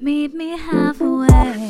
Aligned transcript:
Meet 0.00 0.32
me 0.32 0.56
halfway. 0.56 1.68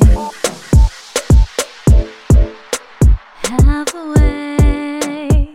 Halfway. 3.66 5.48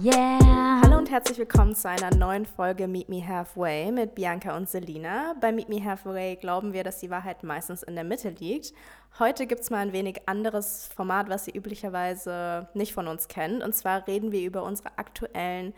Yeah. 0.00 0.80
Hallo 0.82 0.96
und 0.96 1.10
herzlich 1.10 1.36
willkommen 1.36 1.74
zu 1.74 1.90
einer 1.90 2.14
neuen 2.14 2.46
Folge 2.46 2.88
Meet 2.88 3.10
Me 3.10 3.26
Halfway 3.26 3.92
mit 3.92 4.14
Bianca 4.14 4.56
und 4.56 4.70
Selina. 4.70 5.34
Bei 5.38 5.52
Meet 5.52 5.68
Me 5.68 5.84
Halfway 5.84 6.36
glauben 6.36 6.72
wir, 6.72 6.82
dass 6.82 7.00
die 7.00 7.10
Wahrheit 7.10 7.42
meistens 7.42 7.82
in 7.82 7.94
der 7.94 8.04
Mitte 8.04 8.30
liegt. 8.30 8.72
Heute 9.18 9.46
gibt 9.46 9.60
es 9.60 9.68
mal 9.68 9.80
ein 9.80 9.92
wenig 9.92 10.22
anderes 10.24 10.88
Format, 10.96 11.28
was 11.28 11.46
ihr 11.46 11.56
üblicherweise 11.56 12.70
nicht 12.72 12.94
von 12.94 13.06
uns 13.06 13.28
kennt. 13.28 13.62
Und 13.62 13.74
zwar 13.74 14.06
reden 14.06 14.32
wir 14.32 14.40
über 14.46 14.62
unsere 14.62 14.96
aktuellen 14.96 15.74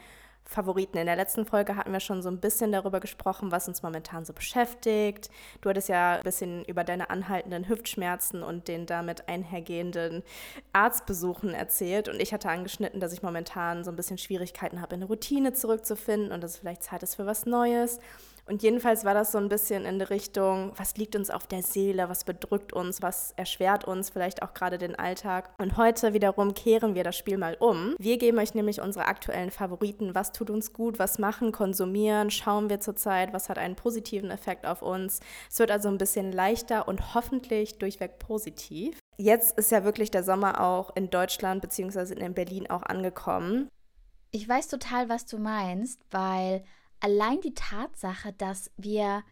Favoriten. 0.51 0.99
In 0.99 1.07
der 1.07 1.15
letzten 1.15 1.47
Folge 1.47 1.77
hatten 1.77 1.93
wir 1.93 2.01
schon 2.01 2.23
so 2.23 2.29
ein 2.29 2.41
bisschen 2.41 2.73
darüber 2.73 2.99
gesprochen, 2.99 3.53
was 3.53 3.69
uns 3.69 3.85
momentan 3.85 4.25
so 4.25 4.33
beschäftigt. 4.33 5.31
Du 5.61 5.69
hattest 5.69 5.89
ja 5.89 6.17
ein 6.17 6.25
bisschen 6.25 6.65
über 6.65 6.83
deine 6.83 7.09
anhaltenden 7.09 7.69
Hüftschmerzen 7.69 8.43
und 8.43 8.67
den 8.67 8.85
damit 8.85 9.29
einhergehenden 9.29 10.25
Arztbesuchen 10.73 11.55
erzählt. 11.55 12.09
Und 12.09 12.21
ich 12.21 12.33
hatte 12.33 12.51
angeschnitten, 12.51 12.99
dass 12.99 13.13
ich 13.13 13.23
momentan 13.23 13.85
so 13.85 13.93
ein 13.93 13.97
bisschen 13.97 14.19
Schwierigkeiten 14.19 14.81
habe, 14.81 14.97
in 14.97 15.03
eine 15.03 15.09
Routine 15.09 15.53
zurückzufinden 15.53 16.33
und 16.33 16.43
dass 16.43 16.55
es 16.55 16.59
vielleicht 16.59 16.83
Zeit 16.83 17.05
ist 17.05 17.15
für 17.15 17.27
was 17.27 17.47
Neues. 17.47 18.01
Und 18.51 18.65
jedenfalls 18.65 19.05
war 19.05 19.15
das 19.15 19.31
so 19.31 19.39
ein 19.39 19.49
bisschen 19.49 19.85
in 19.85 20.01
der 20.01 20.11
Richtung, 20.11 20.73
was 20.77 20.97
liegt 20.97 21.15
uns 21.15 21.31
auf 21.31 21.47
der 21.47 21.63
Seele, 21.63 22.09
was 22.09 22.25
bedrückt 22.25 22.73
uns, 22.73 23.01
was 23.01 23.33
erschwert 23.37 23.85
uns 23.85 24.11
vielleicht 24.11 24.43
auch 24.43 24.55
gerade 24.55 24.77
den 24.77 24.97
Alltag. 24.97 25.51
Und 25.59 25.77
heute 25.77 26.15
wiederum 26.15 26.53
kehren 26.53 26.97
wir 26.97 27.05
das 27.05 27.17
Spiel 27.17 27.39
mal 27.39 27.57
um. 27.61 27.95
Wir 28.01 28.19
geben 28.19 28.41
euch 28.41 28.53
nämlich 28.55 28.81
unsere 28.81 29.07
aktuellen 29.07 29.53
Favoriten, 29.53 30.17
was 30.17 30.33
tut 30.33 30.51
uns 30.51 30.73
gut, 30.73 30.99
was 30.99 31.21
machen, 31.21 31.53
konsumieren, 31.53 32.33
schauen 32.33 32.69
wir 32.69 32.81
zurzeit, 32.81 33.33
was 33.33 33.49
hat 33.49 33.57
einen 33.57 33.77
positiven 33.77 34.33
Effekt 34.33 34.67
auf 34.67 34.83
uns. 34.83 35.21
Es 35.49 35.61
wird 35.61 35.71
also 35.71 35.89
ein 35.89 35.99
bisschen 35.99 36.33
leichter 36.33 36.89
und 36.89 37.15
hoffentlich 37.15 37.79
durchweg 37.79 38.19
positiv. 38.19 38.99
Jetzt 39.17 39.57
ist 39.59 39.71
ja 39.71 39.85
wirklich 39.85 40.11
der 40.11 40.25
Sommer 40.25 40.61
auch 40.61 40.97
in 40.97 41.09
Deutschland 41.09 41.63
bzw. 41.63 42.15
in 42.15 42.35
Berlin 42.35 42.69
auch 42.69 42.83
angekommen. 42.83 43.69
Ich 44.33 44.49
weiß 44.49 44.67
total, 44.67 45.09
was 45.09 45.25
du 45.27 45.39
meinst, 45.39 46.01
weil 46.11 46.65
allein 47.01 47.41
die 47.41 47.55
Tatsache, 47.55 48.33
dass 48.33 48.71
wir 48.77 49.23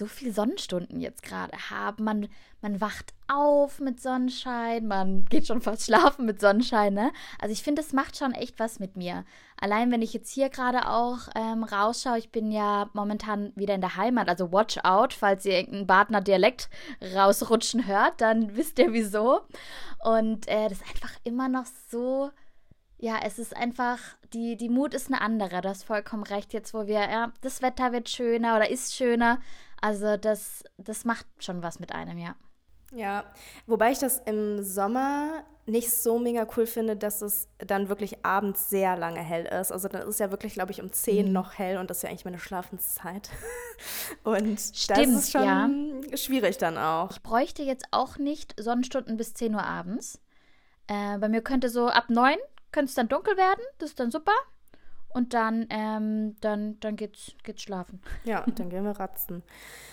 so 0.00 0.06
viele 0.06 0.32
Sonnenstunden 0.32 0.98
jetzt 0.98 1.22
gerade 1.22 1.56
haben. 1.70 2.04
Man, 2.04 2.28
man 2.62 2.80
wacht 2.80 3.12
auf 3.28 3.80
mit 3.80 4.00
Sonnenschein, 4.00 4.86
man 4.86 5.26
geht 5.26 5.46
schon 5.46 5.60
fast 5.60 5.84
schlafen 5.84 6.24
mit 6.24 6.40
Sonnenschein, 6.40 6.94
ne? 6.94 7.12
Also 7.38 7.52
ich 7.52 7.62
finde, 7.62 7.82
es 7.82 7.92
macht 7.92 8.16
schon 8.16 8.32
echt 8.32 8.58
was 8.58 8.80
mit 8.80 8.96
mir. 8.96 9.24
Allein 9.60 9.92
wenn 9.92 10.00
ich 10.00 10.14
jetzt 10.14 10.32
hier 10.32 10.48
gerade 10.48 10.88
auch 10.88 11.28
ähm, 11.36 11.64
rausschaue, 11.64 12.18
ich 12.18 12.32
bin 12.32 12.50
ja 12.50 12.88
momentan 12.94 13.52
wieder 13.56 13.74
in 13.74 13.82
der 13.82 13.96
Heimat, 13.96 14.28
also 14.28 14.50
watch 14.52 14.78
out, 14.84 15.12
falls 15.12 15.44
ihr 15.44 15.52
irgendeinen 15.52 15.86
Badner 15.86 16.22
Dialekt 16.22 16.70
rausrutschen 17.14 17.86
hört, 17.86 18.20
dann 18.22 18.56
wisst 18.56 18.78
ihr 18.78 18.92
wieso. 18.94 19.42
Und 20.02 20.48
äh, 20.48 20.68
das 20.68 20.78
ist 20.78 20.88
einfach 20.88 21.12
immer 21.24 21.48
noch 21.48 21.66
so 21.90 22.30
ja, 23.00 23.18
es 23.24 23.38
ist 23.38 23.56
einfach, 23.56 23.98
die, 24.34 24.56
die 24.56 24.68
Mut 24.68 24.92
ist 24.92 25.08
eine 25.08 25.20
andere. 25.22 25.62
Du 25.62 25.68
hast 25.68 25.84
vollkommen 25.84 26.22
recht, 26.22 26.52
jetzt 26.52 26.74
wo 26.74 26.86
wir, 26.86 27.00
ja, 27.00 27.32
das 27.40 27.62
Wetter 27.62 27.92
wird 27.92 28.10
schöner 28.10 28.56
oder 28.56 28.70
ist 28.70 28.94
schöner. 28.94 29.40
Also 29.80 30.18
das, 30.18 30.64
das 30.76 31.06
macht 31.06 31.26
schon 31.38 31.62
was 31.62 31.80
mit 31.80 31.92
einem, 31.92 32.18
ja. 32.18 32.34
Ja, 32.92 33.24
wobei 33.66 33.92
ich 33.92 33.98
das 33.98 34.18
im 34.26 34.62
Sommer 34.62 35.44
nicht 35.64 35.90
so 35.90 36.18
mega 36.18 36.46
cool 36.56 36.66
finde, 36.66 36.96
dass 36.96 37.22
es 37.22 37.48
dann 37.58 37.88
wirklich 37.88 38.24
abends 38.24 38.68
sehr 38.68 38.96
lange 38.96 39.20
hell 39.20 39.46
ist. 39.46 39.72
Also 39.72 39.88
dann 39.88 40.06
ist 40.06 40.20
ja 40.20 40.30
wirklich, 40.30 40.54
glaube 40.54 40.72
ich, 40.72 40.82
um 40.82 40.92
10 40.92 41.26
mhm. 41.26 41.32
noch 41.32 41.56
hell 41.56 41.78
und 41.78 41.88
das 41.88 41.98
ist 41.98 42.02
ja 42.02 42.10
eigentlich 42.10 42.24
meine 42.24 42.40
Schlafenszeit. 42.40 43.30
Und 44.24 44.60
Stimmt, 44.60 44.98
das 44.98 45.08
ist 45.08 45.30
schon 45.32 46.02
ja. 46.10 46.16
schwierig 46.16 46.58
dann 46.58 46.76
auch. 46.76 47.12
Ich 47.12 47.22
bräuchte 47.22 47.62
jetzt 47.62 47.86
auch 47.92 48.18
nicht 48.18 48.54
Sonnenstunden 48.60 49.16
bis 49.16 49.32
10 49.32 49.54
Uhr 49.54 49.64
abends. 49.64 50.20
Äh, 50.86 51.16
bei 51.18 51.30
mir 51.30 51.40
könnte 51.40 51.70
so 51.70 51.88
ab 51.88 52.10
9 52.10 52.36
könnte 52.72 52.90
es 52.90 52.94
dann 52.94 53.08
dunkel 53.08 53.36
werden, 53.36 53.62
das 53.78 53.90
ist 53.90 54.00
dann 54.00 54.10
super. 54.10 54.32
Und 55.12 55.34
dann, 55.34 55.66
ähm, 55.70 56.36
dann, 56.40 56.78
dann 56.80 56.94
geht's, 56.94 57.34
geht's 57.42 57.62
schlafen. 57.62 58.00
Ja, 58.24 58.44
dann 58.46 58.70
gehen 58.70 58.84
wir 58.84 58.92
ratzen. 58.92 59.42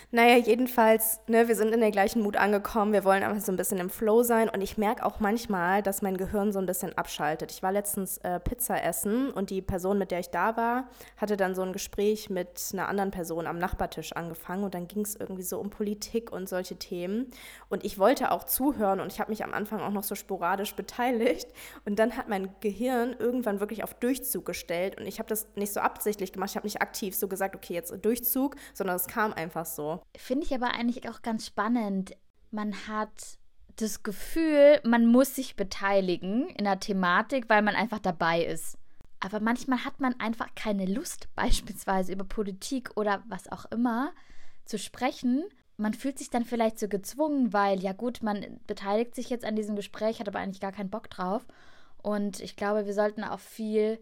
Naja, 0.09 0.37
jedenfalls, 0.37 1.19
ne, 1.27 1.49
wir 1.49 1.55
sind 1.57 1.73
in 1.73 1.81
der 1.81 1.91
gleichen 1.91 2.21
Mut 2.21 2.37
angekommen. 2.37 2.93
Wir 2.93 3.03
wollen 3.03 3.23
einfach 3.23 3.43
so 3.43 3.51
ein 3.51 3.57
bisschen 3.57 3.77
im 3.77 3.89
Flow 3.89 4.23
sein. 4.23 4.47
Und 4.47 4.61
ich 4.61 4.77
merke 4.77 5.05
auch 5.05 5.19
manchmal, 5.19 5.83
dass 5.83 6.01
mein 6.01 6.15
Gehirn 6.15 6.53
so 6.53 6.59
ein 6.59 6.65
bisschen 6.65 6.97
abschaltet. 6.97 7.51
Ich 7.51 7.61
war 7.61 7.73
letztens 7.73 8.17
äh, 8.19 8.39
Pizza 8.39 8.81
essen 8.81 9.31
und 9.31 9.49
die 9.49 9.61
Person, 9.61 9.97
mit 9.97 10.11
der 10.11 10.19
ich 10.19 10.29
da 10.29 10.55
war, 10.55 10.87
hatte 11.17 11.35
dann 11.35 11.55
so 11.55 11.61
ein 11.61 11.73
Gespräch 11.73 12.29
mit 12.29 12.69
einer 12.71 12.87
anderen 12.87 13.11
Person 13.11 13.47
am 13.47 13.59
Nachbartisch 13.59 14.13
angefangen. 14.13 14.63
Und 14.63 14.75
dann 14.75 14.87
ging 14.87 15.01
es 15.01 15.17
irgendwie 15.17 15.43
so 15.43 15.59
um 15.59 15.71
Politik 15.71 16.31
und 16.31 16.47
solche 16.47 16.77
Themen. 16.77 17.29
Und 17.67 17.83
ich 17.83 17.99
wollte 17.99 18.31
auch 18.31 18.45
zuhören 18.45 19.01
und 19.01 19.11
ich 19.11 19.19
habe 19.19 19.29
mich 19.29 19.43
am 19.43 19.53
Anfang 19.53 19.81
auch 19.81 19.91
noch 19.91 20.03
so 20.03 20.15
sporadisch 20.15 20.73
beteiligt. 20.73 21.49
Und 21.83 21.99
dann 21.99 22.15
hat 22.15 22.29
mein 22.29 22.55
Gehirn 22.61 23.13
irgendwann 23.19 23.59
wirklich 23.59 23.83
auf 23.83 23.93
Durchzug 23.93 24.45
gestellt. 24.45 24.97
Und 24.97 25.05
ich 25.05 25.19
habe 25.19 25.27
das 25.27 25.47
nicht 25.55 25.73
so 25.73 25.81
absichtlich 25.81 26.31
gemacht. 26.31 26.51
Ich 26.51 26.55
habe 26.55 26.65
nicht 26.65 26.81
aktiv 26.81 27.13
so 27.13 27.27
gesagt, 27.27 27.57
okay, 27.57 27.73
jetzt 27.73 27.93
Durchzug, 28.05 28.55
sondern 28.73 28.95
es 28.95 29.07
kam 29.07 29.33
einfach 29.33 29.65
so. 29.65 29.96
Finde 30.15 30.45
ich 30.45 30.53
aber 30.53 30.73
eigentlich 30.73 31.09
auch 31.09 31.21
ganz 31.21 31.45
spannend. 31.45 32.15
Man 32.51 32.87
hat 32.87 33.37
das 33.77 34.03
Gefühl, 34.03 34.79
man 34.83 35.05
muss 35.05 35.35
sich 35.35 35.55
beteiligen 35.55 36.49
in 36.49 36.65
der 36.65 36.79
Thematik, 36.79 37.49
weil 37.49 37.61
man 37.61 37.75
einfach 37.75 37.99
dabei 37.99 38.43
ist. 38.43 38.77
Aber 39.19 39.39
manchmal 39.39 39.83
hat 39.83 39.99
man 39.99 40.19
einfach 40.19 40.53
keine 40.55 40.85
Lust, 40.85 41.27
beispielsweise 41.35 42.13
über 42.13 42.23
Politik 42.23 42.91
oder 42.95 43.23
was 43.27 43.51
auch 43.51 43.65
immer 43.65 44.13
zu 44.65 44.77
sprechen. 44.77 45.43
Man 45.77 45.93
fühlt 45.93 46.17
sich 46.17 46.29
dann 46.29 46.43
vielleicht 46.43 46.79
so 46.79 46.87
gezwungen, 46.87 47.53
weil 47.53 47.79
ja 47.79 47.93
gut, 47.93 48.23
man 48.23 48.59
beteiligt 48.65 49.13
sich 49.15 49.29
jetzt 49.29 49.45
an 49.45 49.55
diesem 49.55 49.75
Gespräch, 49.75 50.19
hat 50.19 50.27
aber 50.27 50.39
eigentlich 50.39 50.61
gar 50.61 50.71
keinen 50.71 50.89
Bock 50.89 51.09
drauf. 51.09 51.45
Und 52.01 52.39
ich 52.39 52.55
glaube, 52.55 52.85
wir 52.85 52.93
sollten 52.93 53.23
auch 53.23 53.39
viel 53.39 53.99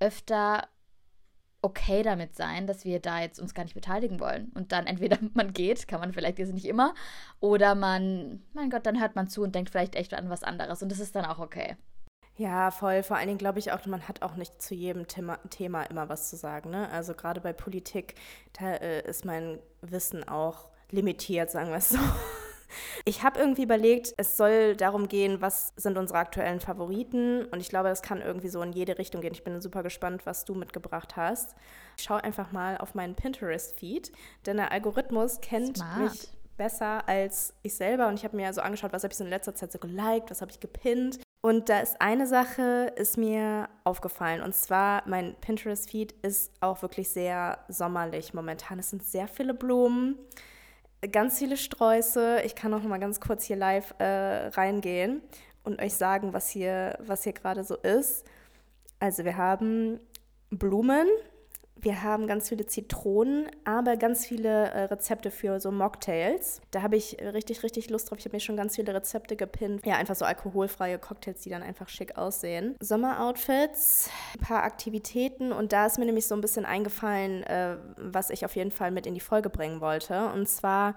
öfter 0.00 0.68
okay 1.64 2.02
damit 2.02 2.36
sein, 2.36 2.66
dass 2.66 2.84
wir 2.84 3.00
da 3.00 3.20
jetzt 3.20 3.40
uns 3.40 3.54
gar 3.54 3.64
nicht 3.64 3.74
beteiligen 3.74 4.20
wollen. 4.20 4.52
Und 4.54 4.70
dann 4.72 4.86
entweder 4.86 5.18
man 5.34 5.52
geht, 5.52 5.88
kann 5.88 6.00
man 6.00 6.12
vielleicht 6.12 6.38
jetzt 6.38 6.52
nicht 6.52 6.66
immer, 6.66 6.94
oder 7.40 7.74
man, 7.74 8.42
mein 8.52 8.70
Gott, 8.70 8.86
dann 8.86 9.00
hört 9.00 9.16
man 9.16 9.28
zu 9.28 9.42
und 9.42 9.54
denkt 9.54 9.70
vielleicht 9.70 9.96
echt 9.96 10.14
an 10.14 10.30
was 10.30 10.44
anderes. 10.44 10.82
Und 10.82 10.92
das 10.92 11.00
ist 11.00 11.16
dann 11.16 11.24
auch 11.24 11.38
okay. 11.38 11.76
Ja, 12.36 12.70
voll. 12.70 13.02
Vor 13.02 13.16
allen 13.16 13.28
Dingen 13.28 13.38
glaube 13.38 13.60
ich 13.60 13.72
auch, 13.72 13.86
man 13.86 14.08
hat 14.08 14.22
auch 14.22 14.34
nicht 14.34 14.60
zu 14.60 14.74
jedem 14.74 15.06
Thema, 15.06 15.38
Thema 15.50 15.84
immer 15.84 16.08
was 16.08 16.30
zu 16.30 16.36
sagen. 16.36 16.70
Ne? 16.70 16.90
Also 16.90 17.14
gerade 17.14 17.40
bei 17.40 17.52
Politik, 17.52 18.16
da 18.58 18.74
äh, 18.74 19.08
ist 19.08 19.24
mein 19.24 19.60
Wissen 19.82 20.28
auch 20.28 20.68
limitiert, 20.90 21.50
sagen 21.50 21.70
wir 21.70 21.76
es 21.76 21.90
so. 21.90 21.98
Ich 23.04 23.22
habe 23.22 23.38
irgendwie 23.40 23.64
überlegt, 23.64 24.14
es 24.16 24.36
soll 24.36 24.76
darum 24.76 25.08
gehen, 25.08 25.40
was 25.40 25.72
sind 25.76 25.98
unsere 25.98 26.18
aktuellen 26.18 26.60
Favoriten. 26.60 27.44
Und 27.46 27.60
ich 27.60 27.68
glaube, 27.68 27.88
das 27.88 28.02
kann 28.02 28.20
irgendwie 28.20 28.48
so 28.48 28.62
in 28.62 28.72
jede 28.72 28.98
Richtung 28.98 29.20
gehen. 29.20 29.32
Ich 29.32 29.44
bin 29.44 29.60
super 29.60 29.82
gespannt, 29.82 30.26
was 30.26 30.44
du 30.44 30.54
mitgebracht 30.54 31.16
hast. 31.16 31.54
Ich 31.96 32.04
schaue 32.04 32.22
einfach 32.22 32.52
mal 32.52 32.78
auf 32.78 32.94
meinen 32.94 33.14
Pinterest-Feed, 33.14 34.12
denn 34.46 34.56
der 34.56 34.72
Algorithmus 34.72 35.40
kennt 35.40 35.78
Smart. 35.78 35.98
mich 35.98 36.28
besser 36.56 37.08
als 37.08 37.54
ich 37.62 37.74
selber. 37.74 38.08
Und 38.08 38.14
ich 38.14 38.24
habe 38.24 38.36
mir 38.36 38.52
so 38.52 38.60
angeschaut, 38.60 38.92
was 38.92 39.02
habe 39.02 39.12
ich 39.12 39.18
so 39.18 39.24
in 39.24 39.30
letzter 39.30 39.54
Zeit 39.54 39.72
so 39.72 39.78
geliked, 39.78 40.30
was 40.30 40.40
habe 40.40 40.50
ich 40.50 40.60
gepinnt. 40.60 41.18
Und 41.44 41.68
da 41.68 41.80
ist 41.80 42.00
eine 42.00 42.26
Sache, 42.26 42.92
ist 42.96 43.18
mir 43.18 43.68
aufgefallen. 43.84 44.40
Und 44.40 44.54
zwar, 44.54 45.02
mein 45.06 45.34
Pinterest-Feed 45.42 46.12
ist 46.22 46.50
auch 46.60 46.80
wirklich 46.80 47.10
sehr 47.10 47.58
sommerlich 47.68 48.32
momentan. 48.32 48.78
Es 48.78 48.90
sind 48.90 49.02
sehr 49.04 49.28
viele 49.28 49.52
Blumen 49.52 50.16
ganz 51.10 51.38
viele 51.38 51.56
Sträuße. 51.56 52.42
Ich 52.44 52.54
kann 52.54 52.72
auch 52.74 52.80
noch 52.80 52.88
mal 52.88 52.98
ganz 52.98 53.20
kurz 53.20 53.44
hier 53.44 53.56
live 53.56 53.94
äh, 53.98 54.48
reingehen 54.48 55.22
und 55.62 55.80
euch 55.80 55.94
sagen, 55.94 56.32
was 56.32 56.48
hier, 56.48 56.98
was 57.00 57.24
hier 57.24 57.32
gerade 57.32 57.64
so 57.64 57.76
ist. 57.76 58.24
Also 59.00 59.24
wir 59.24 59.36
haben 59.36 60.00
Blumen, 60.50 61.08
wir 61.84 62.02
haben 62.02 62.26
ganz 62.26 62.48
viele 62.48 62.66
Zitronen, 62.66 63.46
aber 63.64 63.96
ganz 63.96 64.26
viele 64.26 64.70
äh, 64.70 64.84
Rezepte 64.84 65.30
für 65.30 65.60
so 65.60 65.70
Mocktails. 65.70 66.60
Da 66.70 66.82
habe 66.82 66.96
ich 66.96 67.18
richtig, 67.20 67.62
richtig 67.62 67.90
Lust 67.90 68.10
drauf. 68.10 68.18
Ich 68.18 68.24
habe 68.24 68.36
mir 68.36 68.40
schon 68.40 68.56
ganz 68.56 68.76
viele 68.76 68.94
Rezepte 68.94 69.36
gepinnt. 69.36 69.84
Ja, 69.84 69.96
einfach 69.96 70.16
so 70.16 70.24
alkoholfreie 70.24 70.98
Cocktails, 70.98 71.42
die 71.42 71.50
dann 71.50 71.62
einfach 71.62 71.88
schick 71.88 72.16
aussehen. 72.16 72.74
Sommeroutfits, 72.80 74.10
ein 74.34 74.40
paar 74.40 74.62
Aktivitäten 74.62 75.52
und 75.52 75.72
da 75.72 75.86
ist 75.86 75.98
mir 75.98 76.06
nämlich 76.06 76.26
so 76.26 76.34
ein 76.34 76.40
bisschen 76.40 76.64
eingefallen, 76.64 77.42
äh, 77.44 77.76
was 77.96 78.30
ich 78.30 78.44
auf 78.44 78.56
jeden 78.56 78.70
Fall 78.70 78.90
mit 78.90 79.06
in 79.06 79.14
die 79.14 79.20
Folge 79.20 79.50
bringen 79.50 79.80
wollte. 79.80 80.30
Und 80.32 80.48
zwar 80.48 80.96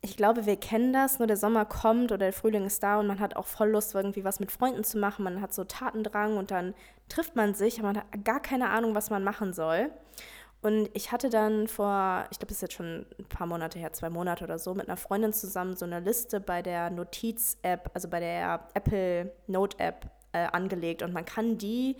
ich 0.00 0.16
glaube, 0.16 0.46
wir 0.46 0.56
kennen 0.56 0.92
das, 0.92 1.18
nur 1.18 1.26
der 1.26 1.36
Sommer 1.36 1.64
kommt 1.64 2.12
oder 2.12 2.26
der 2.26 2.32
Frühling 2.32 2.66
ist 2.66 2.82
da 2.84 3.00
und 3.00 3.08
man 3.08 3.18
hat 3.18 3.34
auch 3.34 3.46
voll 3.46 3.70
Lust, 3.70 3.94
irgendwie 3.94 4.22
was 4.22 4.38
mit 4.38 4.52
Freunden 4.52 4.84
zu 4.84 4.96
machen. 4.96 5.24
Man 5.24 5.40
hat 5.40 5.52
so 5.52 5.64
Tatendrang 5.64 6.36
und 6.36 6.52
dann 6.52 6.74
trifft 7.08 7.36
man 7.36 7.54
sich, 7.54 7.78
aber 7.78 7.88
man 7.88 7.96
hat 7.98 8.24
gar 8.24 8.40
keine 8.40 8.70
Ahnung, 8.70 8.94
was 8.94 9.10
man 9.10 9.24
machen 9.24 9.52
soll. 9.52 9.90
Und 10.60 10.90
ich 10.92 11.12
hatte 11.12 11.30
dann 11.30 11.68
vor, 11.68 12.26
ich 12.30 12.38
glaube, 12.38 12.48
das 12.48 12.56
ist 12.56 12.62
jetzt 12.62 12.74
schon 12.74 13.06
ein 13.18 13.24
paar 13.26 13.46
Monate 13.46 13.78
her, 13.78 13.92
zwei 13.92 14.10
Monate 14.10 14.42
oder 14.42 14.58
so, 14.58 14.74
mit 14.74 14.88
einer 14.88 14.96
Freundin 14.96 15.32
zusammen 15.32 15.76
so 15.76 15.84
eine 15.84 16.00
Liste 16.00 16.40
bei 16.40 16.62
der 16.62 16.90
Notiz-App, 16.90 17.90
also 17.94 18.08
bei 18.08 18.18
der 18.18 18.68
Apple 18.74 19.32
Note-App 19.46 20.10
äh, 20.32 20.46
angelegt. 20.46 21.02
Und 21.02 21.12
man 21.12 21.24
kann 21.24 21.58
die 21.58 21.96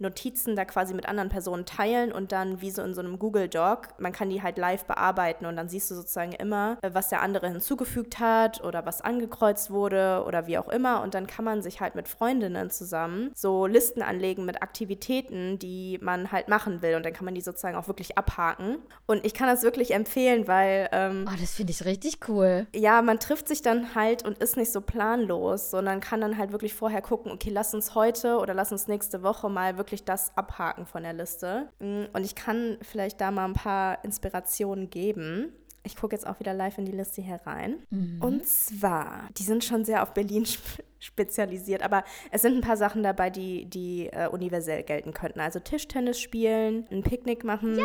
Notizen 0.00 0.56
da 0.56 0.64
quasi 0.64 0.94
mit 0.94 1.06
anderen 1.08 1.28
Personen 1.28 1.66
teilen 1.66 2.12
und 2.12 2.32
dann 2.32 2.60
wie 2.60 2.70
so 2.70 2.82
in 2.82 2.94
so 2.94 3.00
einem 3.00 3.18
Google 3.18 3.48
Doc, 3.48 3.88
man 3.98 4.12
kann 4.12 4.30
die 4.30 4.42
halt 4.42 4.58
live 4.58 4.84
bearbeiten 4.84 5.46
und 5.46 5.56
dann 5.56 5.68
siehst 5.68 5.90
du 5.90 5.94
sozusagen 5.94 6.32
immer, 6.32 6.78
äh, 6.82 6.90
was 6.92 7.08
der 7.08 7.22
andere 7.22 7.48
hinzugefügt 7.48 8.18
hat 8.18 8.62
oder 8.64 8.86
was 8.86 9.00
angekreuzt 9.00 9.70
wurde 9.70 10.24
oder 10.26 10.46
wie 10.46 10.58
auch 10.58 10.68
immer 10.68 11.02
und 11.02 11.14
dann 11.14 11.26
kann 11.26 11.44
man 11.44 11.62
sich 11.62 11.80
halt 11.80 11.94
mit 11.94 12.08
Freundinnen 12.08 12.70
zusammen 12.70 13.30
so 13.34 13.66
Listen 13.66 14.02
anlegen 14.02 14.44
mit 14.44 14.62
Aktivitäten, 14.62 15.58
die 15.58 15.98
man 16.02 16.32
halt 16.32 16.48
machen 16.48 16.82
will 16.82 16.94
und 16.96 17.04
dann 17.04 17.12
kann 17.12 17.24
man 17.24 17.34
die 17.34 17.40
sozusagen 17.40 17.76
auch 17.76 17.86
wirklich 17.86 18.16
abhaken 18.18 18.78
und 19.06 19.24
ich 19.24 19.34
kann 19.34 19.46
das 19.46 19.62
wirklich 19.62 19.92
empfehlen, 19.94 20.48
weil 20.48 20.88
ähm, 20.92 21.26
Oh, 21.28 21.36
das 21.40 21.52
finde 21.54 21.72
ich 21.72 21.84
richtig 21.84 22.28
cool. 22.28 22.66
ja, 22.74 23.02
man 23.02 23.18
trifft 23.20 23.48
sich 23.48 23.62
dann 23.62 23.94
halt 23.94 24.24
und 24.24 24.38
ist 24.38 24.56
nicht 24.56 24.72
so 24.72 24.80
planlos, 24.80 25.70
sondern 25.70 26.00
kann 26.00 26.20
dann 26.20 26.38
halt 26.38 26.52
wirklich 26.52 26.74
vorher 26.74 27.02
gucken, 27.02 27.30
okay, 27.32 27.50
lass 27.50 27.74
uns 27.74 27.94
heute 27.94 28.38
oder 28.38 28.54
lass 28.54 28.72
uns 28.72 28.88
nächste 28.88 29.22
Woche 29.22 29.48
mal 29.48 29.76
wirklich 29.76 29.89
das 30.04 30.36
abhaken 30.36 30.86
von 30.86 31.02
der 31.02 31.12
Liste. 31.12 31.68
Mm, 31.78 32.04
Und 32.12 32.24
ich 32.24 32.34
kann 32.34 32.78
vielleicht 32.82 33.20
da 33.20 33.30
mal 33.30 33.44
ein 33.44 33.52
paar 33.54 34.04
Inspirationen 34.04 34.90
geben. 34.90 35.52
Ich 35.82 35.96
gucke 35.96 36.14
jetzt 36.14 36.26
auch 36.26 36.38
wieder 36.40 36.52
live 36.52 36.76
in 36.78 36.84
die 36.84 36.92
Liste 36.92 37.22
hier 37.22 37.40
rein. 37.46 37.76
Und 38.20 38.46
zwar, 38.46 39.28
die 39.38 39.42
sind 39.42 39.64
schon 39.64 39.84
sehr 39.84 40.02
auf 40.02 40.12
Berlin 40.12 40.44
sp 40.48 40.84
spezialisiert, 41.02 41.82
aber 41.82 42.04
es 42.30 42.42
sind 42.42 42.56
ein 42.56 42.60
paar 42.60 42.76
Sachen 42.76 43.02
dabei, 43.02 43.30
die, 43.30 43.64
die 43.64 44.08
äh, 44.08 44.28
universell 44.28 44.82
gelten 44.82 45.14
könnten. 45.14 45.40
Also 45.40 45.58
Tischtennis 45.58 46.20
spielen, 46.20 46.86
ein 46.90 47.02
Picknick 47.02 47.42
machen, 47.42 47.78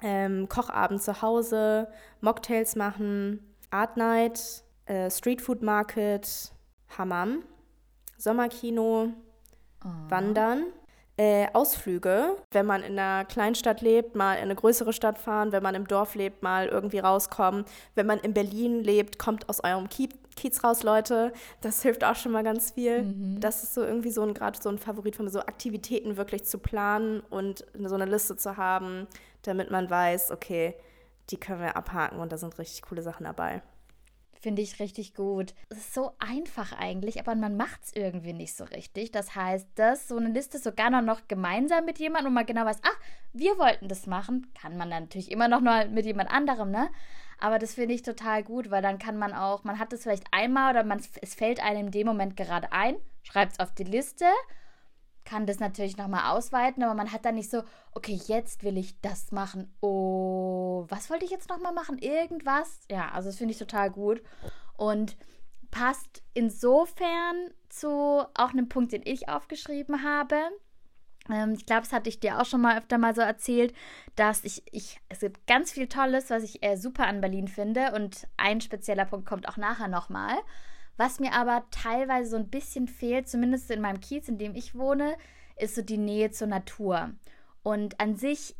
ähm, 0.00 0.48
Kochabend 0.48 1.02
zu 1.02 1.22
Hause, 1.22 1.88
Mocktails 2.20 2.76
machen, 2.76 3.40
Art 3.70 3.96
Night, 3.96 4.62
äh, 4.86 5.10
Streetfood 5.10 5.62
Market, 5.62 6.52
Hammam, 6.96 7.42
Sommerkino, 8.16 9.08
Wandern, 10.08 10.66
äh, 11.16 11.46
Ausflüge, 11.52 12.36
wenn 12.52 12.66
man 12.66 12.82
in 12.82 12.98
einer 12.98 13.24
Kleinstadt 13.24 13.80
lebt, 13.80 14.16
mal 14.16 14.34
in 14.34 14.42
eine 14.42 14.54
größere 14.54 14.92
Stadt 14.92 15.18
fahren, 15.18 15.52
wenn 15.52 15.62
man 15.62 15.74
im 15.74 15.86
Dorf 15.86 16.14
lebt, 16.14 16.42
mal 16.42 16.68
irgendwie 16.68 17.00
rauskommen. 17.00 17.64
Wenn 17.94 18.06
man 18.06 18.18
in 18.20 18.32
Berlin 18.32 18.82
lebt, 18.82 19.18
kommt 19.18 19.48
aus 19.48 19.62
eurem 19.62 19.88
Kiez, 19.88 20.14
Kiez 20.36 20.64
raus, 20.64 20.82
Leute. 20.82 21.32
Das 21.60 21.82
hilft 21.82 22.04
auch 22.04 22.16
schon 22.16 22.32
mal 22.32 22.42
ganz 22.42 22.70
viel. 22.72 23.14
Das 23.40 23.62
ist 23.62 23.74
so 23.74 23.82
irgendwie 23.82 24.10
so 24.10 24.22
ein 24.22 24.32
gerade 24.32 24.58
so 24.60 24.70
ein 24.70 24.78
Favorit 24.78 25.16
von 25.16 25.26
mir, 25.26 25.30
so 25.30 25.40
Aktivitäten 25.40 26.16
wirklich 26.16 26.44
zu 26.44 26.58
planen 26.58 27.20
und 27.28 27.66
so 27.78 27.94
eine 27.94 28.06
Liste 28.06 28.36
zu 28.36 28.56
haben, 28.56 29.06
damit 29.42 29.70
man 29.70 29.90
weiß, 29.90 30.30
okay, 30.30 30.74
die 31.30 31.36
können 31.36 31.60
wir 31.60 31.76
abhaken 31.76 32.18
und 32.20 32.32
da 32.32 32.38
sind 32.38 32.58
richtig 32.58 32.82
coole 32.82 33.02
Sachen 33.02 33.24
dabei. 33.24 33.62
Finde 34.42 34.60
ich 34.60 34.80
richtig 34.80 35.14
gut. 35.14 35.54
Es 35.68 35.78
ist 35.78 35.94
so 35.94 36.10
einfach 36.18 36.72
eigentlich, 36.72 37.20
aber 37.20 37.36
man 37.36 37.56
macht 37.56 37.84
es 37.84 37.94
irgendwie 37.94 38.32
nicht 38.32 38.56
so 38.56 38.64
richtig. 38.64 39.12
Das 39.12 39.36
heißt, 39.36 39.68
dass 39.76 40.08
so 40.08 40.16
eine 40.16 40.30
Liste 40.30 40.58
sogar 40.58 40.90
noch, 41.00 41.28
gemeinsam 41.28 41.84
mit 41.84 42.00
jemandem, 42.00 42.32
wo 42.32 42.34
man 42.34 42.46
genau 42.46 42.64
weiß, 42.64 42.80
ach, 42.82 43.00
wir 43.32 43.56
wollten 43.56 43.86
das 43.86 44.08
machen, 44.08 44.52
kann 44.60 44.76
man 44.76 44.90
dann 44.90 45.04
natürlich 45.04 45.30
immer 45.30 45.46
noch 45.46 45.60
mal 45.60 45.88
mit 45.88 46.06
jemand 46.06 46.28
anderem, 46.32 46.72
ne? 46.72 46.90
Aber 47.38 47.60
das 47.60 47.74
finde 47.74 47.94
ich 47.94 48.02
total 48.02 48.42
gut, 48.42 48.72
weil 48.72 48.82
dann 48.82 48.98
kann 48.98 49.16
man 49.16 49.32
auch, 49.32 49.62
man 49.62 49.78
hat 49.78 49.92
es 49.92 50.02
vielleicht 50.02 50.26
einmal 50.32 50.72
oder 50.72 50.82
man, 50.82 51.00
es 51.20 51.36
fällt 51.36 51.62
einem 51.62 51.86
in 51.86 51.92
dem 51.92 52.08
Moment 52.08 52.36
gerade 52.36 52.72
ein, 52.72 52.96
schreibt 53.22 53.52
es 53.52 53.60
auf 53.60 53.72
die 53.72 53.84
Liste, 53.84 54.26
kann 55.24 55.46
das 55.46 55.60
natürlich 55.60 55.96
nochmal 55.96 56.32
ausweiten, 56.32 56.82
aber 56.82 56.94
man 56.94 57.12
hat 57.12 57.24
dann 57.24 57.36
nicht 57.36 57.50
so, 57.50 57.62
okay, 57.92 58.20
jetzt 58.26 58.64
will 58.64 58.76
ich 58.76 59.00
das 59.00 59.32
machen. 59.32 59.72
Oh, 59.80 60.84
was 60.88 61.10
wollte 61.10 61.24
ich 61.24 61.30
jetzt 61.30 61.48
nochmal 61.48 61.72
machen? 61.72 61.98
Irgendwas? 61.98 62.80
Ja, 62.90 63.10
also 63.12 63.28
das 63.28 63.38
finde 63.38 63.52
ich 63.52 63.58
total 63.58 63.90
gut. 63.90 64.22
Und 64.76 65.16
passt 65.70 66.22
insofern 66.34 67.50
zu 67.68 67.88
auch 68.34 68.50
einem 68.50 68.68
Punkt, 68.68 68.92
den 68.92 69.02
ich 69.04 69.28
aufgeschrieben 69.28 70.02
habe. 70.02 70.36
Ähm, 71.30 71.54
ich 71.54 71.66
glaube, 71.66 71.82
das 71.82 71.92
hatte 71.92 72.08
ich 72.08 72.20
dir 72.20 72.40
auch 72.40 72.44
schon 72.44 72.60
mal 72.60 72.78
öfter 72.78 72.98
mal 72.98 73.14
so 73.14 73.20
erzählt, 73.20 73.74
dass 74.16 74.44
ich, 74.44 74.62
ich 74.72 75.00
es 75.08 75.20
gibt 75.20 75.46
ganz 75.46 75.72
viel 75.72 75.88
Tolles, 75.88 76.30
was 76.30 76.42
ich 76.42 76.62
äh, 76.62 76.76
super 76.76 77.06
an 77.06 77.20
Berlin 77.20 77.48
finde. 77.48 77.92
Und 77.92 78.26
ein 78.36 78.60
spezieller 78.60 79.04
Punkt 79.04 79.26
kommt 79.26 79.48
auch 79.48 79.56
nachher 79.56 79.88
nochmal. 79.88 80.36
Was 80.96 81.20
mir 81.20 81.32
aber 81.32 81.64
teilweise 81.70 82.30
so 82.30 82.36
ein 82.36 82.50
bisschen 82.50 82.88
fehlt, 82.88 83.28
zumindest 83.28 83.70
in 83.70 83.80
meinem 83.80 84.00
Kiez, 84.00 84.28
in 84.28 84.38
dem 84.38 84.54
ich 84.54 84.74
wohne, 84.74 85.16
ist 85.56 85.74
so 85.74 85.82
die 85.82 85.98
Nähe 85.98 86.30
zur 86.30 86.48
Natur. 86.48 87.10
Und 87.62 88.00
an 88.00 88.16
sich 88.16 88.56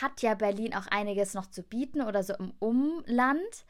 hat 0.00 0.22
ja 0.22 0.34
Berlin 0.34 0.74
auch 0.74 0.86
einiges 0.88 1.34
noch 1.34 1.46
zu 1.46 1.62
bieten 1.62 2.02
oder 2.02 2.22
so 2.22 2.34
im 2.34 2.52
Umland. 2.58 3.64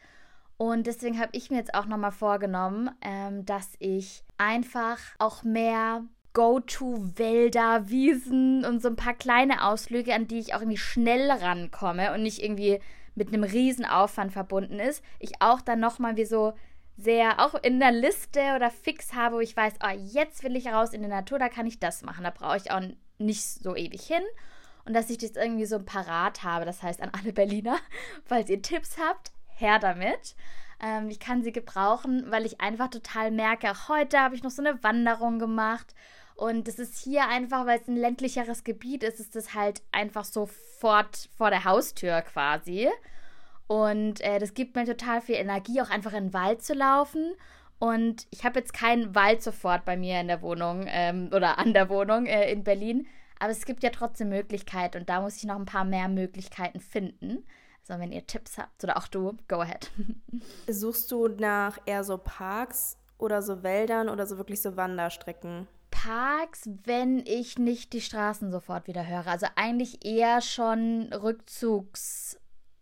Und 0.57 0.87
deswegen 0.87 1.21
habe 1.21 1.31
ich 1.33 1.51
mir 1.51 1.59
jetzt 1.59 1.75
auch 1.75 1.87
nochmal 1.87 2.13
vorgenommen, 2.13 2.91
ähm, 3.03 3.45
dass 3.47 3.73
ich 3.79 4.25
einfach 4.39 4.99
auch 5.19 5.45
mehr 5.45 6.05
Go-To-Wälder, 6.33 7.89
Wiesen 7.89 8.65
und 8.65 8.81
so 8.81 8.89
ein 8.89 8.97
paar 8.97 9.15
kleine 9.15 9.65
Ausflüge, 9.65 10.15
an 10.15 10.29
die 10.29 10.39
ich 10.39 10.55
auch 10.55 10.61
irgendwie 10.61 10.77
schnell 10.77 11.31
rankomme 11.31 12.13
und 12.13 12.23
nicht 12.23 12.43
irgendwie 12.43 12.81
mit 13.15 13.29
einem 13.29 13.43
riesen 13.43 13.85
Aufwand 13.85 14.33
verbunden 14.33 14.79
ist, 14.79 15.03
ich 15.19 15.41
auch 15.41 15.61
dann 15.61 15.81
nochmal 15.81 16.17
wie 16.17 16.25
so 16.25 16.55
sehr 16.99 17.39
auch 17.39 17.55
in 17.55 17.79
der 17.79 17.93
Liste 17.93 18.41
oder 18.57 18.71
fix 18.71 19.15
habe, 19.15 19.37
wo 19.37 19.41
ich 19.41 19.57
weiß, 19.57 19.75
oh, 19.85 19.97
jetzt 19.97 20.43
will 20.43 20.57
ich 20.57 20.67
raus 20.67 20.93
in 20.93 21.03
die 21.03 21.09
Natur, 21.09 21.39
da 21.39 21.49
kann 21.49 21.67
ich 21.67 21.79
das 21.79 22.03
machen. 22.03 22.25
Da 22.25 22.31
brauche 22.31 22.57
ich 22.57 22.73
auch 22.73 22.83
nicht 23.19 23.45
so 23.45 23.77
ewig 23.77 24.03
hin. 24.03 24.23
Und 24.85 24.95
dass 24.95 25.11
ich 25.11 25.19
das 25.19 25.33
irgendwie 25.33 25.67
so 25.67 25.79
parat 25.79 26.43
habe. 26.43 26.65
Das 26.65 26.83
heißt, 26.83 27.01
an 27.01 27.13
alle 27.13 27.33
Berliner, 27.33 27.79
falls 28.25 28.51
ihr 28.51 28.61
Tipps 28.61 28.97
habt, 28.99 29.31
her 29.55 29.79
damit. 29.79 30.35
Ähm, 30.81 31.09
ich 31.09 31.21
kann 31.21 31.43
sie 31.43 31.53
gebrauchen, 31.53 32.31
weil 32.31 32.45
ich 32.45 32.61
einfach 32.61 32.89
total 32.89 33.31
merke, 33.31 33.71
auch 33.71 33.89
heute 33.89 34.19
habe 34.19 34.35
ich 34.35 34.43
noch 34.43 34.51
so 34.51 34.63
eine 34.63 34.83
Wanderung 34.83 35.39
gemacht. 35.39 35.95
Und 36.35 36.69
das 36.69 36.79
ist 36.79 36.99
hier 36.99 37.29
einfach, 37.29 37.67
weil 37.67 37.81
es 37.81 37.89
ein 37.89 37.97
ländlicheres 37.97 38.65
Gebiet 38.65 39.03
ist, 39.03 39.21
ist 39.21 39.37
es 39.37 39.55
halt 39.55 39.83
einfach 39.93 40.25
sofort 40.25 41.29
vor 41.37 41.51
der 41.51 41.65
Haustür 41.65 42.23
quasi. 42.23 42.89
Und 43.69 44.21
äh, 44.23 44.41
das 44.41 44.55
gibt 44.55 44.75
mir 44.75 44.87
total 44.87 45.21
viel 45.21 45.37
Energie, 45.37 45.81
auch 45.81 45.91
einfach 45.91 46.15
in 46.15 46.29
den 46.29 46.33
Wald 46.33 46.63
zu 46.63 46.75
laufen. 46.75 47.35
Und 47.79 48.27
ich 48.31 48.45
habe 48.45 48.59
jetzt 48.59 48.73
keinen 48.73 49.15
Wald 49.15 49.43
sofort 49.43 49.85
bei 49.85 49.97
mir 49.97 50.21
in 50.21 50.27
der 50.27 50.43
Wohnung 50.43 50.87
ähm, 50.89 51.31
oder 51.33 51.59
an 51.59 51.75
der 51.75 51.89
Wohnung 51.89 52.27
äh, 52.27 52.51
in 52.51 52.65
Berlin. 52.65 53.07
Aber 53.39 53.53
es 53.53 53.67
gibt 53.67 53.85
ja 53.85 53.91
trotzdem 53.91 54.31
Möglichkeiten 54.31 54.99
und 54.99 55.09
da 55.09 55.21
muss 55.21 55.37
ich 55.37 55.45
noch 55.45 55.57
ein 55.57 55.67
paar 55.67 55.85
mehr 55.85 56.09
Möglichkeiten 56.09 56.81
finden. 56.81 57.45
Also 57.89 58.01
wenn 58.01 58.11
ihr 58.11 58.27
Tipps 58.27 58.59
habt 58.59 58.83
oder 58.83 58.97
auch 58.97 59.07
du, 59.07 59.37
go 59.47 59.61
ahead. 59.61 59.91
Suchst 60.69 61.13
du 61.13 61.29
nach 61.29 61.79
eher 61.87 62.03
so 62.03 62.19
Parks 62.19 62.99
oder 63.17 63.43
so 63.43 63.63
Wäldern 63.63 64.09
oder 64.09 64.27
so 64.27 64.39
wirklich 64.39 64.61
so 64.61 64.77
Wanderstrecken? 64.77 65.69
Parks, 65.91 66.69
wenn 66.85 67.19
ich 67.27 67.59
nicht 67.59 67.93
die 67.93 68.01
Straßen 68.01 68.51
sofort 68.51 68.89
wieder 68.89 69.07
höre. 69.07 69.27
Also 69.27 69.47
eigentlich 69.57 70.05
eher 70.05 70.41
schon 70.41 71.11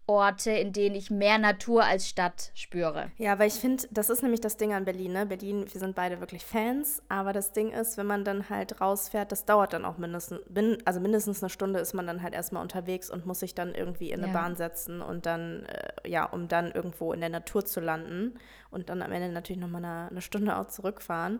Rückzugsorte, 0.08 0.50
in 0.50 0.72
denen 0.72 0.94
ich 0.94 1.10
mehr 1.10 1.38
Natur 1.38 1.84
als 1.84 2.08
Stadt 2.08 2.50
spüre. 2.54 3.10
Ja, 3.18 3.38
weil 3.38 3.48
ich 3.48 3.54
finde, 3.54 3.84
das 3.90 4.10
ist 4.10 4.22
nämlich 4.22 4.40
das 4.40 4.56
Ding 4.56 4.72
an 4.72 4.84
Berlin. 4.84 5.12
Ne? 5.12 5.26
Berlin, 5.26 5.66
wir 5.70 5.80
sind 5.80 5.94
beide 5.94 6.20
wirklich 6.20 6.44
Fans, 6.44 7.02
aber 7.08 7.32
das 7.32 7.52
Ding 7.52 7.72
ist, 7.72 7.96
wenn 7.96 8.06
man 8.06 8.24
dann 8.24 8.48
halt 8.48 8.80
rausfährt, 8.80 9.32
das 9.32 9.44
dauert 9.44 9.72
dann 9.72 9.84
auch 9.84 9.98
mindestens, 9.98 10.40
also 10.84 11.00
mindestens 11.00 11.42
eine 11.42 11.50
Stunde 11.50 11.80
ist 11.80 11.94
man 11.94 12.06
dann 12.06 12.22
halt 12.22 12.34
erstmal 12.34 12.62
unterwegs 12.62 13.10
und 13.10 13.26
muss 13.26 13.40
sich 13.40 13.54
dann 13.54 13.74
irgendwie 13.74 14.10
in 14.10 14.22
eine 14.22 14.32
Ja. 14.32 14.40
Bahn 14.40 14.56
setzen 14.56 15.00
und 15.00 15.26
dann, 15.26 15.64
äh, 15.66 16.08
ja, 16.08 16.24
um 16.24 16.48
dann 16.48 16.72
irgendwo 16.72 17.12
in 17.12 17.20
der 17.20 17.30
Natur 17.30 17.64
zu 17.64 17.80
landen 17.80 18.38
und 18.70 18.88
dann 18.88 19.02
am 19.02 19.12
Ende 19.12 19.30
natürlich 19.30 19.60
nochmal 19.60 19.84
eine, 19.84 20.08
eine 20.10 20.20
Stunde 20.20 20.56
auch 20.56 20.68
zurückfahren. 20.68 21.38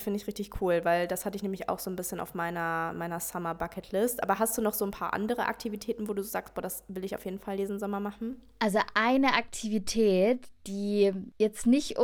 Finde 0.00 0.18
ich 0.18 0.26
richtig 0.26 0.60
cool, 0.60 0.84
weil 0.84 1.06
das 1.06 1.24
hatte 1.24 1.36
ich 1.36 1.42
nämlich 1.44 1.68
auch 1.68 1.78
so 1.78 1.88
ein 1.88 1.94
bisschen 1.94 2.18
auf 2.18 2.34
meiner, 2.34 2.92
meiner 2.94 3.20
Summer 3.20 3.54
Bucket 3.54 3.92
List. 3.92 4.22
Aber 4.24 4.40
hast 4.40 4.58
du 4.58 4.62
noch 4.62 4.74
so 4.74 4.84
ein 4.84 4.90
paar 4.90 5.14
andere 5.14 5.46
Aktivitäten, 5.46 6.08
wo 6.08 6.14
du 6.14 6.22
sagst, 6.22 6.54
boah, 6.54 6.62
das 6.62 6.82
will 6.88 7.04
ich 7.04 7.14
auf 7.14 7.24
jeden 7.24 7.38
Fall 7.38 7.56
diesen 7.56 7.78
Sommer 7.78 8.00
machen? 8.00 8.42
Also 8.58 8.80
eine 8.94 9.34
Aktivität, 9.34 10.48
die 10.66 11.12
jetzt 11.38 11.66
nicht 11.66 11.96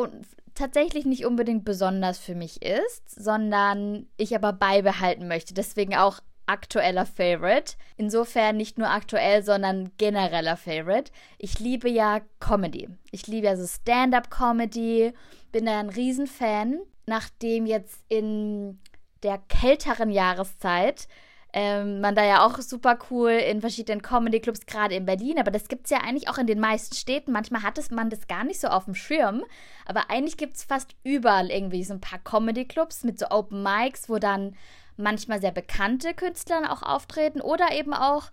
tatsächlich 0.54 1.04
nicht 1.04 1.26
unbedingt 1.26 1.64
besonders 1.64 2.18
für 2.20 2.36
mich 2.36 2.62
ist, 2.62 3.10
sondern 3.10 4.06
ich 4.16 4.36
aber 4.36 4.52
beibehalten 4.52 5.26
möchte. 5.26 5.52
Deswegen 5.52 5.96
auch 5.96 6.20
aktueller 6.46 7.06
Favorite. 7.06 7.74
Insofern 7.96 8.56
nicht 8.56 8.78
nur 8.78 8.88
aktuell, 8.88 9.42
sondern 9.42 9.90
genereller 9.98 10.56
Favorite. 10.56 11.10
Ich 11.38 11.58
liebe 11.58 11.88
ja 11.88 12.20
Comedy. 12.38 12.88
Ich 13.10 13.26
liebe 13.26 13.46
ja 13.46 13.56
so 13.56 13.66
Stand-up-Comedy. 13.66 15.12
Bin 15.52 15.66
da 15.66 15.80
ein 15.80 15.90
Riesenfan. 15.90 16.80
Nachdem 17.06 17.66
jetzt 17.66 18.02
in 18.08 18.80
der 19.22 19.38
kälteren 19.38 20.10
Jahreszeit 20.10 21.08
ähm, 21.52 22.00
man 22.00 22.14
da 22.14 22.24
ja 22.24 22.46
auch 22.46 22.58
super 22.60 22.98
cool 23.10 23.30
in 23.30 23.60
verschiedenen 23.60 24.02
Comedy-Clubs, 24.02 24.66
gerade 24.66 24.94
in 24.94 25.04
Berlin, 25.04 25.38
aber 25.38 25.50
das 25.50 25.68
gibt 25.68 25.86
es 25.86 25.90
ja 25.90 25.98
eigentlich 25.98 26.28
auch 26.28 26.38
in 26.38 26.46
den 26.46 26.60
meisten 26.60 26.94
Städten. 26.94 27.32
Manchmal 27.32 27.62
hat 27.62 27.78
es 27.78 27.90
man 27.90 28.10
das 28.10 28.28
gar 28.28 28.44
nicht 28.44 28.60
so 28.60 28.68
auf 28.68 28.84
dem 28.84 28.94
Schirm, 28.94 29.44
aber 29.84 30.10
eigentlich 30.10 30.36
gibt 30.36 30.56
es 30.56 30.64
fast 30.64 30.94
überall 31.02 31.50
irgendwie 31.50 31.82
so 31.82 31.94
ein 31.94 32.00
paar 32.00 32.20
Comedy-Clubs 32.20 33.02
mit 33.04 33.18
so 33.18 33.26
Open 33.30 33.62
Mics, 33.62 34.08
wo 34.08 34.18
dann 34.18 34.54
manchmal 34.96 35.40
sehr 35.40 35.50
bekannte 35.50 36.14
Künstler 36.14 36.72
auch 36.72 36.82
auftreten 36.82 37.40
oder 37.40 37.72
eben 37.72 37.94
auch 37.94 38.30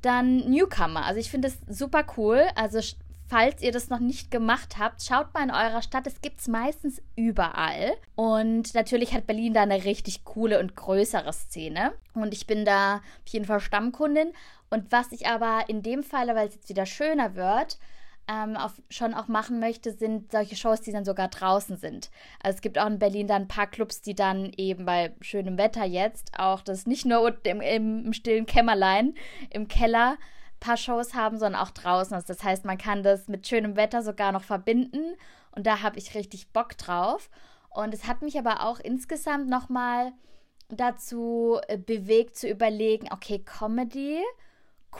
dann 0.00 0.38
Newcomer. 0.50 1.04
Also 1.04 1.20
ich 1.20 1.30
finde 1.30 1.48
das 1.48 1.58
super 1.78 2.04
cool. 2.16 2.46
Also 2.54 2.80
falls 3.26 3.62
ihr 3.62 3.72
das 3.72 3.88
noch 3.88 4.00
nicht 4.00 4.30
gemacht 4.30 4.76
habt, 4.78 5.02
schaut 5.02 5.32
mal 5.34 5.44
in 5.44 5.50
eurer 5.50 5.82
Stadt. 5.82 6.06
Es 6.06 6.20
gibt 6.20 6.40
es 6.40 6.48
meistens 6.48 7.02
überall. 7.16 7.94
Und 8.14 8.74
natürlich 8.74 9.14
hat 9.14 9.26
Berlin 9.26 9.54
da 9.54 9.62
eine 9.62 9.84
richtig 9.84 10.24
coole 10.24 10.60
und 10.60 10.76
größere 10.76 11.32
Szene. 11.32 11.92
Und 12.14 12.34
ich 12.34 12.46
bin 12.46 12.64
da 12.64 12.96
auf 12.96 13.28
jeden 13.28 13.44
Fall 13.44 13.60
Stammkundin. 13.60 14.32
Und 14.70 14.92
was 14.92 15.12
ich 15.12 15.26
aber 15.26 15.64
in 15.68 15.82
dem 15.82 16.02
Fall, 16.02 16.28
weil 16.28 16.48
es 16.48 16.54
jetzt 16.54 16.68
wieder 16.68 16.86
schöner 16.86 17.34
wird, 17.34 17.78
ähm, 18.28 18.56
auf, 18.56 18.72
schon 18.88 19.14
auch 19.14 19.28
machen 19.28 19.60
möchte, 19.60 19.92
sind 19.92 20.32
solche 20.32 20.56
Shows, 20.56 20.80
die 20.80 20.92
dann 20.92 21.04
sogar 21.04 21.28
draußen 21.28 21.76
sind. 21.76 22.10
Also 22.42 22.56
es 22.56 22.62
gibt 22.62 22.78
auch 22.78 22.86
in 22.86 22.98
Berlin 22.98 23.26
dann 23.26 23.42
ein 23.42 23.48
paar 23.48 23.66
Clubs, 23.66 24.00
die 24.00 24.14
dann 24.14 24.52
eben 24.56 24.84
bei 24.86 25.14
schönem 25.20 25.58
Wetter 25.58 25.84
jetzt 25.84 26.32
auch 26.38 26.62
das 26.62 26.86
nicht 26.86 27.04
nur 27.04 27.36
im, 27.44 27.60
im, 27.60 28.12
stillen 28.12 28.46
Kämmerlein, 28.46 29.14
im 29.50 29.68
Keller 29.68 30.16
paar 30.64 30.76
Shows 30.76 31.14
haben, 31.14 31.38
sondern 31.38 31.60
auch 31.60 31.70
draußen. 31.70 32.14
Also 32.14 32.26
das 32.28 32.42
heißt, 32.42 32.64
man 32.64 32.78
kann 32.78 33.02
das 33.02 33.28
mit 33.28 33.46
schönem 33.46 33.76
Wetter 33.76 34.02
sogar 34.02 34.32
noch 34.32 34.42
verbinden 34.42 35.16
und 35.52 35.66
da 35.66 35.82
habe 35.82 35.98
ich 35.98 36.14
richtig 36.14 36.52
Bock 36.52 36.76
drauf. 36.78 37.30
Und 37.70 37.92
es 37.92 38.06
hat 38.06 38.22
mich 38.22 38.38
aber 38.38 38.64
auch 38.64 38.80
insgesamt 38.80 39.48
nochmal 39.48 40.12
dazu 40.68 41.58
äh, 41.68 41.76
bewegt 41.76 42.36
zu 42.36 42.48
überlegen, 42.48 43.08
okay, 43.12 43.40
Comedy 43.40 44.22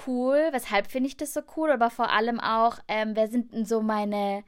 cool. 0.06 0.49
Weshalb 0.52 0.88
finde 0.88 1.09
ich 1.09 1.16
das 1.16 1.33
so 1.33 1.40
cool? 1.56 1.71
Aber 1.71 1.88
vor 1.88 2.11
allem 2.11 2.40
auch, 2.40 2.78
ähm, 2.88 3.12
wer 3.14 3.28
sind 3.28 3.54
denn 3.54 3.64
so 3.64 3.80
meine, 3.80 4.44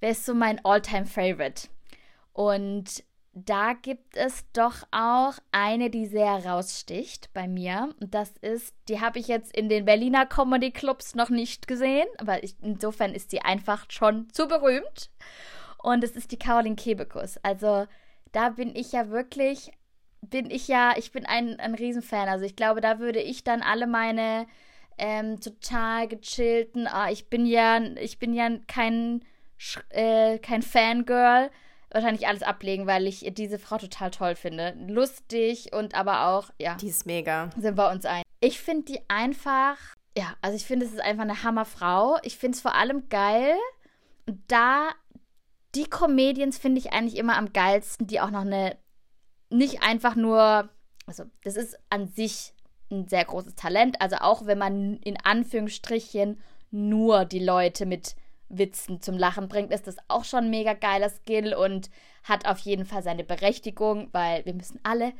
wer 0.00 0.10
ist 0.10 0.26
so 0.26 0.34
mein 0.34 0.64
All-Time-Favorite? 0.64 1.68
Und 2.32 3.02
da 3.34 3.72
gibt 3.72 4.16
es 4.16 4.44
doch 4.52 4.86
auch 4.92 5.34
eine, 5.50 5.90
die 5.90 6.06
sehr 6.06 6.46
raussticht 6.46 7.32
bei 7.34 7.48
mir. 7.48 7.92
Und 8.00 8.14
das 8.14 8.32
ist, 8.40 8.74
die 8.88 9.00
habe 9.00 9.18
ich 9.18 9.26
jetzt 9.26 9.56
in 9.56 9.68
den 9.68 9.84
Berliner 9.84 10.24
Comedy 10.24 10.70
Clubs 10.70 11.16
noch 11.16 11.30
nicht 11.30 11.66
gesehen, 11.66 12.06
aber 12.18 12.44
ich, 12.44 12.54
insofern 12.62 13.12
ist 13.12 13.30
sie 13.30 13.40
einfach 13.40 13.86
schon 13.90 14.28
zu 14.32 14.46
berühmt. 14.46 15.10
Und 15.82 16.04
es 16.04 16.12
ist 16.12 16.30
die 16.30 16.38
Caroline 16.38 16.76
Kebekus. 16.76 17.38
Also 17.42 17.86
da 18.30 18.50
bin 18.50 18.74
ich 18.76 18.92
ja 18.92 19.10
wirklich, 19.10 19.72
bin 20.22 20.50
ich 20.50 20.68
ja, 20.68 20.94
ich 20.96 21.10
bin 21.10 21.26
ein, 21.26 21.58
ein 21.58 21.74
Riesenfan. 21.74 22.28
Also 22.28 22.44
ich 22.44 22.54
glaube, 22.54 22.80
da 22.80 23.00
würde 23.00 23.20
ich 23.20 23.42
dann 23.42 23.62
alle 23.62 23.88
meine 23.88 24.46
ähm, 24.96 25.40
total 25.40 26.06
gechillten, 26.06 26.86
ah, 26.86 27.10
ich 27.10 27.28
bin 27.28 27.46
ja, 27.46 27.80
ich 27.96 28.20
bin 28.20 28.32
ja 28.32 28.48
kein, 28.68 29.24
äh, 29.90 30.38
kein 30.38 30.62
Fangirl, 30.62 31.50
wahrscheinlich 31.94 32.26
alles 32.26 32.42
ablegen, 32.42 32.86
weil 32.86 33.06
ich 33.06 33.24
diese 33.34 33.58
Frau 33.58 33.78
total 33.78 34.10
toll 34.10 34.34
finde. 34.34 34.76
Lustig 34.88 35.72
und 35.72 35.94
aber 35.94 36.26
auch, 36.26 36.50
ja. 36.58 36.74
Die 36.74 36.88
ist 36.88 37.06
mega. 37.06 37.50
Sind 37.56 37.78
wir 37.78 37.90
uns 37.90 38.04
ein. 38.04 38.22
Ich 38.40 38.60
finde 38.60 38.84
die 38.84 39.00
einfach, 39.08 39.78
ja, 40.18 40.34
also 40.42 40.56
ich 40.56 40.64
finde, 40.64 40.84
es 40.84 40.92
ist 40.92 41.00
einfach 41.00 41.22
eine 41.22 41.42
Hammerfrau. 41.42 42.18
Ich 42.22 42.36
finde 42.36 42.56
es 42.56 42.60
vor 42.60 42.74
allem 42.74 43.08
geil. 43.08 43.54
Und 44.26 44.40
da, 44.48 44.90
die 45.74 45.84
Comedians 45.84 46.58
finde 46.58 46.80
ich 46.80 46.92
eigentlich 46.92 47.16
immer 47.16 47.38
am 47.38 47.52
geilsten, 47.52 48.06
die 48.06 48.20
auch 48.20 48.30
noch 48.30 48.42
eine, 48.42 48.76
nicht 49.50 49.82
einfach 49.82 50.16
nur, 50.16 50.68
also 51.06 51.24
das 51.44 51.56
ist 51.56 51.78
an 51.90 52.08
sich 52.08 52.52
ein 52.90 53.06
sehr 53.08 53.24
großes 53.24 53.54
Talent. 53.54 54.00
Also 54.00 54.16
auch 54.16 54.46
wenn 54.46 54.58
man 54.58 54.96
in 54.96 55.16
Anführungsstrichen 55.16 56.40
nur 56.70 57.24
die 57.24 57.44
Leute 57.44 57.86
mit 57.86 58.16
Witzen 58.48 59.00
zum 59.00 59.16
Lachen 59.16 59.48
bringt, 59.48 59.72
ist 59.72 59.86
das 59.86 59.96
auch 60.08 60.24
schon 60.24 60.44
ein 60.44 60.50
mega 60.50 60.74
geiler 60.74 61.08
Skill 61.08 61.54
und 61.54 61.90
hat 62.22 62.46
auf 62.46 62.58
jeden 62.60 62.84
Fall 62.84 63.02
seine 63.02 63.24
Berechtigung, 63.24 64.08
weil 64.12 64.44
wir 64.44 64.54
müssen 64.54 64.80
alle 64.82 65.12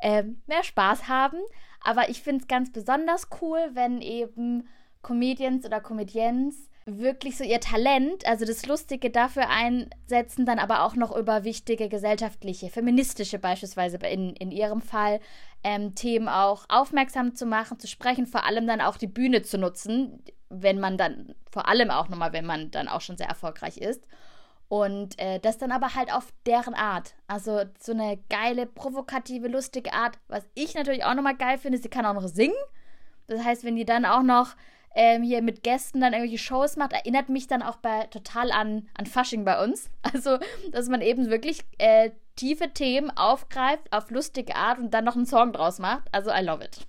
äh, 0.00 0.24
mehr 0.46 0.62
Spaß 0.62 1.08
haben. 1.08 1.38
Aber 1.80 2.08
ich 2.08 2.22
finde 2.22 2.42
es 2.42 2.48
ganz 2.48 2.72
besonders 2.72 3.28
cool, 3.40 3.58
wenn 3.74 4.00
eben 4.00 4.68
Comedians 5.02 5.64
oder 5.66 5.80
Comedians 5.80 6.70
wirklich 6.86 7.36
so 7.38 7.44
ihr 7.44 7.60
Talent, 7.60 8.26
also 8.26 8.44
das 8.44 8.66
Lustige 8.66 9.10
dafür 9.10 9.48
einsetzen, 9.48 10.44
dann 10.44 10.58
aber 10.58 10.84
auch 10.84 10.96
noch 10.96 11.16
über 11.16 11.44
wichtige 11.44 11.88
gesellschaftliche, 11.88 12.68
feministische 12.68 13.38
beispielsweise 13.38 13.96
in, 13.98 14.34
in 14.36 14.50
ihrem 14.50 14.82
Fall 14.82 15.20
ähm, 15.62 15.94
Themen 15.94 16.28
auch 16.28 16.66
aufmerksam 16.68 17.34
zu 17.34 17.46
machen, 17.46 17.78
zu 17.78 17.86
sprechen, 17.86 18.26
vor 18.26 18.44
allem 18.44 18.66
dann 18.66 18.82
auch 18.82 18.98
die 18.98 19.06
Bühne 19.06 19.42
zu 19.42 19.56
nutzen, 19.56 20.22
wenn 20.62 20.80
man 20.80 20.98
dann, 20.98 21.34
vor 21.50 21.68
allem 21.68 21.90
auch 21.90 22.08
nochmal, 22.08 22.32
wenn 22.32 22.46
man 22.46 22.70
dann 22.70 22.88
auch 22.88 23.00
schon 23.00 23.16
sehr 23.16 23.28
erfolgreich 23.28 23.78
ist. 23.78 24.06
Und 24.68 25.18
äh, 25.20 25.38
das 25.40 25.58
dann 25.58 25.72
aber 25.72 25.94
halt 25.94 26.12
auf 26.12 26.32
deren 26.46 26.74
Art. 26.74 27.14
Also 27.28 27.62
so 27.78 27.92
eine 27.92 28.18
geile, 28.28 28.66
provokative, 28.66 29.48
lustige 29.48 29.92
Art. 29.92 30.18
Was 30.28 30.44
ich 30.54 30.74
natürlich 30.74 31.04
auch 31.04 31.14
nochmal 31.14 31.36
geil 31.36 31.58
finde, 31.58 31.78
sie 31.78 31.88
kann 31.88 32.06
auch 32.06 32.14
noch 32.14 32.28
singen. 32.28 32.54
Das 33.26 33.44
heißt, 33.44 33.64
wenn 33.64 33.76
die 33.76 33.84
dann 33.84 34.04
auch 34.04 34.22
noch 34.22 34.56
ähm, 34.94 35.22
hier 35.22 35.42
mit 35.42 35.62
Gästen 35.62 36.00
dann 36.00 36.12
irgendwelche 36.12 36.42
Shows 36.42 36.76
macht, 36.76 36.92
erinnert 36.92 37.28
mich 37.28 37.46
dann 37.46 37.62
auch 37.62 37.76
bei, 37.76 38.06
total 38.06 38.52
an, 38.52 38.88
an 38.94 39.06
Fasching 39.06 39.44
bei 39.44 39.62
uns. 39.62 39.90
Also, 40.14 40.38
dass 40.70 40.88
man 40.88 41.00
eben 41.00 41.28
wirklich 41.28 41.62
äh, 41.78 42.10
tiefe 42.36 42.72
Themen 42.72 43.10
aufgreift 43.10 43.92
auf 43.92 44.10
lustige 44.10 44.54
Art 44.54 44.78
und 44.78 44.94
dann 44.94 45.04
noch 45.04 45.16
einen 45.16 45.26
Song 45.26 45.52
draus 45.52 45.78
macht. 45.80 46.04
Also, 46.12 46.30
I 46.30 46.40
love 46.40 46.64
it. 46.64 46.86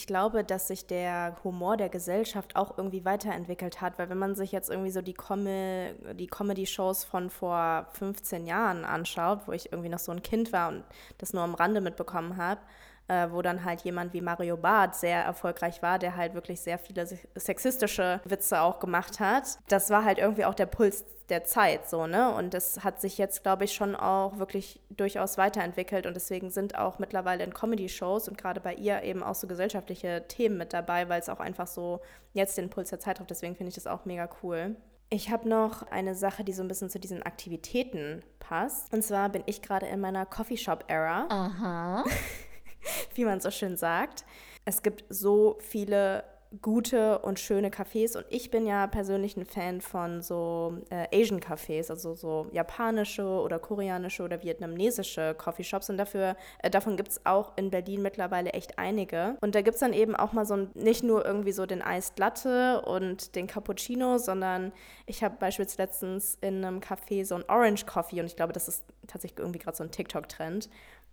Ich 0.00 0.06
glaube, 0.06 0.44
dass 0.44 0.68
sich 0.68 0.86
der 0.86 1.36
Humor 1.44 1.76
der 1.76 1.90
Gesellschaft 1.90 2.56
auch 2.56 2.78
irgendwie 2.78 3.04
weiterentwickelt 3.04 3.82
hat, 3.82 3.98
weil 3.98 4.08
wenn 4.08 4.16
man 4.16 4.34
sich 4.34 4.50
jetzt 4.50 4.70
irgendwie 4.70 4.90
so 4.90 5.02
die, 5.02 5.12
Com 5.12 5.44
die 5.44 6.26
Comedy-Shows 6.26 7.04
von 7.04 7.28
vor 7.28 7.86
15 7.92 8.46
Jahren 8.46 8.86
anschaut, 8.86 9.40
wo 9.44 9.52
ich 9.52 9.72
irgendwie 9.72 9.90
noch 9.90 9.98
so 9.98 10.10
ein 10.10 10.22
Kind 10.22 10.54
war 10.54 10.70
und 10.70 10.84
das 11.18 11.34
nur 11.34 11.42
am 11.42 11.54
Rande 11.54 11.82
mitbekommen 11.82 12.38
habe, 12.38 12.62
äh, 13.08 13.28
wo 13.30 13.42
dann 13.42 13.62
halt 13.66 13.82
jemand 13.82 14.14
wie 14.14 14.22
Mario 14.22 14.56
Barth 14.56 14.94
sehr 14.94 15.22
erfolgreich 15.22 15.82
war, 15.82 15.98
der 15.98 16.16
halt 16.16 16.32
wirklich 16.32 16.62
sehr 16.62 16.78
viele 16.78 17.06
sexistische 17.34 18.22
Witze 18.24 18.62
auch 18.62 18.80
gemacht 18.80 19.20
hat. 19.20 19.58
Das 19.68 19.90
war 19.90 20.06
halt 20.06 20.16
irgendwie 20.16 20.46
auch 20.46 20.54
der 20.54 20.64
Puls 20.64 21.04
der 21.30 21.44
Zeit 21.44 21.88
so, 21.88 22.06
ne? 22.06 22.34
Und 22.34 22.54
das 22.54 22.84
hat 22.84 23.00
sich 23.00 23.18
jetzt, 23.18 23.42
glaube 23.42 23.64
ich, 23.64 23.72
schon 23.72 23.96
auch 23.96 24.38
wirklich 24.38 24.80
durchaus 24.90 25.38
weiterentwickelt 25.38 26.06
und 26.06 26.14
deswegen 26.14 26.50
sind 26.50 26.76
auch 26.76 26.98
mittlerweile 26.98 27.44
in 27.44 27.54
Comedy-Shows 27.54 28.28
und 28.28 28.36
gerade 28.36 28.60
bei 28.60 28.74
ihr 28.74 29.02
eben 29.02 29.22
auch 29.22 29.34
so 29.34 29.46
gesellschaftliche 29.46 30.24
Themen 30.28 30.58
mit 30.58 30.72
dabei, 30.72 31.08
weil 31.08 31.20
es 31.20 31.28
auch 31.28 31.40
einfach 31.40 31.66
so 31.66 32.00
jetzt 32.32 32.58
den 32.58 32.70
Puls 32.70 32.90
der 32.90 33.00
Zeit 33.00 33.16
trifft. 33.16 33.30
Deswegen 33.30 33.56
finde 33.56 33.68
ich 33.68 33.74
das 33.74 33.86
auch 33.86 34.04
mega 34.04 34.28
cool. 34.42 34.76
Ich 35.08 35.30
habe 35.30 35.48
noch 35.48 35.82
eine 35.90 36.14
Sache, 36.14 36.44
die 36.44 36.52
so 36.52 36.62
ein 36.62 36.68
bisschen 36.68 36.90
zu 36.90 37.00
diesen 37.00 37.22
Aktivitäten 37.22 38.22
passt. 38.38 38.92
Und 38.92 39.02
zwar 39.02 39.28
bin 39.28 39.42
ich 39.46 39.60
gerade 39.62 39.86
in 39.86 40.00
meiner 40.00 40.26
Coffeeshop-Era. 40.26 41.26
Aha. 41.28 42.04
wie 43.14 43.24
man 43.24 43.40
so 43.40 43.50
schön 43.50 43.76
sagt. 43.76 44.24
Es 44.64 44.82
gibt 44.82 45.04
so 45.08 45.58
viele 45.60 46.24
gute 46.62 47.20
und 47.20 47.38
schöne 47.38 47.70
Cafés. 47.70 48.16
Und 48.16 48.26
ich 48.28 48.50
bin 48.50 48.66
ja 48.66 48.86
persönlich 48.88 49.36
ein 49.36 49.46
Fan 49.46 49.80
von 49.80 50.20
so 50.20 50.78
äh, 50.90 51.06
Asian 51.14 51.40
Cafés, 51.40 51.90
also 51.90 52.14
so 52.14 52.48
japanische 52.52 53.24
oder 53.24 53.58
koreanische 53.58 54.24
oder 54.24 54.42
vietnamesische 54.42 55.34
Coffeeshops. 55.34 55.90
Und 55.90 55.96
dafür, 55.96 56.36
äh, 56.62 56.70
davon 56.70 56.96
gibt 56.96 57.10
es 57.10 57.24
auch 57.24 57.52
in 57.56 57.70
Berlin 57.70 58.02
mittlerweile 58.02 58.50
echt 58.50 58.78
einige. 58.78 59.36
Und 59.40 59.54
da 59.54 59.62
gibt 59.62 59.74
es 59.74 59.80
dann 59.80 59.92
eben 59.92 60.16
auch 60.16 60.32
mal 60.32 60.44
so 60.44 60.54
ein, 60.54 60.70
nicht 60.74 61.04
nur 61.04 61.24
irgendwie 61.24 61.52
so 61.52 61.66
den 61.66 61.82
Iced 61.86 62.18
Latte 62.18 62.82
und 62.82 63.36
den 63.36 63.46
Cappuccino, 63.46 64.18
sondern 64.18 64.72
ich 65.06 65.22
habe 65.22 65.36
beispielsweise 65.38 65.82
letztens 65.82 66.36
in 66.40 66.64
einem 66.64 66.80
Café 66.80 67.24
so 67.24 67.36
ein 67.36 67.44
Orange 67.48 67.86
Coffee. 67.86 68.20
Und 68.20 68.26
ich 68.26 68.36
glaube, 68.36 68.52
das 68.52 68.66
ist 68.66 68.84
tatsächlich 69.06 69.38
irgendwie 69.38 69.60
gerade 69.60 69.76
so 69.76 69.84
ein 69.84 69.92
TikTok-Trend 69.92 70.68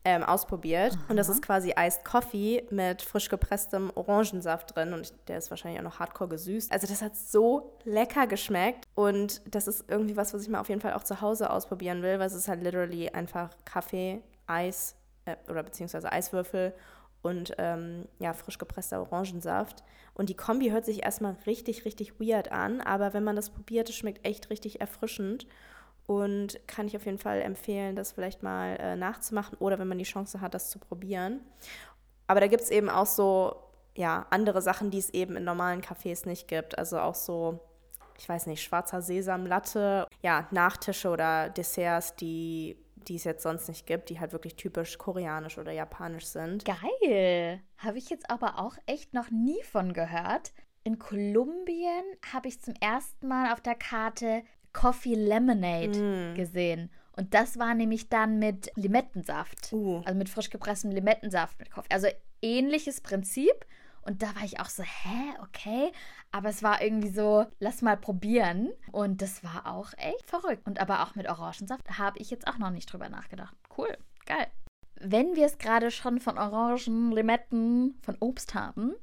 ähm, 0.07 0.23
ausprobiert. 0.23 0.93
Aha. 0.93 1.01
Und 1.09 1.17
das 1.17 1.27
ist 1.27 1.41
quasi 1.41 1.73
Iced 1.77 2.05
Coffee 2.05 2.65
mit 2.69 3.01
frisch 3.01 3.27
gepresstem 3.27 3.91
Orangensaft 3.93 4.73
drin. 4.73 4.93
Und 4.93 5.13
der 5.27 5.37
ist 5.37 5.49
wahrscheinlich 5.49 5.81
auch 5.81 5.83
noch 5.83 5.99
hardcore 5.99 6.29
gesüßt. 6.29 6.71
Also 6.71 6.87
das 6.87 7.01
hat 7.01 7.17
so 7.17 7.73
lecker 7.83 8.25
geschmeckt. 8.25 8.85
Und 8.95 9.41
das 9.53 9.67
ist 9.67 9.83
irgendwie 9.89 10.15
was, 10.15 10.33
was 10.33 10.43
ich 10.43 10.47
mal 10.47 10.61
auf 10.61 10.69
jeden 10.69 10.79
Fall 10.79 10.93
auch 10.93 11.03
zu 11.03 11.19
Hause 11.19 11.49
ausprobieren 11.49 12.03
will, 12.03 12.19
weil 12.19 12.27
es 12.27 12.33
ist 12.33 12.47
halt 12.47 12.63
literally 12.63 13.09
einfach 13.09 13.49
Kaffee, 13.65 14.21
Eis 14.45 14.95
äh, 15.25 15.35
oder 15.49 15.61
beziehungsweise 15.61 16.09
Eiswürfel 16.09 16.73
und 17.21 17.55
ähm, 17.57 18.07
ja, 18.19 18.31
frisch 18.31 18.59
gepresster 18.59 19.01
Orangensaft. 19.01 19.83
Und 20.13 20.29
die 20.29 20.35
Kombi 20.35 20.69
hört 20.69 20.85
sich 20.85 21.03
erstmal 21.03 21.35
richtig, 21.45 21.83
richtig 21.83 22.17
weird 22.17 22.53
an, 22.53 22.79
aber 22.79 23.13
wenn 23.13 23.25
man 23.25 23.35
das 23.35 23.49
probiert, 23.49 23.89
es 23.89 23.95
schmeckt 23.95 24.25
echt 24.25 24.49
richtig 24.49 24.79
erfrischend 24.79 25.47
und 26.07 26.59
kann 26.67 26.87
ich 26.87 26.95
auf 26.95 27.05
jeden 27.05 27.19
Fall 27.19 27.41
empfehlen, 27.41 27.95
das 27.95 28.13
vielleicht 28.13 28.41
mal 28.41 28.77
äh, 28.77 28.95
nachzumachen 28.95 29.57
oder 29.59 29.77
wenn 29.77 29.87
man 29.87 29.99
die 29.99 30.05
Chance 30.05 30.41
hat, 30.41 30.53
das 30.53 30.71
zu 30.71 30.79
probieren. 30.79 31.41
Aber 32.25 32.39
da 32.39 32.47
gibt 32.47 32.63
es 32.63 32.71
eben 32.71 32.89
auch 32.89 33.05
so, 33.05 33.55
ja, 33.95 34.25
andere 34.29 34.61
Sachen, 34.61 34.89
die 34.89 34.97
es 34.97 35.09
eben 35.11 35.35
in 35.35 35.43
normalen 35.43 35.81
Cafés 35.81 36.27
nicht 36.27 36.47
gibt. 36.47 36.77
Also 36.77 36.99
auch 36.99 37.15
so, 37.15 37.59
ich 38.17 38.27
weiß 38.27 38.47
nicht, 38.47 38.63
schwarzer 38.63 39.01
Sesamlatte, 39.01 40.07
ja, 40.23 40.47
Nachtische 40.51 41.09
oder 41.09 41.49
Desserts, 41.49 42.15
die 42.15 42.77
die 43.07 43.15
es 43.15 43.23
jetzt 43.23 43.43
sonst 43.43 43.67
nicht 43.67 43.85
gibt, 43.85 44.09
die 44.09 44.19
halt 44.19 44.33
wirklich 44.33 44.55
typisch 44.55 44.97
koreanisch 44.97 45.57
oder 45.57 45.71
japanisch 45.71 46.25
sind. 46.25 46.65
Geil. 46.65 47.61
Habe 47.77 47.97
ich 47.97 48.09
jetzt 48.09 48.29
aber 48.29 48.59
auch 48.59 48.75
echt 48.85 49.13
noch 49.13 49.29
nie 49.31 49.63
von 49.63 49.93
gehört. 49.93 50.51
In 50.83 50.99
Kolumbien 50.99 52.03
habe 52.33 52.47
ich 52.47 52.61
zum 52.61 52.73
ersten 52.79 53.27
Mal 53.27 53.53
auf 53.53 53.61
der 53.61 53.75
Karte 53.75 54.43
Coffee 54.77 55.15
Lemonade 55.15 55.99
mm. 55.99 56.35
gesehen. 56.35 56.91
Und 57.13 57.33
das 57.33 57.57
war 57.57 57.73
nämlich 57.73 58.09
dann 58.09 58.37
mit 58.37 58.71
Limettensaft. 58.75 59.73
Uh. 59.73 60.03
Also 60.05 60.15
mit 60.15 60.29
frisch 60.29 60.51
gepresstem 60.51 60.91
Limettensaft 60.91 61.57
mit 61.57 61.71
Kaffee. 61.71 61.91
Also 61.91 62.07
ähnliches 62.43 63.01
Prinzip. 63.01 63.65
Und 64.03 64.21
da 64.21 64.27
war 64.35 64.43
ich 64.43 64.59
auch 64.59 64.69
so, 64.69 64.83
hä, 64.83 65.33
okay. 65.41 65.91
Aber 66.31 66.49
es 66.49 66.61
war 66.61 66.79
irgendwie 66.79 67.09
so, 67.09 67.47
lass 67.59 67.81
mal 67.81 67.97
probieren. 67.97 68.69
Und 68.91 69.23
das 69.23 69.43
war 69.43 69.65
auch 69.65 69.93
echt 69.97 70.29
verrückt. 70.29 70.67
Und 70.67 70.79
aber 70.79 71.01
auch 71.01 71.15
mit 71.15 71.27
Orangensaft 71.27 71.97
habe 71.97 72.19
ich 72.19 72.29
jetzt 72.29 72.47
auch 72.47 72.59
noch 72.59 72.69
nicht 72.69 72.93
drüber 72.93 73.09
nachgedacht. 73.09 73.57
Cool, 73.75 73.97
geil. 74.27 74.45
Wenn 74.99 75.35
wir 75.35 75.47
es 75.47 75.57
gerade 75.57 75.89
schon 75.89 76.19
von 76.19 76.37
Orangen, 76.37 77.11
Limetten, 77.11 77.97
von 78.03 78.15
Obst 78.19 78.53
haben, 78.53 78.93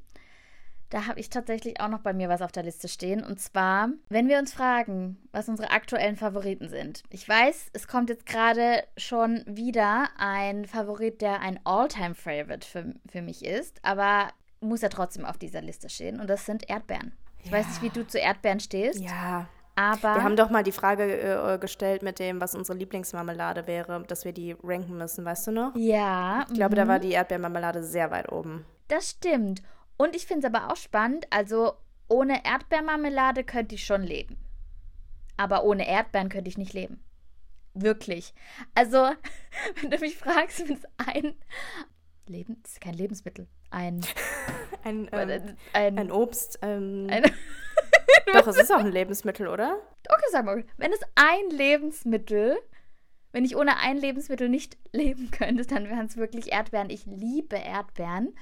da 0.95 1.09
habe 1.09 1.19
ich 1.19 1.29
tatsächlich 1.29 1.81
auch 1.81 1.89
noch 1.89 1.99
bei 1.99 2.13
mir 2.13 2.29
was 2.29 2.41
auf 2.41 2.53
der 2.53 2.63
Liste 2.63 2.87
stehen. 2.87 3.25
Und 3.25 3.41
zwar, 3.41 3.89
wenn 4.11 4.29
wir 4.29 4.39
uns 4.39 4.55
fragen, 4.55 5.19
was 5.33 5.49
unsere 5.49 5.73
aktuellen 5.73 6.15
Favoriten 6.15 6.69
sind. 6.69 7.03
Ich 7.11 7.29
weiß, 7.29 7.71
es 7.73 7.89
kommt 7.89 8.11
jetzt 8.11 8.27
gerade 8.27 8.85
schon 8.97 9.43
wieder 9.45 10.09
ein 10.17 10.67
Favorit, 10.67 11.21
der 11.21 11.41
ein 11.41 11.59
All-Time-Favorite 11.65 12.65
für, 12.65 12.95
für 13.11 13.23
mich 13.23 13.45
ist, 13.45 13.81
aber 13.83 14.29
muss 14.61 14.83
ja 14.83 14.89
trotzdem 14.89 15.25
auf 15.25 15.37
dieser 15.37 15.63
Liste 15.63 15.89
stehen. 15.89 16.21
Und 16.21 16.31
das 16.31 16.47
sind 16.47 16.71
Erdbeeren. 16.71 17.13
Ich 17.43 17.51
ja. 17.51 17.59
weiß 17.59 17.67
nicht, 17.67 17.83
wie 17.83 17.91
du 17.91 18.07
zu 18.07 18.21
Erdbeeren 18.21 18.61
stehst. 18.61 19.01
Ja. 19.01 19.49
Aber 19.75 20.15
wir 20.15 20.23
haben 20.23 20.37
doch 20.37 20.51
mal 20.51 20.63
die 20.63 20.71
Frage 20.71 21.03
äh, 21.03 21.59
gestellt 21.59 22.05
mit 22.05 22.21
dem, 22.21 22.41
was 22.41 22.55
unsere 22.55 22.79
Lieblingsmarmelade 22.79 23.67
wäre, 23.67 24.05
dass 24.07 24.25
wir 24.25 24.33
die 24.33 24.55
ranken 24.63 24.97
müssen, 24.97 25.25
weißt 25.25 25.49
du 25.49 25.51
noch? 25.51 25.73
Ja. 25.75 26.45
Ich 26.47 26.55
glaube, 26.55 26.77
da 26.77 26.87
war 26.87 27.01
die 27.01 27.11
Erdbeermarmelade 27.11 27.83
sehr 27.83 28.13
weit 28.13 28.31
oben. 28.31 28.65
Das 28.87 29.11
stimmt. 29.11 29.61
Und 29.97 30.17
ich 30.17 30.27
finde 30.27 30.47
es 30.47 30.55
aber 30.55 30.73
auch 30.73 30.77
spannend, 30.77 31.27
also 31.31 31.75
ohne 32.09 32.45
Erdbeermarmelade 32.45 33.45
könnte 33.45 33.75
ich 33.75 33.85
schon 33.85 34.03
leben. 34.03 34.39
Aber 35.37 35.65
ohne 35.65 35.89
Erdbeeren 35.89 36.29
könnte 36.29 36.49
ich 36.49 36.59
nicht 36.59 36.73
leben. 36.73 37.03
Wirklich. 37.75 38.35
Also, 38.75 39.11
wenn 39.81 39.91
du 39.91 39.99
mich 39.99 40.17
fragst, 40.17 40.69
wenn 40.69 40.77
es 40.77 40.85
ein 40.97 41.35
Leben, 42.27 42.61
das 42.63 42.73
ist 42.73 42.81
kein 42.81 42.95
Lebensmittel, 42.95 43.49
ein 43.71 44.01
ein, 44.85 45.09
ähm, 45.13 45.57
ein, 45.73 45.99
ein, 45.99 46.13
Obst. 46.13 46.59
Ähm, 46.63 47.09
ein 47.11 47.25
doch, 48.33 48.47
es 48.47 48.57
ist 48.57 48.73
auch 48.73 48.79
ein 48.79 48.91
Lebensmittel, 48.91 49.49
oder? 49.49 49.77
Okay, 50.09 50.27
sag 50.31 50.45
mal, 50.45 50.65
wenn 50.77 50.93
es 50.93 51.01
ein 51.15 51.51
Lebensmittel, 51.51 52.57
wenn 53.33 53.45
ich 53.45 53.57
ohne 53.57 53.79
ein 53.79 53.97
Lebensmittel 53.97 54.49
nicht 54.49 54.77
leben 54.93 55.31
könnte, 55.31 55.67
dann 55.67 55.89
wären 55.89 56.07
es 56.07 56.17
wirklich 56.17 56.53
Erdbeeren. 56.53 56.91
Ich 56.91 57.07
liebe 57.07 57.57
Erdbeeren. 57.57 58.35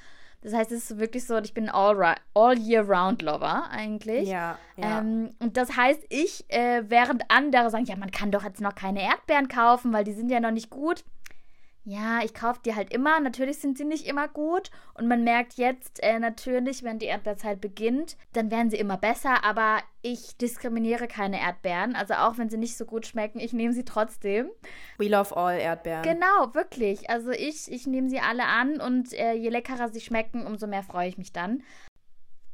Das 0.42 0.54
heißt, 0.54 0.72
es 0.72 0.90
ist 0.90 0.98
wirklich 0.98 1.24
so, 1.24 1.38
ich 1.38 1.54
bin 1.54 1.68
all, 1.68 2.16
all 2.34 2.58
year 2.58 2.82
round 2.82 3.22
Lover 3.22 3.70
eigentlich. 3.70 4.28
Ja. 4.28 4.58
ja. 4.76 4.98
Ähm, 4.98 5.30
und 5.38 5.56
das 5.56 5.76
heißt, 5.76 6.04
ich, 6.08 6.44
äh, 6.48 6.82
während 6.88 7.22
andere 7.28 7.70
sagen, 7.70 7.84
ja, 7.84 7.96
man 7.96 8.10
kann 8.10 8.32
doch 8.32 8.42
jetzt 8.42 8.60
noch 8.60 8.74
keine 8.74 9.02
Erdbeeren 9.02 9.46
kaufen, 9.48 9.92
weil 9.92 10.04
die 10.04 10.12
sind 10.12 10.30
ja 10.30 10.40
noch 10.40 10.50
nicht 10.50 10.68
gut 10.68 11.04
ja, 11.84 12.22
ich 12.22 12.32
kaufe 12.32 12.60
die 12.64 12.76
halt 12.76 12.92
immer. 12.92 13.18
Natürlich 13.18 13.58
sind 13.58 13.76
sie 13.76 13.84
nicht 13.84 14.06
immer 14.06 14.28
gut. 14.28 14.70
Und 14.94 15.08
man 15.08 15.24
merkt 15.24 15.54
jetzt 15.54 16.00
äh, 16.02 16.20
natürlich, 16.20 16.84
wenn 16.84 17.00
die 17.00 17.06
Erdbeerzeit 17.06 17.60
beginnt, 17.60 18.16
dann 18.34 18.52
werden 18.52 18.70
sie 18.70 18.76
immer 18.76 18.96
besser. 18.96 19.44
Aber 19.44 19.80
ich 20.00 20.36
diskriminiere 20.36 21.08
keine 21.08 21.40
Erdbeeren. 21.40 21.96
Also 21.96 22.14
auch 22.14 22.38
wenn 22.38 22.50
sie 22.50 22.56
nicht 22.56 22.76
so 22.76 22.84
gut 22.84 23.06
schmecken, 23.06 23.40
ich 23.40 23.52
nehme 23.52 23.72
sie 23.72 23.84
trotzdem. 23.84 24.50
We 24.98 25.08
love 25.08 25.36
all 25.36 25.58
Erdbeeren. 25.58 26.02
Genau, 26.02 26.54
wirklich. 26.54 27.10
Also 27.10 27.30
ich, 27.30 27.70
ich 27.70 27.86
nehme 27.88 28.08
sie 28.08 28.20
alle 28.20 28.44
an 28.44 28.80
und 28.80 29.12
äh, 29.14 29.32
je 29.32 29.48
leckerer 29.48 29.88
sie 29.88 30.00
schmecken, 30.00 30.46
umso 30.46 30.68
mehr 30.68 30.84
freue 30.84 31.08
ich 31.08 31.18
mich 31.18 31.32
dann. 31.32 31.64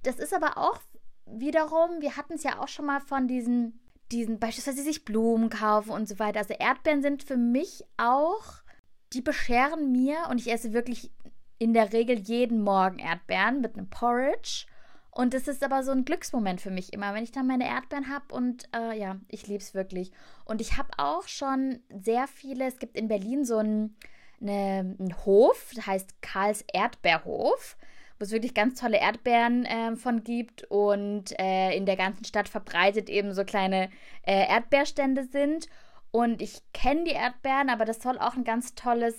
Das 0.04 0.18
ist 0.18 0.32
aber 0.32 0.56
auch 0.56 0.80
wiederum, 1.26 2.00
wir 2.00 2.16
hatten 2.16 2.34
es 2.34 2.44
ja 2.44 2.60
auch 2.60 2.68
schon 2.68 2.86
mal 2.86 3.00
von 3.00 3.28
diesen, 3.28 3.78
diesen, 4.10 4.38
beispielsweise 4.38 4.82
sich 4.82 5.04
Blumen 5.04 5.50
kaufen 5.50 5.90
und 5.90 6.08
so 6.08 6.18
weiter. 6.18 6.38
Also 6.38 6.54
Erdbeeren 6.54 7.02
sind 7.02 7.22
für 7.22 7.36
mich 7.36 7.84
auch 7.98 8.62
die 9.12 9.22
bescheren 9.22 9.92
mir 9.92 10.16
und 10.30 10.40
ich 10.40 10.50
esse 10.50 10.72
wirklich 10.72 11.10
in 11.58 11.74
der 11.74 11.92
Regel 11.92 12.18
jeden 12.18 12.62
Morgen 12.62 12.98
Erdbeeren 12.98 13.60
mit 13.60 13.76
einem 13.76 13.90
Porridge. 13.90 14.66
Und 15.10 15.34
es 15.34 15.48
ist 15.48 15.64
aber 15.64 15.82
so 15.82 15.90
ein 15.90 16.04
Glücksmoment 16.04 16.60
für 16.60 16.70
mich 16.70 16.92
immer, 16.92 17.12
wenn 17.12 17.24
ich 17.24 17.32
dann 17.32 17.48
meine 17.48 17.68
Erdbeeren 17.68 18.08
habe. 18.08 18.32
Und 18.32 18.68
äh, 18.72 18.96
ja, 18.96 19.16
ich 19.26 19.48
liebe 19.48 19.62
es 19.62 19.74
wirklich. 19.74 20.12
Und 20.44 20.60
ich 20.60 20.76
habe 20.76 20.90
auch 20.96 21.26
schon 21.26 21.80
sehr 21.90 22.28
viele, 22.28 22.66
es 22.66 22.78
gibt 22.78 22.96
in 22.96 23.08
Berlin 23.08 23.44
so 23.44 23.58
einen, 23.58 23.96
eine, 24.40 24.96
einen 24.96 25.16
Hof, 25.24 25.72
der 25.74 25.86
heißt 25.86 26.22
Karls 26.22 26.64
Erdbeerhof, 26.72 27.76
wo 28.18 28.24
es 28.24 28.30
wirklich 28.30 28.54
ganz 28.54 28.78
tolle 28.80 28.98
Erdbeeren 28.98 29.64
äh, 29.64 29.96
von 29.96 30.22
gibt 30.22 30.62
und 30.70 31.36
äh, 31.40 31.76
in 31.76 31.84
der 31.84 31.96
ganzen 31.96 32.24
Stadt 32.24 32.48
verbreitet 32.48 33.08
eben 33.08 33.32
so 33.34 33.44
kleine 33.44 33.90
äh, 34.22 34.46
Erdbeerstände 34.48 35.24
sind. 35.24 35.66
Und 36.10 36.40
ich 36.40 36.62
kenne 36.72 37.04
die 37.04 37.12
Erdbeeren, 37.12 37.70
aber 37.70 37.84
das 37.84 38.02
soll 38.02 38.18
auch 38.18 38.34
ein 38.34 38.44
ganz 38.44 38.74
tolles 38.74 39.14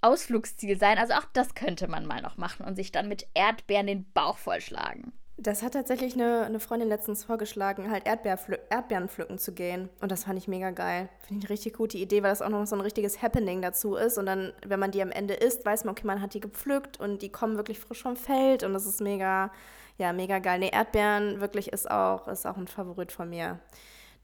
Ausflugsziel 0.00 0.78
sein. 0.78 0.98
Also 0.98 1.14
auch 1.14 1.26
das 1.32 1.54
könnte 1.54 1.88
man 1.88 2.06
mal 2.06 2.22
noch 2.22 2.36
machen 2.36 2.64
und 2.66 2.76
sich 2.76 2.92
dann 2.92 3.08
mit 3.08 3.26
Erdbeeren 3.34 3.86
den 3.86 4.10
Bauch 4.12 4.38
vollschlagen. 4.38 5.12
Das 5.40 5.62
hat 5.62 5.74
tatsächlich 5.74 6.14
eine, 6.14 6.46
eine 6.46 6.58
Freundin 6.58 6.88
letztens 6.88 7.22
vorgeschlagen, 7.22 7.92
halt 7.92 8.08
Erdbeerpflü 8.08 8.56
Erdbeeren 8.70 9.08
pflücken 9.08 9.38
zu 9.38 9.54
gehen. 9.54 9.88
Und 10.00 10.10
das 10.10 10.24
fand 10.24 10.36
ich 10.36 10.48
mega 10.48 10.72
geil. 10.72 11.08
Finde 11.20 11.38
ich 11.38 11.44
eine 11.44 11.50
richtig 11.50 11.74
gute 11.74 11.96
Idee, 11.96 12.24
weil 12.24 12.30
das 12.30 12.42
auch 12.42 12.48
noch 12.48 12.66
so 12.66 12.74
ein 12.74 12.80
richtiges 12.80 13.22
Happening 13.22 13.62
dazu 13.62 13.94
ist. 13.94 14.18
Und 14.18 14.26
dann, 14.26 14.52
wenn 14.66 14.80
man 14.80 14.90
die 14.90 15.00
am 15.00 15.12
Ende 15.12 15.34
isst, 15.34 15.64
weiß 15.64 15.84
man, 15.84 15.92
okay, 15.92 16.06
man 16.08 16.20
hat 16.20 16.34
die 16.34 16.40
gepflückt 16.40 16.98
und 16.98 17.22
die 17.22 17.30
kommen 17.30 17.56
wirklich 17.56 17.78
frisch 17.78 18.02
vom 18.02 18.16
Feld. 18.16 18.64
Und 18.64 18.72
das 18.74 18.84
ist 18.84 19.00
mega, 19.00 19.52
ja, 19.96 20.12
mega 20.12 20.40
geil. 20.40 20.58
Nee, 20.58 20.70
Erdbeeren 20.72 21.40
wirklich 21.40 21.72
ist 21.72 21.88
auch, 21.88 22.26
ist 22.26 22.44
auch 22.44 22.56
ein 22.56 22.66
Favorit 22.66 23.12
von 23.12 23.30
mir 23.30 23.60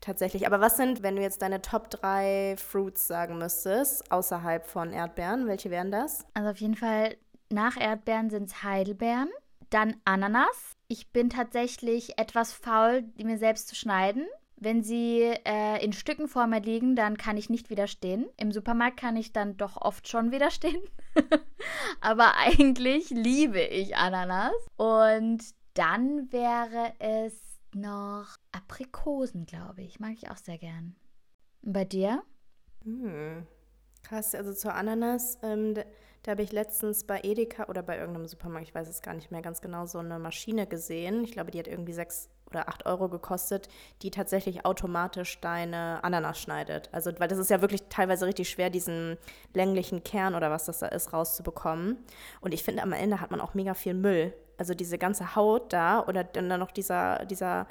tatsächlich. 0.04 0.46
Aber 0.46 0.60
was 0.60 0.76
sind, 0.76 1.02
wenn 1.02 1.16
du 1.16 1.22
jetzt 1.22 1.42
deine 1.42 1.62
Top 1.62 1.90
3 1.90 2.56
Fruits 2.58 3.06
sagen 3.06 3.38
müsstest, 3.38 4.10
außerhalb 4.10 4.66
von 4.66 4.92
Erdbeeren? 4.92 5.46
Welche 5.46 5.70
wären 5.70 5.90
das? 5.90 6.24
Also 6.34 6.50
auf 6.50 6.58
jeden 6.58 6.76
Fall 6.76 7.16
nach 7.50 7.76
Erdbeeren 7.76 8.30
sind 8.30 8.48
es 8.48 8.62
Heidelbeeren, 8.62 9.30
dann 9.70 9.96
Ananas. 10.04 10.72
Ich 10.88 11.12
bin 11.12 11.30
tatsächlich 11.30 12.18
etwas 12.18 12.52
faul, 12.52 13.02
die 13.02 13.24
mir 13.24 13.38
selbst 13.38 13.68
zu 13.68 13.74
schneiden. 13.74 14.26
Wenn 14.56 14.82
sie 14.82 15.20
äh, 15.44 15.84
in 15.84 15.92
Stücken 15.92 16.28
vor 16.28 16.46
mir 16.46 16.60
liegen, 16.60 16.94
dann 16.96 17.16
kann 17.16 17.36
ich 17.36 17.50
nicht 17.50 17.70
widerstehen. 17.70 18.26
Im 18.36 18.52
Supermarkt 18.52 18.98
kann 18.98 19.16
ich 19.16 19.32
dann 19.32 19.56
doch 19.56 19.76
oft 19.76 20.08
schon 20.08 20.30
widerstehen. 20.30 20.82
Aber 22.00 22.36
eigentlich 22.36 23.10
liebe 23.10 23.60
ich 23.60 23.96
Ananas. 23.96 24.54
Und 24.76 25.42
dann 25.74 26.32
wäre 26.32 26.92
es 26.98 27.34
noch 27.74 28.36
Aprikosen, 28.52 29.46
glaube 29.46 29.82
ich. 29.82 30.00
Mag 30.00 30.12
ich 30.12 30.30
auch 30.30 30.36
sehr 30.36 30.58
gern. 30.58 30.96
Bei 31.62 31.84
dir? 31.84 32.22
Hm. 32.84 33.46
Krass, 34.02 34.34
also 34.34 34.52
zur 34.52 34.74
Ananas, 34.74 35.38
ähm, 35.42 35.74
da, 35.74 35.82
da 36.22 36.32
habe 36.32 36.42
ich 36.42 36.52
letztens 36.52 37.04
bei 37.04 37.20
Edeka 37.22 37.64
oder 37.68 37.82
bei 37.82 37.98
irgendeinem 37.98 38.26
Supermarkt, 38.26 38.68
ich 38.68 38.74
weiß 38.74 38.88
es 38.88 39.00
gar 39.00 39.14
nicht 39.14 39.30
mehr 39.30 39.40
ganz 39.40 39.62
genau, 39.62 39.86
so 39.86 39.98
eine 39.98 40.18
Maschine 40.18 40.66
gesehen. 40.66 41.24
Ich 41.24 41.32
glaube, 41.32 41.50
die 41.50 41.58
hat 41.58 41.68
irgendwie 41.68 41.94
sechs 41.94 42.28
oder 42.50 42.68
acht 42.68 42.86
Euro 42.86 43.08
gekostet, 43.08 43.68
die 44.02 44.10
tatsächlich 44.10 44.64
automatisch 44.64 45.40
deine 45.40 46.02
Ananas 46.04 46.38
schneidet. 46.38 46.88
Also, 46.92 47.10
weil 47.18 47.28
das 47.28 47.38
ist 47.38 47.50
ja 47.50 47.60
wirklich 47.60 47.82
teilweise 47.88 48.26
richtig 48.26 48.48
schwer, 48.48 48.70
diesen 48.70 49.16
länglichen 49.54 50.04
Kern 50.04 50.34
oder 50.34 50.50
was 50.50 50.66
das 50.66 50.78
da 50.78 50.86
ist, 50.88 51.12
rauszubekommen. 51.12 51.98
Und 52.40 52.54
ich 52.54 52.62
finde, 52.62 52.82
am 52.82 52.92
Ende 52.92 53.20
hat 53.20 53.30
man 53.30 53.40
auch 53.40 53.54
mega 53.54 53.74
viel 53.74 53.94
Müll. 53.94 54.34
Also 54.56 54.74
diese 54.74 54.98
ganze 54.98 55.34
Haut 55.34 55.72
da 55.72 56.04
oder 56.06 56.24
dann 56.24 56.58
noch 56.58 56.70
dieser, 56.70 57.24
dieser 57.26 57.66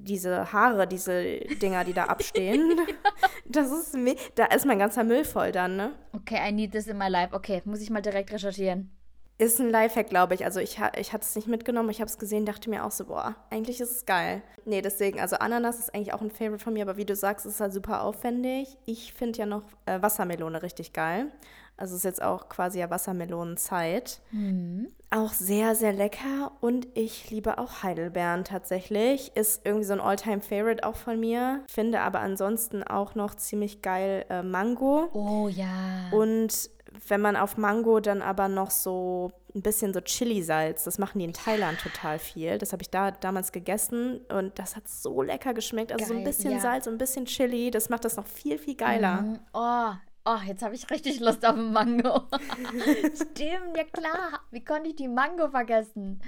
diese 0.00 0.52
Haare, 0.52 0.86
diese 0.86 1.40
Dinger, 1.60 1.84
die 1.84 1.92
da 1.92 2.04
abstehen. 2.04 2.78
das 3.46 3.70
ist 3.70 3.96
da 4.36 4.46
ist 4.46 4.64
mein 4.64 4.78
ganzer 4.78 5.04
Müll 5.04 5.24
voll 5.24 5.52
dann, 5.52 5.76
ne? 5.76 5.92
Okay, 6.12 6.38
I 6.48 6.52
need 6.52 6.72
this 6.72 6.86
in 6.86 6.98
my 6.98 7.08
life. 7.08 7.34
Okay, 7.34 7.62
muss 7.64 7.80
ich 7.80 7.90
mal 7.90 8.00
direkt 8.02 8.32
recherchieren. 8.32 8.90
Ist 9.38 9.60
ein 9.60 9.70
Lifehack, 9.70 10.08
glaube 10.08 10.34
ich. 10.34 10.44
Also 10.44 10.58
ich, 10.58 10.80
ich 10.96 11.12
hatte 11.12 11.24
es 11.24 11.36
nicht 11.36 11.46
mitgenommen, 11.46 11.90
ich 11.90 12.00
habe 12.00 12.10
es 12.10 12.18
gesehen, 12.18 12.44
dachte 12.44 12.68
mir 12.68 12.84
auch 12.84 12.90
so, 12.90 13.04
boah, 13.04 13.36
eigentlich 13.50 13.80
ist 13.80 13.92
es 13.92 14.04
geil. 14.04 14.42
Nee, 14.64 14.82
deswegen, 14.82 15.20
also 15.20 15.36
Ananas 15.36 15.78
ist 15.78 15.94
eigentlich 15.94 16.12
auch 16.12 16.20
ein 16.20 16.30
Favorite 16.30 16.62
von 16.62 16.72
mir, 16.72 16.82
aber 16.82 16.96
wie 16.96 17.04
du 17.04 17.14
sagst, 17.14 17.46
ist 17.46 17.60
halt 17.60 17.72
super 17.72 18.02
aufwendig. 18.02 18.76
Ich 18.84 19.12
finde 19.12 19.38
ja 19.38 19.46
noch 19.46 19.62
äh, 19.86 20.02
Wassermelone 20.02 20.62
richtig 20.62 20.92
geil. 20.92 21.30
Also 21.78 21.94
ist 21.94 22.04
jetzt 22.04 22.20
auch 22.20 22.48
quasi 22.48 22.80
ja 22.80 22.90
Wassermelonenzeit. 22.90 24.20
Mhm. 24.32 24.88
Auch 25.10 25.32
sehr, 25.32 25.76
sehr 25.76 25.92
lecker. 25.92 26.50
Und 26.60 26.88
ich 26.94 27.30
liebe 27.30 27.58
auch 27.58 27.84
Heidelbeeren 27.84 28.42
tatsächlich. 28.42 29.30
Ist 29.36 29.64
irgendwie 29.64 29.84
so 29.84 29.92
ein 29.92 30.00
All-Time-Favorite 30.00 30.84
auch 30.84 30.96
von 30.96 31.20
mir. 31.20 31.62
Finde 31.68 32.00
aber 32.00 32.18
ansonsten 32.18 32.82
auch 32.82 33.14
noch 33.14 33.36
ziemlich 33.36 33.80
geil 33.80 34.26
äh, 34.28 34.42
Mango. 34.42 35.08
Oh 35.12 35.48
ja. 35.48 36.10
Und 36.10 36.68
wenn 37.06 37.20
man 37.20 37.36
auf 37.36 37.56
Mango 37.56 38.00
dann 38.00 38.22
aber 38.22 38.48
noch 38.48 38.70
so 38.70 39.30
ein 39.54 39.62
bisschen 39.62 39.94
so 39.94 40.00
Chili-Salz, 40.00 40.84
das 40.84 40.98
machen 40.98 41.18
die 41.18 41.24
in 41.24 41.32
Thailand 41.32 41.78
total 41.80 42.18
viel. 42.18 42.58
Das 42.58 42.72
habe 42.72 42.82
ich 42.82 42.90
da 42.90 43.10
damals 43.10 43.52
gegessen 43.52 44.20
und 44.32 44.58
das 44.58 44.76
hat 44.76 44.88
so 44.88 45.22
lecker 45.22 45.54
geschmeckt. 45.54 45.92
Also 45.92 46.04
Geil, 46.04 46.08
so 46.12 46.18
ein 46.18 46.24
bisschen 46.24 46.52
ja. 46.52 46.60
Salz 46.60 46.86
und 46.86 46.94
ein 46.94 46.98
bisschen 46.98 47.26
Chili, 47.26 47.70
das 47.70 47.88
macht 47.88 48.04
das 48.04 48.16
noch 48.16 48.26
viel, 48.26 48.58
viel 48.58 48.76
geiler. 48.76 49.22
Mhm. 49.22 49.38
Oh, 49.52 49.92
Oh, 50.30 50.36
jetzt 50.44 50.62
habe 50.62 50.74
ich 50.74 50.90
richtig 50.90 51.20
Lust 51.20 51.46
auf 51.46 51.54
einen 51.54 51.72
Mango. 51.72 52.24
Stimmt, 53.14 53.74
ja 53.74 53.84
klar. 53.84 54.40
Wie 54.50 54.62
konnte 54.62 54.90
ich 54.90 54.96
die 54.96 55.08
Mango 55.08 55.48
vergessen? 55.48 56.20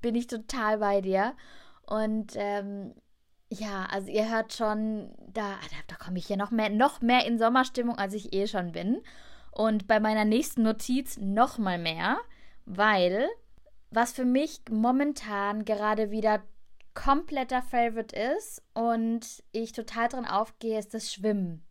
Bin 0.00 0.16
ich 0.16 0.26
total 0.26 0.78
bei 0.78 1.00
dir. 1.00 1.36
Und 1.86 2.32
ähm, 2.34 2.94
ja, 3.50 3.86
also 3.92 4.10
ihr 4.10 4.28
hört 4.28 4.54
schon, 4.54 5.14
da, 5.32 5.50
da, 5.50 5.76
da 5.86 5.94
komme 5.96 6.18
ich 6.18 6.26
hier 6.26 6.36
noch 6.36 6.50
mehr, 6.50 6.68
noch 6.68 7.00
mehr 7.00 7.26
in 7.26 7.38
Sommerstimmung, 7.38 7.96
als 7.96 8.14
ich 8.14 8.32
eh 8.32 8.48
schon 8.48 8.72
bin. 8.72 9.02
Und 9.54 9.86
bei 9.86 10.00
meiner 10.00 10.24
nächsten 10.24 10.62
Notiz 10.62 11.16
noch 11.16 11.58
mal 11.58 11.78
mehr, 11.78 12.18
weil 12.66 13.28
was 13.90 14.12
für 14.12 14.24
mich 14.24 14.60
momentan 14.68 15.64
gerade 15.64 16.10
wieder 16.10 16.42
kompletter 16.94 17.62
Favorite 17.62 18.14
ist 18.36 18.62
und 18.72 19.44
ich 19.52 19.72
total 19.72 20.08
drin 20.08 20.26
aufgehe, 20.26 20.78
ist 20.78 20.94
das 20.94 21.12
Schwimmen. 21.12 21.64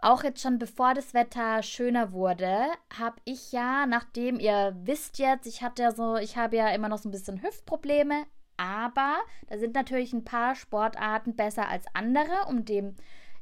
Auch 0.00 0.22
jetzt 0.22 0.42
schon 0.42 0.58
bevor 0.58 0.94
das 0.94 1.12
Wetter 1.12 1.62
schöner 1.62 2.12
wurde, 2.12 2.66
habe 2.96 3.16
ich 3.24 3.50
ja, 3.50 3.86
nachdem 3.86 4.38
ihr 4.38 4.76
wisst 4.82 5.18
jetzt, 5.18 5.46
ich 5.46 5.62
hatte 5.62 5.82
ja 5.82 5.92
so, 5.92 6.16
ich 6.16 6.36
habe 6.36 6.56
ja 6.56 6.68
immer 6.70 6.88
noch 6.88 6.98
so 6.98 7.08
ein 7.08 7.12
bisschen 7.12 7.42
Hüftprobleme, 7.42 8.24
aber 8.56 9.16
da 9.48 9.58
sind 9.58 9.74
natürlich 9.74 10.12
ein 10.12 10.24
paar 10.24 10.54
Sportarten 10.54 11.34
besser 11.34 11.68
als 11.68 11.84
andere, 11.94 12.46
um 12.48 12.64
dem 12.64 12.94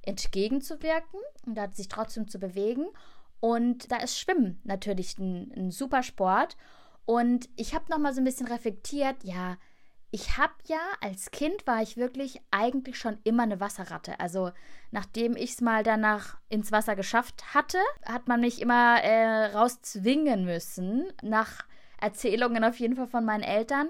entgegenzuwirken 0.03 1.21
und 1.45 1.77
sich 1.77 1.89
trotzdem 1.89 2.29
zu 2.29 2.39
bewegen. 2.39 2.87
Und 3.41 3.91
da 3.93 3.97
ist 3.99 4.19
Schwimmen 4.19 4.61
natürlich 4.65 5.19
ein, 5.19 5.53
ein 5.57 5.71
super 5.71 6.03
Sport. 6.03 6.57
Und 7.05 7.49
ich 7.57 7.75
habe 7.75 7.85
noch 7.91 7.99
mal 7.99 8.13
so 8.13 8.21
ein 8.21 8.25
bisschen 8.25 8.49
reflektiert, 8.49 9.23
ja, 9.23 9.57
ich 10.11 10.39
habe 10.39 10.55
ja 10.67 10.79
als 11.01 11.31
Kind 11.31 11.67
war 11.67 11.83
ich 11.83 11.97
wirklich 11.97 12.41
eigentlich 12.51 12.99
schon 12.99 13.19
immer 13.25 13.43
eine 13.43 13.61
Wasserratte. 13.61 14.19
Also 14.19 14.53
nachdem 14.91 15.37
ich 15.37 15.51
es 15.51 15.61
mal 15.61 15.83
danach 15.83 16.39
ins 16.49 16.73
Wasser 16.73 16.97
geschafft 16.97 17.55
hatte, 17.55 17.79
hat 18.05 18.29
man 18.29 18.41
mich 18.41 18.61
immer 18.61 19.03
äh, 19.03 19.47
rauszwingen 19.47 20.45
müssen. 20.45 21.05
Nach 21.23 21.65
Erzählungen 22.01 22.65
auf 22.65 22.79
jeden 22.79 22.97
Fall 22.97 23.09
von 23.09 23.25
meinen 23.25 23.43
Eltern. 23.43 23.89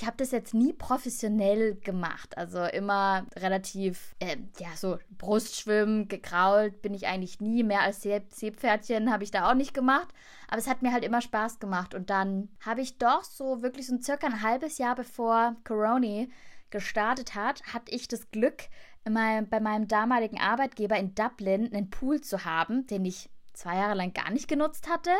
Ich 0.00 0.06
habe 0.06 0.16
das 0.16 0.30
jetzt 0.30 0.54
nie 0.54 0.72
professionell 0.72 1.74
gemacht. 1.74 2.38
Also 2.38 2.62
immer 2.62 3.26
relativ, 3.34 4.14
äh, 4.20 4.36
ja, 4.60 4.68
so 4.76 4.98
Brustschwimmen, 5.18 6.06
gekrault 6.06 6.82
bin 6.82 6.94
ich 6.94 7.08
eigentlich 7.08 7.40
nie. 7.40 7.64
Mehr 7.64 7.80
als 7.80 8.02
Seepferdchen 8.02 9.10
habe 9.10 9.24
ich 9.24 9.32
da 9.32 9.50
auch 9.50 9.54
nicht 9.54 9.74
gemacht. 9.74 10.06
Aber 10.46 10.58
es 10.58 10.68
hat 10.68 10.82
mir 10.82 10.92
halt 10.92 11.04
immer 11.04 11.20
Spaß 11.20 11.58
gemacht. 11.58 11.96
Und 11.96 12.10
dann 12.10 12.48
habe 12.64 12.80
ich 12.80 12.98
doch 12.98 13.24
so 13.24 13.60
wirklich 13.60 13.88
so 13.88 14.00
circa 14.00 14.28
ein 14.28 14.42
halbes 14.42 14.78
Jahr 14.78 14.94
bevor 14.94 15.56
Corona 15.64 16.26
gestartet 16.70 17.34
hat, 17.34 17.64
hatte 17.74 17.92
ich 17.92 18.06
das 18.06 18.30
Glück, 18.30 18.68
meinem, 19.08 19.48
bei 19.48 19.58
meinem 19.58 19.88
damaligen 19.88 20.38
Arbeitgeber 20.38 20.96
in 20.96 21.16
Dublin 21.16 21.72
einen 21.72 21.90
Pool 21.90 22.20
zu 22.20 22.44
haben, 22.44 22.86
den 22.86 23.04
ich 23.04 23.30
zwei 23.52 23.74
Jahre 23.76 23.94
lang 23.94 24.12
gar 24.12 24.30
nicht 24.30 24.46
genutzt 24.46 24.88
hatte. 24.88 25.10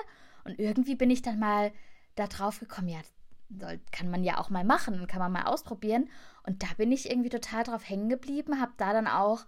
Und 0.45 0.57
irgendwie 0.61 0.95
bin 0.95 1.11
ich 1.11 1.23
dann 1.23 1.41
mal 1.41 1.73
da 2.15 2.29
drauf 2.29 2.61
gekommen, 2.61 2.89
ja, 2.89 3.01
soll, 3.49 3.81
kann 3.93 4.11
man 4.11 4.25
ja 4.25 4.39
auch 4.39 4.51
mal 4.51 4.65
machen, 4.65 5.07
kann 5.07 5.21
man 5.21 5.33
mal 5.33 5.45
ausprobieren. 5.45 6.09
Und 6.45 6.63
da 6.63 6.69
bin 6.77 6.93
ich 6.93 7.11
irgendwie 7.11 7.31
total 7.31 7.65
drauf 7.65 7.89
hängen 7.89 8.09
geblieben, 8.09 8.61
habe 8.61 8.73
da 8.77 8.93
dann 8.93 9.07
auch 9.07 9.47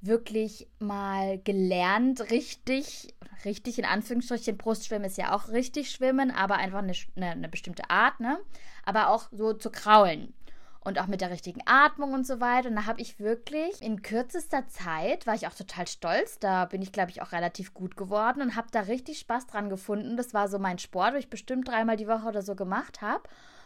wirklich 0.00 0.68
mal 0.78 1.38
gelernt, 1.38 2.30
richtig, 2.30 3.14
richtig 3.44 3.78
in 3.78 3.86
Anführungsstrichen, 3.86 4.58
Brustschwimmen 4.58 5.06
ist 5.06 5.16
ja 5.16 5.34
auch 5.34 5.48
richtig 5.48 5.90
schwimmen, 5.90 6.30
aber 6.30 6.56
einfach 6.56 6.80
eine, 6.80 6.92
eine, 7.16 7.30
eine 7.30 7.48
bestimmte 7.48 7.88
Art, 7.88 8.20
ne? 8.20 8.38
Aber 8.84 9.08
auch 9.08 9.28
so 9.32 9.54
zu 9.54 9.70
kraulen 9.70 10.34
und 10.84 11.00
auch 11.00 11.06
mit 11.06 11.22
der 11.22 11.30
richtigen 11.30 11.62
Atmung 11.64 12.12
und 12.12 12.26
so 12.26 12.40
weiter. 12.40 12.68
Und 12.68 12.76
da 12.76 12.86
habe 12.86 13.00
ich 13.00 13.18
wirklich 13.18 13.80
in 13.80 14.02
kürzester 14.02 14.68
Zeit, 14.68 15.26
war 15.26 15.34
ich 15.34 15.46
auch 15.46 15.54
total 15.54 15.88
stolz, 15.88 16.38
da 16.38 16.66
bin 16.66 16.82
ich, 16.82 16.92
glaube 16.92 17.10
ich, 17.10 17.22
auch 17.22 17.32
relativ 17.32 17.72
gut 17.72 17.96
geworden 17.96 18.42
und 18.42 18.54
habe 18.54 18.68
da 18.70 18.80
richtig 18.80 19.18
Spaß 19.18 19.46
dran 19.46 19.70
gefunden. 19.70 20.16
Das 20.16 20.34
war 20.34 20.48
so 20.48 20.58
mein 20.58 20.78
Sport, 20.78 21.14
wo 21.14 21.18
ich 21.18 21.30
bestimmt 21.30 21.68
dreimal 21.68 21.96
die 21.96 22.08
Woche 22.08 22.28
oder 22.28 22.42
so 22.42 22.54
gemacht 22.54 23.00
habe. 23.00 23.22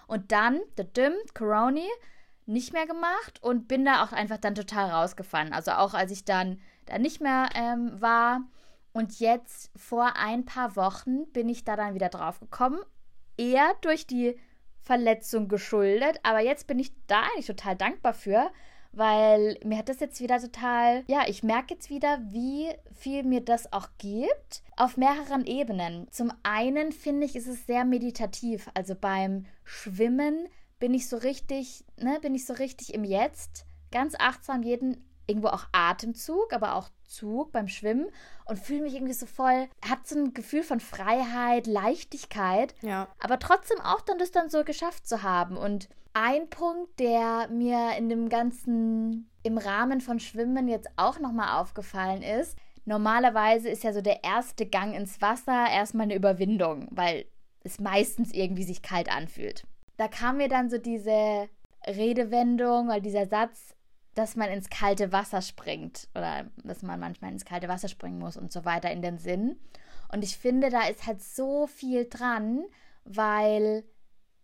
Und 0.07 0.33
dann, 0.33 0.61
der 0.79 0.85
Dim, 0.85 1.13
Coroni, 1.35 1.89
nicht 2.47 2.73
mehr 2.73 2.87
gemacht 2.87 3.43
und 3.43 3.69
bin 3.69 3.85
da 3.85 4.03
auch 4.03 4.13
einfach 4.13 4.39
dann 4.39 4.55
total 4.55 4.91
rausgefallen. 4.91 5.53
Also 5.53 5.73
auch 5.73 5.93
als 5.93 6.11
ich 6.11 6.25
dann 6.25 6.59
da 6.87 6.99
nicht 6.99 7.21
mehr 7.21 7.51
ähm, 7.55 8.01
war. 8.01 8.41
Und 8.93 9.21
jetzt 9.21 9.71
vor 9.77 10.17
ein 10.17 10.47
paar 10.47 10.75
Wochen 10.75 11.31
bin 11.33 11.49
ich 11.49 11.65
da 11.65 11.77
dann 11.77 11.95
wieder 11.95 12.09
drauf 12.09 12.41
gekommen. 12.41 12.81
Eher 13.37 13.75
durch 13.83 14.07
die 14.07 14.39
Verletzung 14.89 15.49
geschuldet. 15.49 16.19
Aber 16.23 16.41
jetzt 16.41 16.67
bin 16.67 16.79
ich 16.79 16.93
da 17.07 17.21
eigentlich 17.21 17.47
total 17.47 17.77
dankbar 17.77 18.15
für, 18.15 18.51
weil 18.93 19.59
mir 19.63 19.77
hat 19.77 19.91
das 19.91 20.01
jetzt 20.01 20.19
wieder 20.23 20.41
total, 20.41 21.05
ja, 21.09 21.25
ich 21.29 21.43
merke 21.43 21.75
jetzt 21.75 21.91
wieder, 21.91 22.19
wie 22.31 22.71
viel 22.95 23.23
mir 23.23 23.43
das 23.43 23.71
auch 23.71 23.91
gibt, 23.99 24.63
auf 24.77 24.97
mehreren 24.97 25.45
Ebenen. 25.45 26.11
Zum 26.11 26.33
einen 26.43 26.93
finde 26.93 27.27
ich, 27.27 27.37
ist 27.37 27.49
es 27.49 27.67
sehr 27.67 27.85
meditativ. 27.85 28.71
Also 28.73 28.95
beim 28.95 29.45
Schwimmen 29.63 30.49
bin 30.79 30.95
ich 30.95 31.07
so 31.07 31.19
richtig, 31.19 31.85
ne, 31.99 32.19
bin 32.23 32.35
ich 32.35 32.47
so 32.47 32.55
richtig 32.55 32.95
im 32.95 33.05
Jetzt, 33.05 33.67
ganz 33.91 34.15
achtsam 34.19 34.63
jeden 34.63 35.05
irgendwo 35.29 35.49
auch 35.49 35.67
Atemzug, 35.73 36.53
aber 36.53 36.75
auch 36.75 36.89
Zug 37.05 37.53
beim 37.53 37.69
Schwimmen 37.69 38.07
und 38.47 38.59
fühle 38.59 38.83
mich 38.83 38.95
irgendwie 38.95 39.13
so 39.13 39.27
voll, 39.27 39.69
hat 39.87 40.07
so 40.07 40.19
ein 40.19 40.35
Gefühl 40.35 40.63
von 40.63 40.81
Freiheit, 40.81 41.67
Leichtigkeit, 41.67 42.75
Ja. 42.83 43.09
aber 43.21 43.39
trotzdem 43.39 43.81
auch 43.81 44.01
dann 44.01 44.19
das 44.19 44.31
dann 44.31 44.49
so 44.51 44.65
geschafft 44.65 45.07
zu 45.07 45.23
haben. 45.23 45.57
Und 45.57 45.89
ein 46.15 46.49
Punkt, 46.51 46.99
der 46.99 47.49
mir 47.49 47.97
in 47.97 48.09
dem 48.09 48.29
ganzen, 48.29 49.31
im 49.43 49.59
Rahmen 49.59 50.01
von 50.01 50.19
Schwimmen 50.19 50.67
jetzt 50.69 50.89
auch 50.97 51.19
nochmal 51.21 51.61
aufgefallen 51.61 52.23
ist, 52.23 52.59
normalerweise 52.87 53.69
ist 53.69 53.85
ja 53.85 53.93
so 53.93 54.01
der 54.01 54.25
erste 54.25 54.67
Gang 54.67 54.95
ins 54.95 55.21
Wasser 55.21 55.67
erstmal 55.71 56.05
eine 56.05 56.17
Überwindung, 56.17 56.89
weil 56.91 57.27
es 57.63 57.79
meistens 57.81 58.33
irgendwie 58.33 58.65
sich 58.65 58.81
kalt 58.83 59.11
anfühlt. 59.15 59.65
Da 59.99 60.09
kam 60.09 60.39
mir 60.39 60.49
dann 60.49 60.71
so 60.71 60.79
diese 60.79 61.49
Redewendung 61.87 62.87
oder 62.89 63.01
dieser 63.01 63.27
Satz, 63.27 63.75
dass 64.19 64.35
man 64.35 64.51
ins 64.51 64.69
kalte 64.69 65.13
Wasser 65.13 65.43
springt 65.43 66.09
oder 66.15 66.47
dass 66.65 66.83
man 66.83 66.99
manchmal 66.99 67.31
ins 67.31 67.45
kalte 67.45 67.69
Wasser 67.69 67.87
springen 67.87 68.19
muss 68.19 68.37
und 68.37 68.53
so 68.53 68.65
weiter 68.65 68.91
in 68.91 69.01
den 69.01 69.19
Sinn. 69.19 69.57
Und 70.11 70.25
ich 70.25 70.37
finde, 70.37 70.71
da 70.71 70.89
ist 70.89 71.07
halt 71.07 71.23
so 71.23 71.69
viel 71.69 72.09
dran, 72.09 72.65
weil 73.05 73.85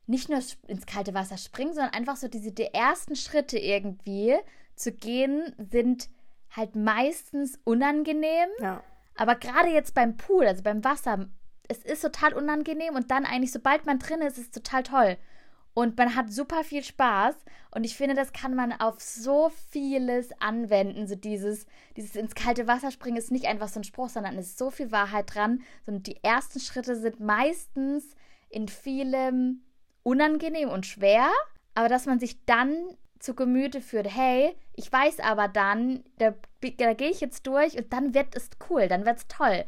nicht 0.06 0.28
nur 0.28 0.38
ins 0.68 0.87
kalte 0.87 1.12
Wasser 1.12 1.38
springen, 1.38 1.74
sondern 1.74 1.92
einfach 1.92 2.16
so 2.16 2.28
diese 2.28 2.52
die 2.52 2.72
ersten 2.72 3.16
Schritte 3.16 3.58
irgendwie 3.58 4.37
zu 4.76 4.92
gehen, 4.92 5.54
sind 5.58 6.08
halt 6.50 6.76
meistens 6.76 7.58
unangenehm. 7.64 8.48
Ja. 8.60 8.80
Aber 9.16 9.34
gerade 9.34 9.70
jetzt 9.70 9.94
beim 9.94 10.16
Pool, 10.16 10.46
also 10.46 10.62
beim 10.62 10.84
Wasser, 10.84 11.26
es 11.66 11.78
ist 11.78 12.02
total 12.02 12.34
unangenehm 12.34 12.94
und 12.94 13.10
dann 13.10 13.24
eigentlich, 13.24 13.50
sobald 13.50 13.87
man 13.87 13.98
drin 13.98 14.20
ist, 14.20 14.38
ist 14.38 14.56
es 14.56 14.62
total 14.62 14.84
toll. 14.84 15.16
Und 15.74 15.98
man 15.98 16.14
hat 16.14 16.32
super 16.32 16.62
viel 16.62 16.84
Spaß. 16.84 17.34
Und 17.72 17.84
ich 17.84 17.96
finde, 17.96 18.14
das 18.14 18.32
kann 18.32 18.54
man 18.54 18.72
auf 18.72 19.00
so 19.00 19.50
vieles 19.70 20.30
anwenden. 20.40 21.08
So 21.08 21.16
dieses, 21.16 21.66
dieses 21.96 22.14
ins 22.14 22.37
kalte 22.37 22.68
Wasser 22.68 22.92
springen 22.92 23.16
ist 23.16 23.32
nicht 23.32 23.46
einfach 23.46 23.68
so 23.68 23.80
ein 23.80 23.84
Spruch, 23.84 24.08
sondern 24.08 24.38
es 24.38 24.50
ist 24.50 24.58
so 24.58 24.70
viel 24.70 24.92
Wahrheit 24.92 25.34
dran. 25.34 25.62
Und 25.84 26.06
die 26.06 26.22
ersten 26.22 26.60
Schritte 26.60 26.94
sind 26.94 27.18
meistens 27.18 28.14
in 28.48 28.68
vielem 28.68 29.62
unangenehm 30.04 30.68
und 30.68 30.87
schwer. 30.87 31.28
Aber 31.74 31.88
dass 31.88 32.06
man 32.06 32.20
sich 32.20 32.44
dann 32.44 32.76
zu 33.18 33.34
Gemüte 33.34 33.80
führt, 33.80 34.14
hey, 34.14 34.54
ich 34.74 34.92
weiß 34.92 35.20
aber 35.20 35.48
dann, 35.48 36.04
da, 36.18 36.34
da 36.78 36.92
gehe 36.92 37.10
ich 37.10 37.20
jetzt 37.20 37.46
durch 37.46 37.76
und 37.76 37.92
dann 37.92 38.14
wird 38.14 38.37
es 38.37 38.50
cool, 38.68 38.87
dann 38.87 39.06
wird 39.06 39.18
es 39.18 39.26
toll. 39.28 39.64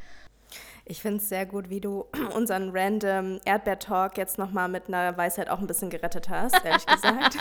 Ich 0.88 1.02
finde 1.02 1.18
es 1.18 1.28
sehr 1.28 1.46
gut, 1.46 1.68
wie 1.68 1.80
du 1.80 2.06
unseren 2.34 2.70
random 2.72 3.40
Erdbeer-Talk 3.44 4.16
jetzt 4.16 4.38
nochmal 4.38 4.68
mit 4.68 4.86
einer 4.86 5.16
Weisheit 5.16 5.50
auch 5.50 5.58
ein 5.58 5.66
bisschen 5.66 5.90
gerettet 5.90 6.28
hast, 6.28 6.64
ehrlich 6.64 6.86
gesagt. 6.86 7.36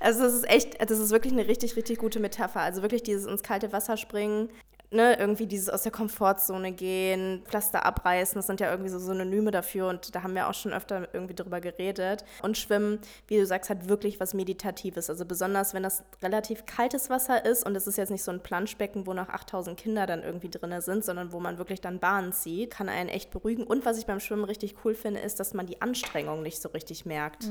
Also 0.00 0.22
das 0.22 0.32
ist 0.32 0.48
echt, 0.48 0.90
das 0.90 0.98
ist 0.98 1.10
wirklich 1.10 1.34
eine 1.34 1.46
richtig, 1.46 1.76
richtig 1.76 1.98
gute 1.98 2.20
Metapher. 2.20 2.60
Also 2.60 2.80
wirklich 2.80 3.02
dieses 3.02 3.26
ins 3.26 3.42
kalte 3.42 3.70
Wasser 3.72 3.98
springen, 3.98 4.48
ne, 4.90 5.18
irgendwie 5.18 5.46
dieses 5.46 5.68
aus 5.68 5.82
der 5.82 5.92
Komfortzone 5.92 6.72
gehen, 6.72 7.42
Pflaster 7.44 7.84
abreißen, 7.84 8.36
das 8.36 8.46
sind 8.46 8.60
ja 8.60 8.70
irgendwie 8.70 8.90
so 8.90 8.98
Synonyme 8.98 9.50
dafür 9.50 9.88
und 9.88 10.14
da 10.14 10.22
haben 10.22 10.34
wir 10.34 10.48
auch 10.48 10.54
schon 10.54 10.72
öfter 10.72 11.08
irgendwie 11.12 11.34
drüber 11.34 11.60
geredet. 11.60 12.24
Und 12.42 12.56
Schwimmen, 12.58 12.98
wie 13.26 13.36
du 13.36 13.46
sagst, 13.46 13.70
hat 13.70 13.88
wirklich 13.88 14.20
was 14.20 14.34
Meditatives. 14.34 15.10
Also 15.10 15.24
besonders, 15.24 15.74
wenn 15.74 15.82
das 15.82 16.04
relativ 16.22 16.66
kaltes 16.66 17.10
Wasser 17.10 17.44
ist 17.44 17.64
und 17.66 17.76
es 17.76 17.86
ist 17.86 17.98
jetzt 17.98 18.10
nicht 18.10 18.22
so 18.22 18.30
ein 18.30 18.42
Planschbecken, 18.42 19.06
wo 19.06 19.12
noch 19.12 19.28
8000 19.28 19.78
Kinder 19.78 20.06
dann 20.06 20.22
irgendwie 20.22 20.48
drin 20.48 20.80
sind, 20.80 21.04
sondern 21.04 21.32
wo 21.32 21.40
man 21.40 21.58
wirklich 21.58 21.80
dann 21.80 21.98
Bahnen 21.98 22.32
zieht, 22.32 22.70
kann 22.70 22.88
einen 22.88 23.08
echt 23.08 23.30
beruhigen. 23.30 23.64
Und 23.64 23.84
was 23.84 23.98
ich 23.98 24.06
beim 24.06 24.20
Schwimmen 24.20 24.44
richtig 24.44 24.76
cool 24.84 24.94
finde, 24.94 25.20
ist, 25.20 25.40
dass 25.40 25.54
man 25.54 25.66
die 25.66 25.82
Anstrengung 25.82 26.42
nicht 26.42 26.60
so 26.60 26.68
richtig 26.70 27.06
merkt. 27.06 27.48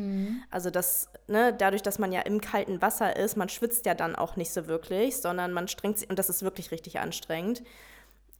Also 0.52 0.70
das, 0.70 1.10
ne, 1.28 1.54
dadurch, 1.54 1.82
dass 1.82 2.00
man 2.00 2.12
ja 2.12 2.22
im 2.22 2.42
kalten 2.42 2.82
Wasser 2.82 3.16
ist, 3.16 3.38
man 3.38 3.50
schwitzt 3.50 3.86
ja 3.86 3.94
dann 3.94 4.16
auch 4.16 4.36
nicht 4.36 4.52
so 4.52 4.68
wirklich, 4.68 5.18
sondern 5.18 5.54
man 5.54 5.68
strengt 5.68 6.00
sich, 6.00 6.10
und 6.10 6.20
das 6.20 6.30
ist 6.30 6.44
wirklich 6.44 6.72
richtig 6.72 7.00
anstrengend. 7.00 7.26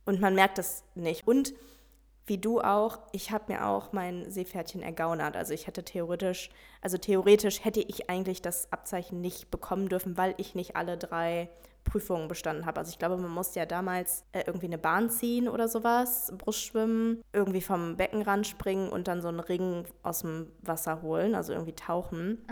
Und 0.06 0.22
man 0.22 0.36
merkt 0.36 0.58
das 0.58 0.84
nicht. 0.96 1.28
Und 1.28 1.54
wie 2.28 2.38
du 2.38 2.60
auch, 2.60 3.00
ich 3.12 3.32
habe 3.32 3.54
mir 3.54 3.66
auch 3.66 3.94
mein 3.94 4.30
Seepferdchen 4.32 4.82
ergaunert. 4.82 5.36
Also 5.36 5.54
ich 5.54 5.68
hätte 5.68 5.84
theoretisch, 5.84 6.50
also 6.82 6.98
theoretisch 6.98 7.64
hätte 7.64 7.82
ich 7.82 8.10
eigentlich 8.10 8.42
das 8.42 8.72
Abzeichen 8.72 9.22
nicht 9.22 9.52
bekommen 9.52 9.90
dürfen, 9.90 10.18
weil 10.18 10.34
ich 10.38 10.56
nicht 10.56 10.76
alle 10.76 10.98
drei 10.98 11.50
Prüfungen 11.86 12.28
bestanden 12.28 12.66
habe. 12.66 12.80
Also 12.80 12.90
ich 12.90 13.00
glaube, 13.00 13.16
man 13.16 13.32
musste 13.32 13.60
ja 13.60 13.66
damals 13.66 14.26
äh, 14.34 14.44
irgendwie 14.46 14.66
eine 14.66 14.78
Bahn 14.78 15.10
ziehen 15.10 15.48
oder 15.48 15.70
sowas, 15.70 16.34
Brustschwimmen, 16.38 17.22
irgendwie 17.32 17.62
vom 17.62 17.96
Beckenrand 17.96 18.46
springen 18.46 18.90
und 18.90 19.08
dann 19.08 19.22
so 19.22 19.30
einen 19.30 19.40
Ring 19.40 19.86
aus 20.04 20.20
dem 20.20 20.52
Wasser 20.62 21.02
holen, 21.02 21.36
also 21.36 21.54
irgendwie 21.54 21.74
tauchen. 21.74 22.44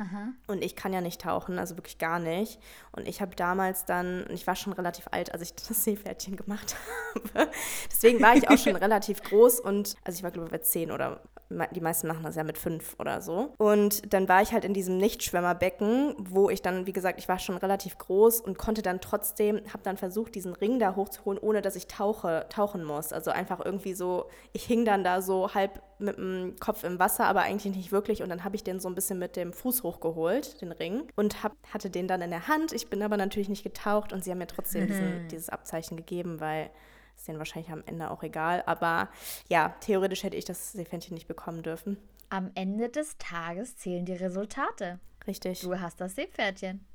Und 0.48 0.63
ich 0.63 0.76
kann 0.76 0.93
ja 0.93 1.02
nicht 1.02 1.19
tauchen, 1.19 1.60
also 1.60 1.76
wirklich 1.76 1.98
gar 1.98 2.19
nicht. 2.19 2.60
Und 2.91 3.08
ich 3.08 3.22
habe 3.22 3.36
damals 3.36 3.86
dann, 3.86 4.26
ich 4.30 4.48
war 4.48 4.56
schon 4.56 4.74
relativ 4.74 5.08
alt, 5.12 5.34
als 5.34 5.41
ich 5.41 5.56
das 5.67 5.84
Seepferdchen 5.84 6.38
gemacht 6.38 6.76
habe. 7.36 7.50
Deswegen 7.91 8.22
war 8.22 8.36
ich 8.36 8.50
auch 8.50 8.58
schon 8.58 8.76
relativ 8.78 9.24
groß 9.24 9.60
und, 9.60 9.96
also 10.06 10.17
ich 10.17 10.24
war 10.24 10.32
glaube 10.32 10.46
ich 10.46 10.52
bei 10.52 10.60
10 10.60 10.91
oder 10.91 11.22
die 11.49 11.82
meisten 11.82 12.08
machen 12.08 12.23
das 12.23 12.36
ja 12.36 12.43
mit 12.43 12.58
fünf 12.58 12.95
oder 12.99 13.21
so. 13.21 13.53
Und 13.58 14.13
dann 14.13 14.27
war 14.27 14.41
ich 14.41 14.51
halt 14.53 14.65
in 14.65 14.73
diesem 14.73 14.97
Nichtschwimmerbecken, 14.97 16.15
wo 16.17 16.49
ich 16.49 16.62
dann, 16.62 16.86
wie 16.86 16.93
gesagt, 16.93 17.19
ich 17.19 17.27
war 17.27 17.39
schon 17.39 17.58
relativ 17.58 17.97
groß 17.97 18.41
und 18.41 18.58
konnte 18.58 18.82
dann 18.82 19.01
trotzdem, 19.01 19.62
habe 19.71 19.84
dann 19.84 19.97
versucht, 19.97 20.36
diesen 20.36 20.53
Ring 20.53 20.79
da 20.79 20.95
hochzuholen, 20.95 21.39
ohne 21.41 21.62
dass 21.62 21.75
ich 21.75 21.88
tauche, 21.88 22.45
tauchen 22.49 22.84
muss. 22.84 23.13
Also 23.13 23.32
einfach 23.32 23.63
irgendwie 23.63 23.93
so, 23.93 24.25
ich 24.51 24.63
hing 24.63 24.86
dann 24.86 25.03
da 25.03 25.21
so 25.21 25.53
halb 25.53 25.82
mit 25.99 26.17
dem 26.17 26.56
Kopf 26.60 26.84
im 26.84 26.99
Wasser, 26.99 27.25
aber 27.25 27.41
eigentlich 27.41 27.75
nicht 27.75 27.91
wirklich. 27.91 28.23
Und 28.23 28.29
dann 28.29 28.43
habe 28.43 28.56
ich 28.56 28.63
den 28.63 28.79
so 28.79 28.89
ein 28.89 28.95
bisschen 28.95 29.19
mit 29.19 29.36
dem 29.36 29.53
Fuß 29.53 29.84
hochgeholt, 29.84 30.62
den 30.62 30.71
Ring, 30.71 31.03
und 31.15 31.43
hab, 31.43 31.53
hatte 31.71 31.89
den 31.89 32.08
dann 32.08 32.21
in 32.21 32.32
der 32.32 32.47
Hand. 32.47 32.73
Ich 32.73 32.89
bin 32.89 33.01
aber 33.01 33.17
natürlich 33.17 33.49
nicht 33.49 33.63
getaucht 33.63 34.13
und 34.13 34.23
sie 34.23 34.32
haben 34.32 34.39
mir 34.39 34.47
trotzdem 34.47 34.84
mhm. 34.84 34.88
diesen, 34.88 35.27
dieses 35.29 35.49
Abzeichen 35.49 35.97
gegeben, 35.97 36.39
weil 36.39 36.69
ist 37.15 37.28
denen 37.28 37.39
wahrscheinlich 37.39 37.71
am 37.71 37.84
Ende 37.86 38.12
auch 38.12 38.23
egal. 38.23 38.63
Aber 38.65 39.10
ja, 39.49 39.76
theoretisch 39.80 40.23
hätte 40.23 40.38
ich 40.38 40.45
das 40.45 40.73
Seepferdchen 40.73 41.13
nicht 41.13 41.28
bekommen 41.28 41.63
dürfen. 41.63 41.97
Am 42.30 42.52
Ende 42.56 42.89
des 42.89 43.17
Tages 43.17 43.78
zählen 43.78 44.06
die 44.06 44.13
Resultate. 44.13 44.99
Richtig. 45.28 45.62
Du 45.62 45.80
hast 45.80 46.02
das 46.02 46.15
Seepferdchen. 46.15 46.86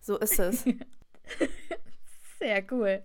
So 0.00 0.16
ist 0.18 0.38
es. 0.38 0.64
Sehr 2.38 2.64
cool. 2.70 3.02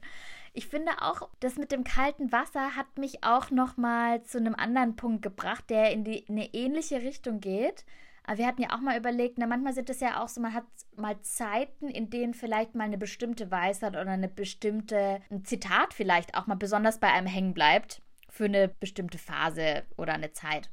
Ich 0.54 0.68
finde 0.68 0.92
auch, 1.02 1.30
das 1.40 1.56
mit 1.56 1.72
dem 1.72 1.84
kalten 1.84 2.32
Wasser 2.32 2.76
hat 2.76 2.98
mich 2.98 3.24
auch 3.24 3.50
noch 3.50 3.76
mal 3.76 4.24
zu 4.24 4.38
einem 4.38 4.54
anderen 4.54 4.96
Punkt 4.96 5.24
gebracht, 5.24 5.70
der 5.70 5.92
in, 5.92 6.04
die, 6.04 6.20
in 6.20 6.36
eine 6.38 6.54
ähnliche 6.54 7.02
Richtung 7.02 7.40
geht. 7.40 7.86
Aber 8.26 8.38
wir 8.38 8.48
hatten 8.48 8.62
ja 8.62 8.70
auch 8.74 8.80
mal 8.80 8.98
überlegt, 8.98 9.38
na, 9.38 9.48
manchmal 9.48 9.74
sind 9.74 9.90
es 9.90 10.00
ja 10.00 10.24
auch 10.24 10.30
so, 10.30 10.40
man 10.40 10.54
hat 10.54 10.66
mal 10.96 11.20
Zeiten, 11.22 11.90
in 11.90 12.10
denen 12.10 12.34
vielleicht 12.34 12.74
mal 12.76 12.86
eine 12.86 12.98
bestimmte 12.98 13.52
Weisheit 13.52 13.94
oder 13.94 14.12
eine 14.12 14.30
bestimmte, 14.30 15.22
ein 15.30 15.44
Zitat 15.44 15.94
vielleicht 15.94 16.36
auch 16.36 16.48
mal 16.48 16.56
besonders 16.56 17.00
bei 17.00 17.12
einem 17.12 17.28
hängen 17.28 17.54
bleibt 17.54 18.02
für 18.30 18.46
eine 18.46 18.70
bestimmte 18.70 19.18
Phase 19.18 19.84
oder 19.98 20.14
eine 20.14 20.32
Zeit. 20.32 20.70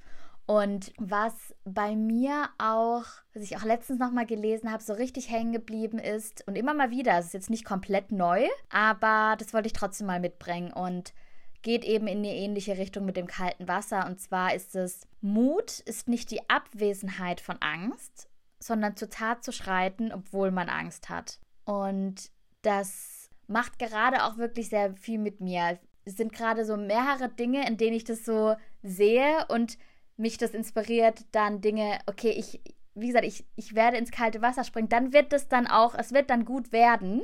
Und 0.47 0.93
was 0.99 1.55
bei 1.65 1.95
mir 1.95 2.49
auch, 2.59 3.05
was 3.35 3.45
ich 3.45 3.57
auch 3.57 3.63
letztens 3.63 4.01
nochmal 4.01 4.27
gelesen 4.27 4.73
habe, 4.73 4.83
so 4.83 4.93
richtig 4.93 5.31
hängen 5.31 5.53
geblieben 5.53 6.01
ist 6.01 6.45
und 6.49 6.57
immer 6.57 6.75
mal 6.75 6.91
wieder, 6.91 7.19
es 7.19 7.27
ist 7.27 7.35
jetzt 7.35 7.51
nicht 7.51 7.65
komplett 7.65 8.11
neu, 8.11 8.49
aber 8.69 9.37
das 9.39 9.55
wollte 9.55 9.69
ich 9.69 9.73
trotzdem 9.73 10.09
mal 10.09 10.19
mitbringen 10.19 10.73
und 10.73 11.13
geht 11.63 11.85
eben 11.85 12.07
in 12.07 12.19
eine 12.19 12.35
ähnliche 12.35 12.79
Richtung 12.79 13.05
mit 13.05 13.17
dem 13.17 13.27
kalten 13.27 13.69
Wasser. 13.69 14.07
Und 14.07 14.21
zwar 14.21 14.55
ist 14.55 14.75
es, 14.75 15.07
Mut 15.21 15.81
ist 15.81 16.09
nicht 16.09 16.31
die 16.31 16.49
Abwesenheit 16.49 17.41
von 17.41 17.57
Angst, 17.61 18.29
sondern 18.59 18.97
zur 18.97 19.11
Tat 19.11 19.45
zu 19.45 19.53
schreiten, 19.53 20.13
obwohl 20.13 20.51
man 20.51 20.69
Angst 20.69 21.09
hat. 21.09 21.39
Und 21.65 22.31
das 22.63 23.31
macht 23.47 23.79
gerade 23.79 24.25
auch 24.25 24.37
wirklich 24.37 24.69
sehr 24.69 24.95
viel 24.97 25.19
mit 25.19 25.41
mir. 25.41 25.79
Es 26.05 26.17
sind 26.17 26.33
gerade 26.33 26.65
so 26.65 26.77
mehrere 26.77 27.29
Dinge, 27.29 27.67
in 27.67 27.77
denen 27.77 27.97
ich 27.97 28.05
das 28.05 28.25
so 28.25 28.57
sehe 28.83 29.47
und 29.49 29.77
mich 30.17 30.39
das 30.39 30.53
inspiriert, 30.53 31.25
dann 31.33 31.61
Dinge, 31.61 31.99
okay, 32.07 32.31
ich, 32.31 32.61
wie 32.95 33.09
gesagt, 33.09 33.25
ich, 33.25 33.45
ich 33.57 33.75
werde 33.75 33.97
ins 33.97 34.11
kalte 34.11 34.43
Wasser 34.43 34.65
springen, 34.65 34.89
dann 34.89 35.13
wird 35.13 35.33
es 35.33 35.49
dann 35.49 35.67
auch, 35.67 35.95
es 35.95 36.13
wird 36.13 36.31
dann 36.31 36.45
gut 36.45 36.73
werden. 36.73 37.23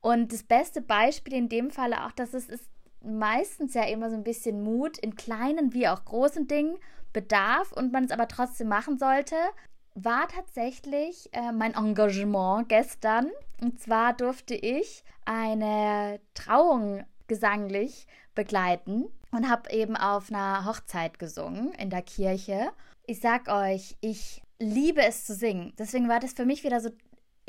Und 0.00 0.32
das 0.32 0.44
beste 0.44 0.80
Beispiel 0.80 1.34
in 1.34 1.48
dem 1.48 1.70
Falle 1.70 2.06
auch, 2.06 2.12
dass 2.12 2.32
es 2.32 2.48
ist 2.48 2.70
meistens 3.02 3.74
ja 3.74 3.84
immer 3.84 4.10
so 4.10 4.16
ein 4.16 4.24
bisschen 4.24 4.62
Mut 4.62 4.98
in 4.98 5.14
kleinen 5.14 5.72
wie 5.72 5.88
auch 5.88 6.04
großen 6.04 6.46
Dingen 6.46 6.76
bedarf 7.12 7.72
und 7.72 7.92
man 7.92 8.04
es 8.04 8.12
aber 8.12 8.28
trotzdem 8.28 8.68
machen 8.68 8.98
sollte, 8.98 9.36
war 9.94 10.28
tatsächlich 10.28 11.28
äh, 11.32 11.52
mein 11.52 11.74
Engagement 11.74 12.68
gestern. 12.68 13.30
Und 13.60 13.80
zwar 13.80 14.12
durfte 14.12 14.54
ich 14.54 15.04
eine 15.24 16.20
Trauung 16.34 17.04
gesanglich 17.26 18.06
begleiten 18.34 19.06
und 19.32 19.48
habe 19.48 19.70
eben 19.70 19.96
auf 19.96 20.30
einer 20.30 20.64
Hochzeit 20.64 21.18
gesungen 21.18 21.72
in 21.72 21.90
der 21.90 22.02
Kirche. 22.02 22.70
Ich 23.06 23.20
sag 23.20 23.48
euch, 23.48 23.96
ich 24.00 24.42
liebe 24.58 25.02
es 25.02 25.24
zu 25.26 25.34
singen. 25.34 25.72
Deswegen 25.78 26.08
war 26.08 26.20
das 26.20 26.32
für 26.32 26.44
mich 26.44 26.64
wieder 26.64 26.80
so 26.80 26.90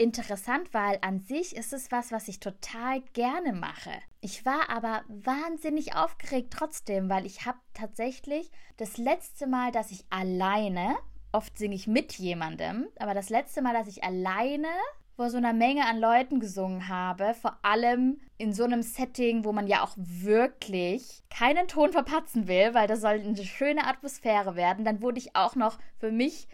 interessant, 0.01 0.73
weil 0.73 0.97
an 1.01 1.19
sich 1.19 1.55
ist 1.55 1.73
es 1.73 1.91
was, 1.91 2.11
was 2.11 2.27
ich 2.27 2.39
total 2.39 3.01
gerne 3.13 3.53
mache. 3.53 3.91
Ich 4.19 4.45
war 4.45 4.69
aber 4.69 5.03
wahnsinnig 5.07 5.95
aufgeregt 5.95 6.53
trotzdem, 6.57 7.09
weil 7.09 7.25
ich 7.25 7.45
habe 7.45 7.59
tatsächlich 7.73 8.51
das 8.77 8.97
letzte 8.97 9.47
Mal, 9.47 9.71
dass 9.71 9.91
ich 9.91 10.05
alleine, 10.09 10.95
oft 11.31 11.57
singe 11.57 11.75
ich 11.75 11.87
mit 11.87 12.13
jemandem, 12.13 12.87
aber 12.97 13.13
das 13.13 13.29
letzte 13.29 13.61
Mal, 13.61 13.73
dass 13.73 13.87
ich 13.87 14.03
alleine 14.03 14.67
vor 15.15 15.29
so 15.29 15.37
einer 15.37 15.53
Menge 15.53 15.85
an 15.85 15.99
Leuten 15.99 16.39
gesungen 16.39 16.87
habe, 16.87 17.35
vor 17.35 17.59
allem 17.61 18.19
in 18.37 18.53
so 18.53 18.63
einem 18.63 18.81
Setting, 18.81 19.45
wo 19.45 19.51
man 19.51 19.67
ja 19.67 19.83
auch 19.83 19.93
wirklich 19.97 21.21
keinen 21.29 21.67
Ton 21.67 21.91
verpatzen 21.91 22.47
will, 22.47 22.73
weil 22.73 22.87
das 22.87 23.01
soll 23.01 23.21
eine 23.21 23.37
schöne 23.37 23.85
Atmosphäre 23.85 24.55
werden, 24.55 24.83
dann 24.83 25.01
wurde 25.01 25.19
ich 25.19 25.35
auch 25.35 25.55
noch 25.55 25.77
für 25.99 26.11
mich 26.11 26.47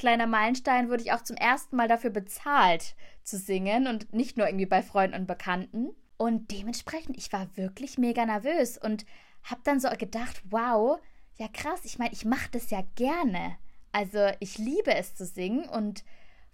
kleiner 0.00 0.26
Meilenstein 0.26 0.88
wurde 0.88 1.02
ich 1.02 1.12
auch 1.12 1.22
zum 1.22 1.36
ersten 1.36 1.76
Mal 1.76 1.86
dafür 1.86 2.08
bezahlt 2.08 2.96
zu 3.22 3.36
singen 3.36 3.86
und 3.86 4.14
nicht 4.14 4.38
nur 4.38 4.46
irgendwie 4.46 4.66
bei 4.66 4.82
Freunden 4.82 5.14
und 5.14 5.26
Bekannten. 5.26 5.90
Und 6.16 6.50
dementsprechend, 6.50 7.18
ich 7.18 7.32
war 7.34 7.54
wirklich 7.56 7.98
mega 7.98 8.24
nervös 8.24 8.78
und 8.78 9.04
habe 9.44 9.60
dann 9.62 9.78
so 9.78 9.90
gedacht, 9.90 10.42
wow, 10.48 10.98
ja 11.36 11.48
krass, 11.48 11.80
ich 11.84 11.98
meine, 11.98 12.12
ich 12.12 12.24
mache 12.24 12.48
das 12.50 12.70
ja 12.70 12.82
gerne. 12.96 13.56
Also 13.92 14.26
ich 14.40 14.56
liebe 14.56 14.94
es 14.94 15.14
zu 15.14 15.26
singen 15.26 15.68
und 15.68 16.02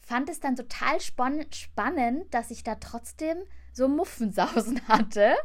fand 0.00 0.28
es 0.28 0.40
dann 0.40 0.56
total 0.56 1.00
spannend, 1.00 2.34
dass 2.34 2.50
ich 2.50 2.64
da 2.64 2.74
trotzdem 2.74 3.38
so 3.72 3.86
Muffensausen 3.86 4.80
hatte. 4.88 5.36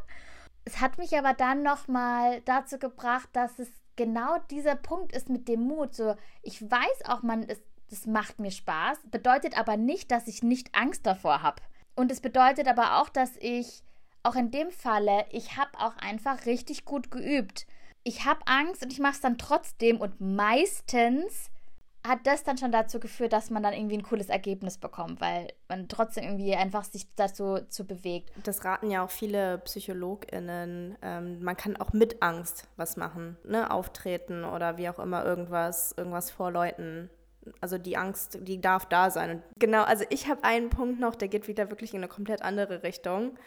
Es 0.66 0.82
hat 0.82 0.98
mich 0.98 1.16
aber 1.16 1.34
dann 1.34 1.62
nochmal 1.62 2.42
dazu 2.42 2.80
gebracht, 2.80 3.30
dass 3.34 3.60
es 3.60 3.70
genau 3.96 4.40
dieser 4.50 4.76
Punkt 4.76 5.14
ist 5.14 5.30
mit 5.30 5.48
dem 5.48 5.62
Mut. 5.62 5.94
So, 5.94 6.16
ich 6.42 6.62
weiß 6.64 7.06
auch, 7.06 7.22
man 7.22 7.44
ist 7.44 7.62
das 7.92 8.08
macht 8.08 8.40
mir 8.40 8.52
Spaß, 8.52 9.00
bedeutet 9.12 9.58
aber 9.58 9.78
nicht, 9.78 10.12
dass 10.12 10.28
ich 10.28 10.42
nicht 10.42 10.74
Angst 10.74 11.06
davor 11.06 11.44
habe. 11.44 11.62
Und 11.94 12.12
es 12.12 12.22
bedeutet 12.22 12.68
aber 12.68 13.02
auch, 13.02 13.10
dass 13.10 13.36
ich 13.38 13.84
auch 14.24 14.36
in 14.36 14.50
dem 14.50 14.72
Falle, 14.72 15.26
ich 15.32 15.58
habe 15.58 15.78
auch 15.78 15.98
einfach 15.98 16.46
richtig 16.46 16.86
gut 16.86 17.12
geübt. 17.12 17.68
Ich 18.04 18.26
habe 18.26 18.40
Angst 18.46 18.82
und 18.82 18.94
ich 18.94 19.00
mache 19.00 19.14
es 19.14 19.22
dann 19.22 19.38
trotzdem 19.38 20.00
und 20.00 20.22
meistens 20.22 21.52
hat 22.08 22.26
das 22.26 22.44
dann 22.44 22.58
schon 22.58 22.72
dazu 22.72 23.00
geführt, 23.00 23.34
dass 23.34 23.52
man 23.52 23.62
dann 23.62 23.74
irgendwie 23.74 23.98
ein 23.98 24.04
cooles 24.04 24.30
Ergebnis 24.30 24.78
bekommt, 24.78 25.22
weil 25.22 25.54
man 25.68 25.88
trotzdem 25.88 26.24
irgendwie 26.24 26.56
einfach 26.56 26.84
sich 26.84 27.14
dazu 27.16 27.60
zu 27.70 27.86
bewegt. 27.86 28.32
Das 28.44 28.64
raten 28.64 28.90
ja 28.90 29.04
auch 29.04 29.12
viele 29.12 29.60
PsychologInnen. 29.60 30.98
Ähm, 31.02 31.44
man 31.44 31.58
kann 31.58 31.76
auch 31.78 31.94
mit 31.94 32.24
Angst 32.24 32.68
was 32.78 32.98
machen, 32.98 33.38
ne? 33.44 33.70
Auftreten 33.70 34.46
oder 34.46 34.78
wie 34.78 34.90
auch 34.90 34.98
immer 34.98 35.24
irgendwas, 35.24 35.94
irgendwas 35.96 36.32
vor 36.32 36.52
Leuten 36.52 37.10
also 37.60 37.78
die 37.78 37.98
Angst, 37.98 38.40
die 38.42 38.62
darf 38.62 38.86
da 38.86 39.10
sein. 39.10 39.32
Und 39.32 39.44
genau, 39.58 39.84
also 39.84 40.06
ich 40.10 40.28
habe 40.30 40.44
einen 40.44 40.70
Punkt 40.70 41.00
noch, 41.00 41.16
der 41.16 41.28
geht 41.28 41.48
wieder 41.48 41.70
wirklich 41.70 41.94
in 41.94 42.00
eine 42.00 42.08
komplett 42.08 42.42
andere 42.42 42.84
Richtung. 42.84 43.38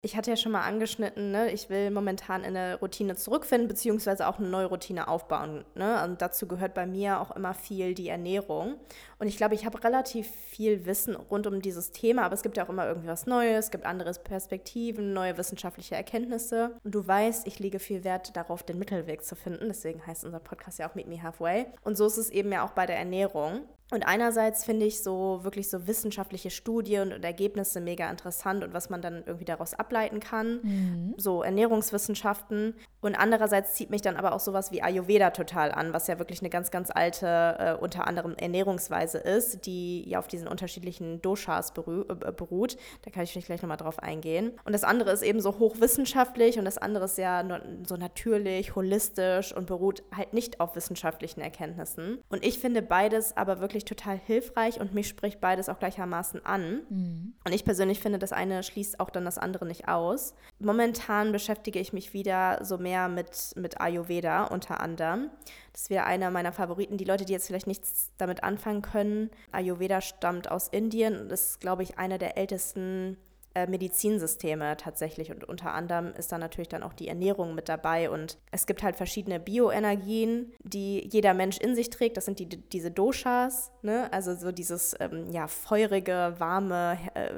Ich 0.00 0.16
hatte 0.16 0.30
ja 0.30 0.36
schon 0.36 0.52
mal 0.52 0.62
angeschnitten, 0.62 1.32
ne, 1.32 1.50
ich 1.50 1.70
will 1.70 1.90
momentan 1.90 2.44
in 2.44 2.56
eine 2.56 2.78
Routine 2.78 3.16
zurückfinden, 3.16 3.66
beziehungsweise 3.66 4.28
auch 4.28 4.38
eine 4.38 4.46
neue 4.46 4.66
Routine 4.66 5.08
aufbauen. 5.08 5.64
Ne? 5.74 6.04
Und 6.04 6.22
dazu 6.22 6.46
gehört 6.46 6.72
bei 6.72 6.86
mir 6.86 7.20
auch 7.20 7.34
immer 7.34 7.52
viel 7.52 7.94
die 7.94 8.08
Ernährung. 8.08 8.76
Und 9.18 9.26
ich 9.26 9.36
glaube, 9.36 9.56
ich 9.56 9.66
habe 9.66 9.82
relativ 9.82 10.28
viel 10.28 10.86
Wissen 10.86 11.16
rund 11.16 11.48
um 11.48 11.60
dieses 11.60 11.90
Thema, 11.90 12.22
aber 12.22 12.34
es 12.34 12.42
gibt 12.42 12.56
ja 12.56 12.64
auch 12.64 12.68
immer 12.68 12.86
irgendwie 12.86 13.08
was 13.08 13.26
Neues, 13.26 13.64
es 13.64 13.70
gibt 13.72 13.86
andere 13.86 14.12
Perspektiven, 14.12 15.14
neue 15.14 15.36
wissenschaftliche 15.36 15.96
Erkenntnisse. 15.96 16.76
Und 16.84 16.94
du 16.94 17.04
weißt, 17.04 17.48
ich 17.48 17.58
lege 17.58 17.80
viel 17.80 18.04
Wert 18.04 18.36
darauf, 18.36 18.62
den 18.62 18.78
Mittelweg 18.78 19.24
zu 19.24 19.34
finden. 19.34 19.66
Deswegen 19.66 20.06
heißt 20.06 20.24
unser 20.24 20.38
Podcast 20.38 20.78
ja 20.78 20.88
auch 20.88 20.94
Meet 20.94 21.08
Me 21.08 21.20
Halfway. 21.20 21.66
Und 21.82 21.96
so 21.96 22.06
ist 22.06 22.18
es 22.18 22.30
eben 22.30 22.52
ja 22.52 22.64
auch 22.64 22.70
bei 22.70 22.86
der 22.86 22.98
Ernährung. 22.98 23.62
Und 23.90 24.06
einerseits 24.06 24.64
finde 24.64 24.84
ich 24.84 25.02
so 25.02 25.40
wirklich 25.42 25.70
so 25.70 25.86
wissenschaftliche 25.86 26.50
Studien 26.50 27.12
und 27.12 27.24
Ergebnisse 27.24 27.80
mega 27.80 28.10
interessant 28.10 28.62
und 28.62 28.74
was 28.74 28.90
man 28.90 29.00
dann 29.00 29.22
irgendwie 29.24 29.46
daraus 29.46 29.72
ableiten 29.72 30.20
kann, 30.20 30.60
mhm. 30.62 31.14
so 31.16 31.42
Ernährungswissenschaften. 31.42 32.74
Und 33.00 33.14
andererseits 33.14 33.74
zieht 33.74 33.90
mich 33.90 34.02
dann 34.02 34.16
aber 34.16 34.32
auch 34.32 34.40
sowas 34.40 34.72
wie 34.72 34.82
Ayurveda 34.82 35.30
total 35.30 35.70
an, 35.70 35.92
was 35.92 36.08
ja 36.08 36.18
wirklich 36.18 36.40
eine 36.40 36.50
ganz, 36.50 36.70
ganz 36.70 36.90
alte, 36.90 37.56
äh, 37.58 37.74
unter 37.74 38.06
anderem 38.06 38.34
Ernährungsweise 38.34 39.18
ist, 39.18 39.66
die 39.66 40.08
ja 40.08 40.18
auf 40.18 40.26
diesen 40.26 40.48
unterschiedlichen 40.48 41.22
Doshas 41.22 41.72
beru 41.72 42.02
äh, 42.02 42.32
beruht. 42.32 42.76
Da 43.02 43.10
kann 43.10 43.22
ich 43.22 43.32
vielleicht 43.32 43.46
gleich 43.46 43.62
nochmal 43.62 43.76
drauf 43.76 44.00
eingehen. 44.00 44.52
Und 44.64 44.72
das 44.72 44.82
andere 44.82 45.12
ist 45.12 45.22
eben 45.22 45.40
so 45.40 45.58
hochwissenschaftlich 45.58 46.58
und 46.58 46.64
das 46.64 46.78
andere 46.78 47.04
ist 47.04 47.18
ja 47.18 47.44
so 47.86 47.96
natürlich, 47.96 48.74
holistisch 48.74 49.54
und 49.54 49.66
beruht 49.66 50.02
halt 50.14 50.32
nicht 50.32 50.60
auf 50.60 50.74
wissenschaftlichen 50.74 51.40
Erkenntnissen. 51.40 52.18
Und 52.28 52.44
ich 52.44 52.58
finde 52.58 52.82
beides 52.82 53.36
aber 53.36 53.60
wirklich 53.60 53.84
total 53.84 54.18
hilfreich 54.18 54.80
und 54.80 54.92
mich 54.92 55.08
spricht 55.08 55.40
beides 55.40 55.68
auch 55.68 55.78
gleichermaßen 55.78 56.44
an. 56.44 56.82
Mhm. 56.88 57.34
Und 57.44 57.54
ich 57.54 57.64
persönlich 57.64 58.00
finde, 58.00 58.18
das 58.18 58.32
eine 58.32 58.62
schließt 58.64 58.98
auch 58.98 59.10
dann 59.10 59.24
das 59.24 59.38
andere 59.38 59.66
nicht 59.66 59.86
aus. 59.88 60.34
Momentan 60.58 61.30
beschäftige 61.30 61.78
ich 61.78 61.92
mich 61.92 62.12
wieder 62.12 62.64
so 62.64 62.78
mehr 62.78 62.87
mehr 62.88 63.08
mit, 63.08 63.52
mit 63.56 63.80
Ayurveda 63.82 64.44
unter 64.44 64.80
anderem. 64.80 65.30
Das 65.72 65.90
wieder 65.90 66.06
einer 66.06 66.30
meiner 66.30 66.52
Favoriten. 66.52 66.96
Die 66.96 67.04
Leute, 67.04 67.26
die 67.26 67.34
jetzt 67.34 67.46
vielleicht 67.46 67.66
nichts 67.66 68.10
damit 68.16 68.42
anfangen 68.42 68.80
können, 68.80 69.30
Ayurveda 69.52 70.00
stammt 70.00 70.50
aus 70.50 70.68
Indien 70.68 71.20
und 71.20 71.30
ist, 71.30 71.60
glaube 71.60 71.82
ich, 71.82 71.98
eine 71.98 72.18
der 72.18 72.38
ältesten 72.38 73.18
Medizinsysteme 73.66 74.76
tatsächlich. 74.76 75.30
Und 75.30 75.44
unter 75.44 75.72
anderem 75.72 76.12
ist 76.16 76.32
da 76.32 76.38
natürlich 76.38 76.68
dann 76.68 76.82
auch 76.82 76.92
die 76.92 77.08
Ernährung 77.08 77.54
mit 77.54 77.68
dabei. 77.68 78.10
Und 78.10 78.38
es 78.50 78.66
gibt 78.66 78.82
halt 78.82 78.96
verschiedene 78.96 79.40
Bioenergien, 79.40 80.52
die 80.62 81.08
jeder 81.10 81.34
Mensch 81.34 81.58
in 81.58 81.74
sich 81.74 81.90
trägt. 81.90 82.16
Das 82.16 82.24
sind 82.24 82.38
die, 82.38 82.46
diese 82.46 82.90
Doshas, 82.90 83.72
ne? 83.82 84.12
also 84.12 84.34
so 84.34 84.52
dieses 84.52 84.94
ähm, 85.00 85.30
ja, 85.32 85.46
feurige, 85.46 86.34
warme, 86.38 86.98
äh, 87.14 87.30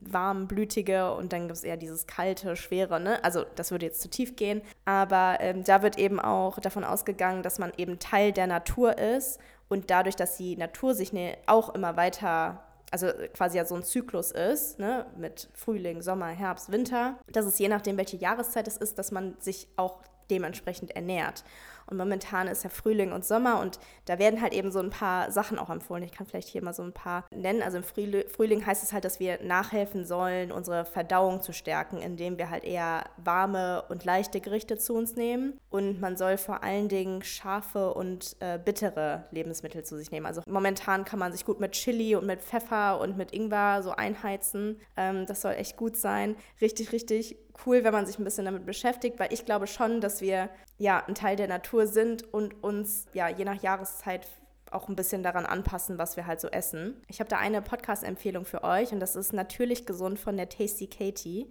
warmblütige 0.00 1.12
und 1.14 1.32
dann 1.32 1.42
gibt 1.42 1.58
es 1.58 1.64
eher 1.64 1.76
dieses 1.76 2.06
kalte, 2.06 2.56
schwere. 2.56 3.00
Ne? 3.00 3.22
Also 3.22 3.44
das 3.56 3.70
würde 3.70 3.86
jetzt 3.86 4.00
zu 4.00 4.08
tief 4.08 4.36
gehen. 4.36 4.62
Aber 4.84 5.38
ähm, 5.40 5.64
da 5.64 5.82
wird 5.82 5.98
eben 5.98 6.20
auch 6.20 6.58
davon 6.58 6.84
ausgegangen, 6.84 7.42
dass 7.42 7.58
man 7.58 7.72
eben 7.76 7.98
Teil 7.98 8.32
der 8.32 8.46
Natur 8.46 8.98
ist 8.98 9.38
und 9.68 9.90
dadurch, 9.90 10.16
dass 10.16 10.36
die 10.36 10.56
Natur 10.56 10.94
sich 10.94 11.12
ne, 11.12 11.36
auch 11.46 11.74
immer 11.74 11.96
weiter 11.96 12.64
also 12.90 13.08
quasi 13.34 13.58
ja 13.58 13.64
so 13.64 13.74
ein 13.74 13.82
Zyklus 13.82 14.30
ist, 14.30 14.78
ne, 14.78 15.06
mit 15.16 15.48
Frühling, 15.54 16.02
Sommer, 16.02 16.28
Herbst, 16.28 16.72
Winter, 16.72 17.18
dass 17.30 17.46
es 17.46 17.58
je 17.58 17.68
nachdem, 17.68 17.96
welche 17.96 18.16
Jahreszeit 18.16 18.66
es 18.68 18.76
ist, 18.76 18.98
dass 18.98 19.10
man 19.10 19.36
sich 19.40 19.68
auch 19.76 20.02
dementsprechend 20.30 20.94
ernährt. 20.94 21.44
Und 21.88 21.96
momentan 21.96 22.48
ist 22.48 22.64
ja 22.64 22.70
Frühling 22.70 23.12
und 23.12 23.24
Sommer 23.24 23.60
und 23.60 23.78
da 24.04 24.18
werden 24.18 24.40
halt 24.40 24.52
eben 24.52 24.70
so 24.70 24.78
ein 24.78 24.90
paar 24.90 25.30
Sachen 25.30 25.58
auch 25.58 25.70
empfohlen. 25.70 26.02
Ich 26.02 26.12
kann 26.12 26.26
vielleicht 26.26 26.48
hier 26.48 26.62
mal 26.62 26.72
so 26.72 26.82
ein 26.82 26.92
paar 26.92 27.24
nennen. 27.30 27.62
Also 27.62 27.78
im 27.78 27.84
Frühling 27.84 28.64
heißt 28.64 28.82
es 28.82 28.92
halt, 28.92 29.04
dass 29.04 29.20
wir 29.20 29.42
nachhelfen 29.42 30.04
sollen, 30.04 30.52
unsere 30.52 30.84
Verdauung 30.84 31.42
zu 31.42 31.52
stärken, 31.52 31.98
indem 31.98 32.38
wir 32.38 32.50
halt 32.50 32.64
eher 32.64 33.04
warme 33.16 33.84
und 33.88 34.04
leichte 34.04 34.40
Gerichte 34.40 34.78
zu 34.78 34.94
uns 34.94 35.16
nehmen. 35.16 35.58
Und 35.70 36.00
man 36.00 36.16
soll 36.16 36.36
vor 36.38 36.62
allen 36.62 36.88
Dingen 36.88 37.22
scharfe 37.22 37.94
und 37.94 38.36
äh, 38.40 38.58
bittere 38.62 39.24
Lebensmittel 39.30 39.84
zu 39.84 39.96
sich 39.96 40.10
nehmen. 40.10 40.26
Also 40.26 40.42
momentan 40.46 41.04
kann 41.04 41.18
man 41.18 41.32
sich 41.32 41.44
gut 41.44 41.60
mit 41.60 41.72
Chili 41.72 42.16
und 42.16 42.26
mit 42.26 42.40
Pfeffer 42.40 43.00
und 43.00 43.16
mit 43.16 43.32
Ingwer 43.32 43.82
so 43.82 43.90
einheizen. 43.90 44.80
Ähm, 44.96 45.26
das 45.26 45.42
soll 45.42 45.52
echt 45.52 45.76
gut 45.76 45.96
sein. 45.96 46.36
Richtig, 46.60 46.92
richtig 46.92 47.36
cool, 47.66 47.84
wenn 47.84 47.92
man 47.92 48.06
sich 48.06 48.18
ein 48.18 48.24
bisschen 48.24 48.44
damit 48.44 48.66
beschäftigt, 48.66 49.18
weil 49.18 49.32
ich 49.32 49.44
glaube 49.44 49.66
schon, 49.66 50.00
dass 50.00 50.20
wir 50.20 50.48
ja 50.78 51.04
ein 51.06 51.14
Teil 51.14 51.36
der 51.36 51.48
Natur 51.48 51.86
sind 51.86 52.32
und 52.32 52.62
uns 52.62 53.06
ja 53.14 53.28
je 53.28 53.44
nach 53.44 53.62
Jahreszeit 53.62 54.26
auch 54.70 54.88
ein 54.88 54.96
bisschen 54.96 55.22
daran 55.22 55.46
anpassen, 55.46 55.98
was 55.98 56.16
wir 56.16 56.26
halt 56.26 56.40
so 56.40 56.48
essen. 56.48 57.00
Ich 57.08 57.20
habe 57.20 57.30
da 57.30 57.38
eine 57.38 57.62
Podcast-Empfehlung 57.62 58.44
für 58.44 58.64
euch 58.64 58.92
und 58.92 59.00
das 59.00 59.16
ist 59.16 59.32
Natürlich 59.32 59.86
gesund 59.86 60.18
von 60.18 60.36
der 60.36 60.48
Tasty 60.48 60.86
Katie. 60.86 61.50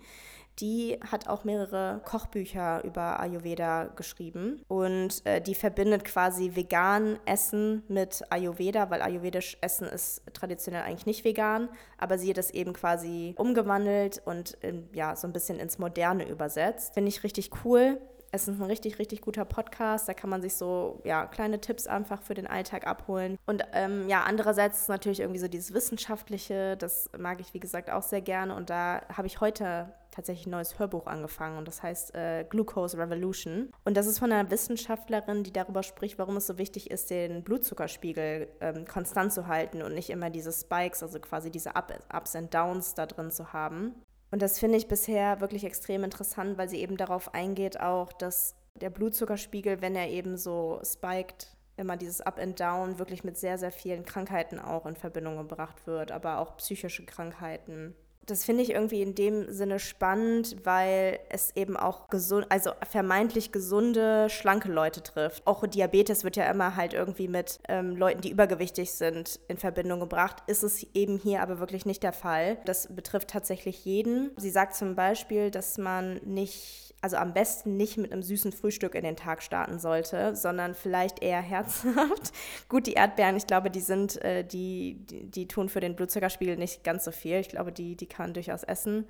Die 0.60 0.98
hat 1.12 1.28
auch 1.28 1.44
mehrere 1.44 2.02
Kochbücher 2.04 2.84
über 2.84 3.20
Ayurveda 3.20 3.86
geschrieben 3.96 4.64
und 4.68 5.24
äh, 5.26 5.40
die 5.40 5.54
verbindet 5.54 6.04
quasi 6.04 6.56
vegan 6.56 7.20
Essen 7.26 7.84
mit 7.88 8.24
Ayurveda, 8.32 8.90
weil 8.90 9.04
ayurvedisch 9.04 9.58
Essen 9.62 9.88
ist 9.88 10.24
traditionell 10.34 10.82
eigentlich 10.82 11.06
nicht 11.06 11.24
vegan, 11.24 11.70
aber 12.00 12.18
sie 12.18 12.30
hat 12.32 12.40
es 12.40 12.50
eben 12.52 12.74
quasi 12.74 13.36
umgewandelt 13.38 14.22
und 14.26 14.58
in, 14.62 14.90
ja 14.94 15.16
so 15.16 15.28
ein 15.28 15.34
bisschen 15.34 15.60
ins 15.60 15.78
Moderne 15.78 16.28
übersetzt. 16.28 16.96
Finde 16.96 17.10
ich 17.10 17.24
richtig 17.24 17.52
cool. 17.64 18.00
Es 18.32 18.48
ist 18.48 18.60
ein 18.60 18.66
richtig, 18.66 19.00
richtig 19.00 19.22
guter 19.22 19.46
Podcast. 19.46 20.08
Da 20.08 20.14
kann 20.14 20.30
man 20.30 20.42
sich 20.42 20.56
so 20.56 21.02
ja, 21.04 21.26
kleine 21.26 21.62
Tipps 21.62 21.88
einfach 21.88 22.22
für 22.22 22.34
den 22.34 22.48
Alltag 22.48 22.86
abholen. 22.86 23.38
Und 23.46 23.64
ähm, 23.74 24.08
ja, 24.10 24.24
andererseits 24.24 24.82
ist 24.82 24.90
natürlich 24.90 25.22
irgendwie 25.22 25.40
so 25.40 25.48
dieses 25.48 25.74
Wissenschaftliche, 25.74 26.78
das 26.78 27.10
mag 27.18 27.40
ich 27.40 27.54
wie 27.54 27.60
gesagt 27.60 27.90
auch 27.90 28.04
sehr 28.04 28.22
gerne. 28.22 28.56
Und 28.56 28.70
da 28.70 29.02
habe 29.14 29.28
ich 29.28 29.40
heute 29.40 29.94
tatsächlich 30.18 30.48
ein 30.48 30.52
neues 30.52 30.80
Hörbuch 30.80 31.06
angefangen 31.06 31.60
und 31.60 31.68
das 31.68 31.84
heißt 31.84 32.16
äh, 32.16 32.44
Glucose 32.50 32.98
Revolution. 32.98 33.72
Und 33.86 33.96
das 33.96 34.08
ist 34.08 34.18
von 34.18 34.32
einer 34.32 34.50
Wissenschaftlerin, 34.50 35.44
die 35.44 35.54
darüber 35.54 35.84
spricht, 35.84 36.18
warum 36.18 36.38
es 36.38 36.48
so 36.48 36.58
wichtig 36.58 36.90
ist, 36.90 37.12
den 37.12 37.44
Blutzuckerspiegel 37.44 38.48
ähm, 38.62 38.86
konstant 38.86 39.32
zu 39.32 39.46
halten 39.46 39.84
und 39.84 39.94
nicht 39.94 40.10
immer 40.10 40.32
diese 40.32 40.52
Spikes, 40.52 41.04
also 41.04 41.20
quasi 41.20 41.52
diese 41.52 41.76
Up 41.76 41.94
Ups 42.12 42.36
and 42.36 42.52
Downs 42.52 42.96
da 42.96 43.06
drin 43.06 43.30
zu 43.30 43.54
haben. 43.54 43.94
Und 44.32 44.42
das 44.42 44.60
finde 44.60 44.78
ich 44.78 44.88
bisher 44.88 45.40
wirklich 45.40 45.64
extrem 45.64 46.04
interessant, 46.04 46.58
weil 46.58 46.70
sie 46.70 46.82
eben 46.82 46.98
darauf 46.98 47.34
eingeht, 47.34 47.80
auch, 47.80 48.12
dass 48.12 48.56
der 48.76 48.90
Blutzuckerspiegel, 48.90 49.82
wenn 49.82 49.96
er 49.96 50.10
eben 50.10 50.38
so 50.38 50.82
spiked, 50.84 51.56
immer 51.78 51.96
dieses 51.96 52.22
Up 52.22 52.40
and 52.40 52.60
Down 52.60 53.00
wirklich 53.00 53.24
mit 53.24 53.38
sehr, 53.38 53.58
sehr 53.58 53.72
vielen 53.72 54.04
Krankheiten 54.04 54.60
auch 54.60 54.86
in 54.86 54.96
Verbindung 54.96 55.38
gebracht 55.38 55.86
wird, 55.86 56.12
aber 56.12 56.40
auch 56.40 56.58
psychische 56.58 57.06
Krankheiten 57.06 57.96
das 58.28 58.44
finde 58.44 58.62
ich 58.62 58.72
irgendwie 58.72 59.02
in 59.02 59.16
dem 59.16 59.52
Sinne 59.52 59.80
spannend, 59.80 60.58
weil 60.64 61.20
es 61.30 61.56
eben 61.56 61.78
auch 61.78 62.10
gesund, 62.10 62.46
also 62.50 62.72
vermeintlich 62.90 63.52
gesunde, 63.52 64.30
schlanke 64.30 64.72
Leute 64.72 65.02
trifft. 65.02 65.48
Auch 65.48 65.66
Diabetes 65.66 66.24
wird 66.24 66.36
ja 66.36 66.50
immer 66.52 66.76
halt 66.76 66.94
irgendwie 66.94 67.30
mit 67.30 67.60
ähm, 67.70 67.96
Leuten, 67.96 68.22
die 68.22 68.30
übergewichtig 68.30 68.92
sind, 68.92 69.40
in 69.48 69.58
Verbindung 69.58 70.02
gebracht. 70.02 70.44
Ist 70.48 70.64
es 70.64 70.86
eben 70.94 71.18
hier 71.18 71.42
aber 71.42 71.60
wirklich 71.60 71.86
nicht 71.86 72.04
der 72.04 72.14
Fall. 72.14 72.58
Das 72.66 72.94
betrifft 72.94 73.30
tatsächlich 73.30 73.86
jeden. 73.86 74.32
Sie 74.38 74.50
sagt 74.50 74.76
zum 74.76 74.96
Beispiel, 74.96 75.50
dass 75.50 75.78
man 75.78 76.20
nicht 76.26 76.87
also 77.02 77.18
am 77.18 77.34
besten 77.34 77.78
nicht 77.78 77.98
mit 77.98 78.12
einem 78.12 78.24
süßen 78.24 78.52
Frühstück 78.52 78.96
in 78.96 79.04
den 79.04 79.16
Tag 79.16 79.44
starten 79.44 79.80
sollte, 79.80 80.36
sondern 80.36 80.74
vielleicht 80.74 81.22
eher 81.22 81.42
herzhaft. 81.42 82.34
Gut, 82.70 82.88
die 82.88 82.94
Erdbeeren, 82.94 83.38
ich 83.38 83.48
glaube, 83.48 83.70
die 83.70 83.82
sind, 83.82 84.22
äh, 84.24 84.44
die, 84.44 85.06
die, 85.10 85.30
die, 85.30 85.48
tun 85.48 85.70
für 85.70 85.80
den 85.80 85.96
Blutzuckerspiegel 85.96 86.58
nicht 86.58 86.84
ganz 86.84 87.06
so 87.06 87.12
viel. 87.12 87.38
Ich 87.38 87.50
glaube, 87.50 87.72
die, 87.72 87.96
die 87.96 88.08
kann 88.08 88.28
man 88.28 88.34
durchaus 88.34 88.64
essen. 88.64 89.08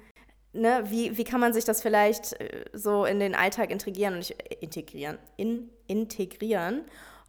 Ne, 0.54 0.84
wie, 0.88 1.18
wie 1.18 1.24
kann 1.24 1.40
man 1.42 1.54
sich 1.54 1.66
das 1.66 1.82
vielleicht 1.82 2.34
äh, 2.40 2.66
so 2.74 3.06
in 3.06 3.20
den 3.20 3.36
Alltag 3.36 3.70
integrieren 3.70 4.14
und 4.14 4.20
nicht, 4.20 4.32
äh, 4.32 4.56
integrieren, 4.62 5.18
in, 5.36 5.70
integrieren 5.88 6.86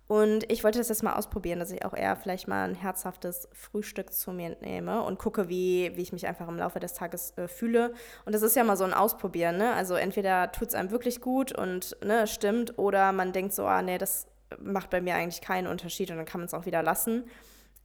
und 0.08 0.50
ich 0.50 0.64
wollte 0.64 0.78
das 0.78 0.88
jetzt 0.88 1.02
mal 1.02 1.14
ausprobieren, 1.14 1.58
dass 1.58 1.70
ich 1.70 1.84
auch 1.84 1.92
eher 1.92 2.16
vielleicht 2.16 2.48
mal 2.48 2.66
ein 2.66 2.74
herzhaftes 2.74 3.46
Frühstück 3.52 4.10
zu 4.14 4.32
mir 4.32 4.56
nehme 4.62 5.02
und 5.02 5.18
gucke, 5.18 5.50
wie, 5.50 5.92
wie 5.94 6.00
ich 6.00 6.12
mich 6.12 6.26
einfach 6.26 6.48
im 6.48 6.56
Laufe 6.56 6.80
des 6.80 6.94
Tages 6.94 7.36
äh, 7.36 7.46
fühle. 7.46 7.92
Und 8.24 8.34
das 8.34 8.40
ist 8.40 8.56
ja 8.56 8.64
mal 8.64 8.78
so 8.78 8.84
ein 8.84 8.94
Ausprobieren, 8.94 9.58
ne? 9.58 9.74
Also 9.74 9.96
entweder 9.96 10.50
tut 10.50 10.68
es 10.68 10.74
einem 10.74 10.90
wirklich 10.90 11.20
gut 11.20 11.52
und 11.52 11.94
ne, 12.02 12.26
stimmt, 12.26 12.78
oder 12.78 13.12
man 13.12 13.32
denkt 13.32 13.52
so, 13.52 13.66
ah 13.66 13.82
nee, 13.82 13.98
das 13.98 14.26
macht 14.58 14.88
bei 14.88 15.02
mir 15.02 15.14
eigentlich 15.14 15.42
keinen 15.42 15.66
Unterschied 15.66 16.10
und 16.10 16.16
dann 16.16 16.26
kann 16.26 16.40
man 16.40 16.46
es 16.46 16.54
auch 16.54 16.64
wieder 16.64 16.82
lassen. 16.82 17.24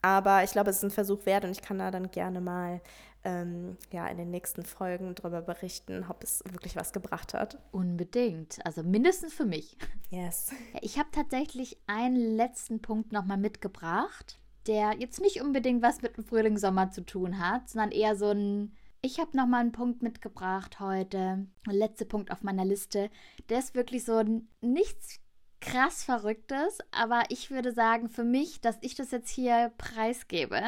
Aber 0.02 0.46
ich 0.46 0.52
glaube, 0.52 0.70
es 0.70 0.78
ist 0.78 0.84
ein 0.84 0.92
Versuch 0.92 1.26
wert 1.26 1.44
und 1.44 1.52
ich 1.52 1.62
kann 1.62 1.80
da 1.80 1.92
dann 1.92 2.10
gerne 2.10 2.40
mal 2.40 2.80
ähm, 3.24 3.78
ja, 3.92 4.08
in 4.08 4.18
den 4.18 4.32
nächsten 4.32 4.64
Folgen 4.64 5.16
darüber 5.16 5.42
berichten, 5.42 6.06
ob 6.10 6.24
es 6.24 6.44
wirklich 6.50 6.76
was 6.76 6.94
gebracht 6.94 7.34
hat. 7.34 7.58
Unbedingt. 7.72 8.60
Also 8.66 8.84
mindestens 8.84 9.34
für 9.34 9.46
mich. 9.46 9.78
Yes. 10.10 10.52
Ich 10.82 10.98
habe 11.00 11.10
tatsächlich 11.12 11.78
einen 11.88 12.16
letzten 12.16 12.82
Punkt 12.82 13.12
nochmal 13.12 13.38
mitgebracht, 13.38 14.40
der 14.68 14.96
jetzt 15.00 15.22
nicht 15.22 15.42
unbedingt 15.42 15.82
was 15.82 16.02
mit 16.02 16.18
dem 16.18 16.26
Frühling, 16.26 16.58
Sommer 16.58 16.92
zu 16.92 17.06
tun 17.06 17.40
hat, 17.40 17.70
sondern 17.70 17.92
eher 17.92 18.16
so 18.16 18.32
ein. 18.32 18.76
Ich 19.02 19.20
habe 19.20 19.36
nochmal 19.36 19.62
einen 19.62 19.74
Punkt 19.74 20.02
mitgebracht 20.02 20.80
heute. 20.80 21.48
Der 21.66 21.74
letzte 21.74 22.06
Punkt 22.06 22.32
auf 22.32 22.42
meiner 22.42 22.64
Liste. 22.64 23.10
Der 23.50 23.60
ist 23.60 23.76
wirklich 23.76 24.06
so 24.06 24.24
nichts 24.62 25.20
krass 25.60 26.04
Verrücktes, 26.04 26.80
aber 26.92 27.24
ich 27.30 27.50
würde 27.50 27.72
sagen, 27.72 28.10
für 28.10 28.24
mich, 28.24 28.60
dass 28.62 28.78
ich 28.82 28.96
das 28.96 29.12
jetzt 29.12 29.30
hier 29.30 29.72
preisgebe, 29.78 30.62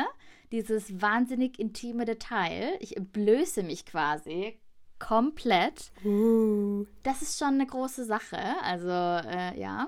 dieses 0.51 1.01
wahnsinnig 1.01 1.59
intime 1.59 2.05
Detail. 2.05 2.77
Ich 2.79 2.97
entblöße 2.97 3.63
mich 3.63 3.85
quasi 3.85 4.59
komplett. 4.99 5.91
Uh. 6.03 6.85
Das 7.03 7.21
ist 7.21 7.39
schon 7.39 7.55
eine 7.55 7.65
große 7.65 8.05
Sache. 8.05 8.39
Also, 8.61 8.89
äh, 8.89 9.59
ja. 9.59 9.87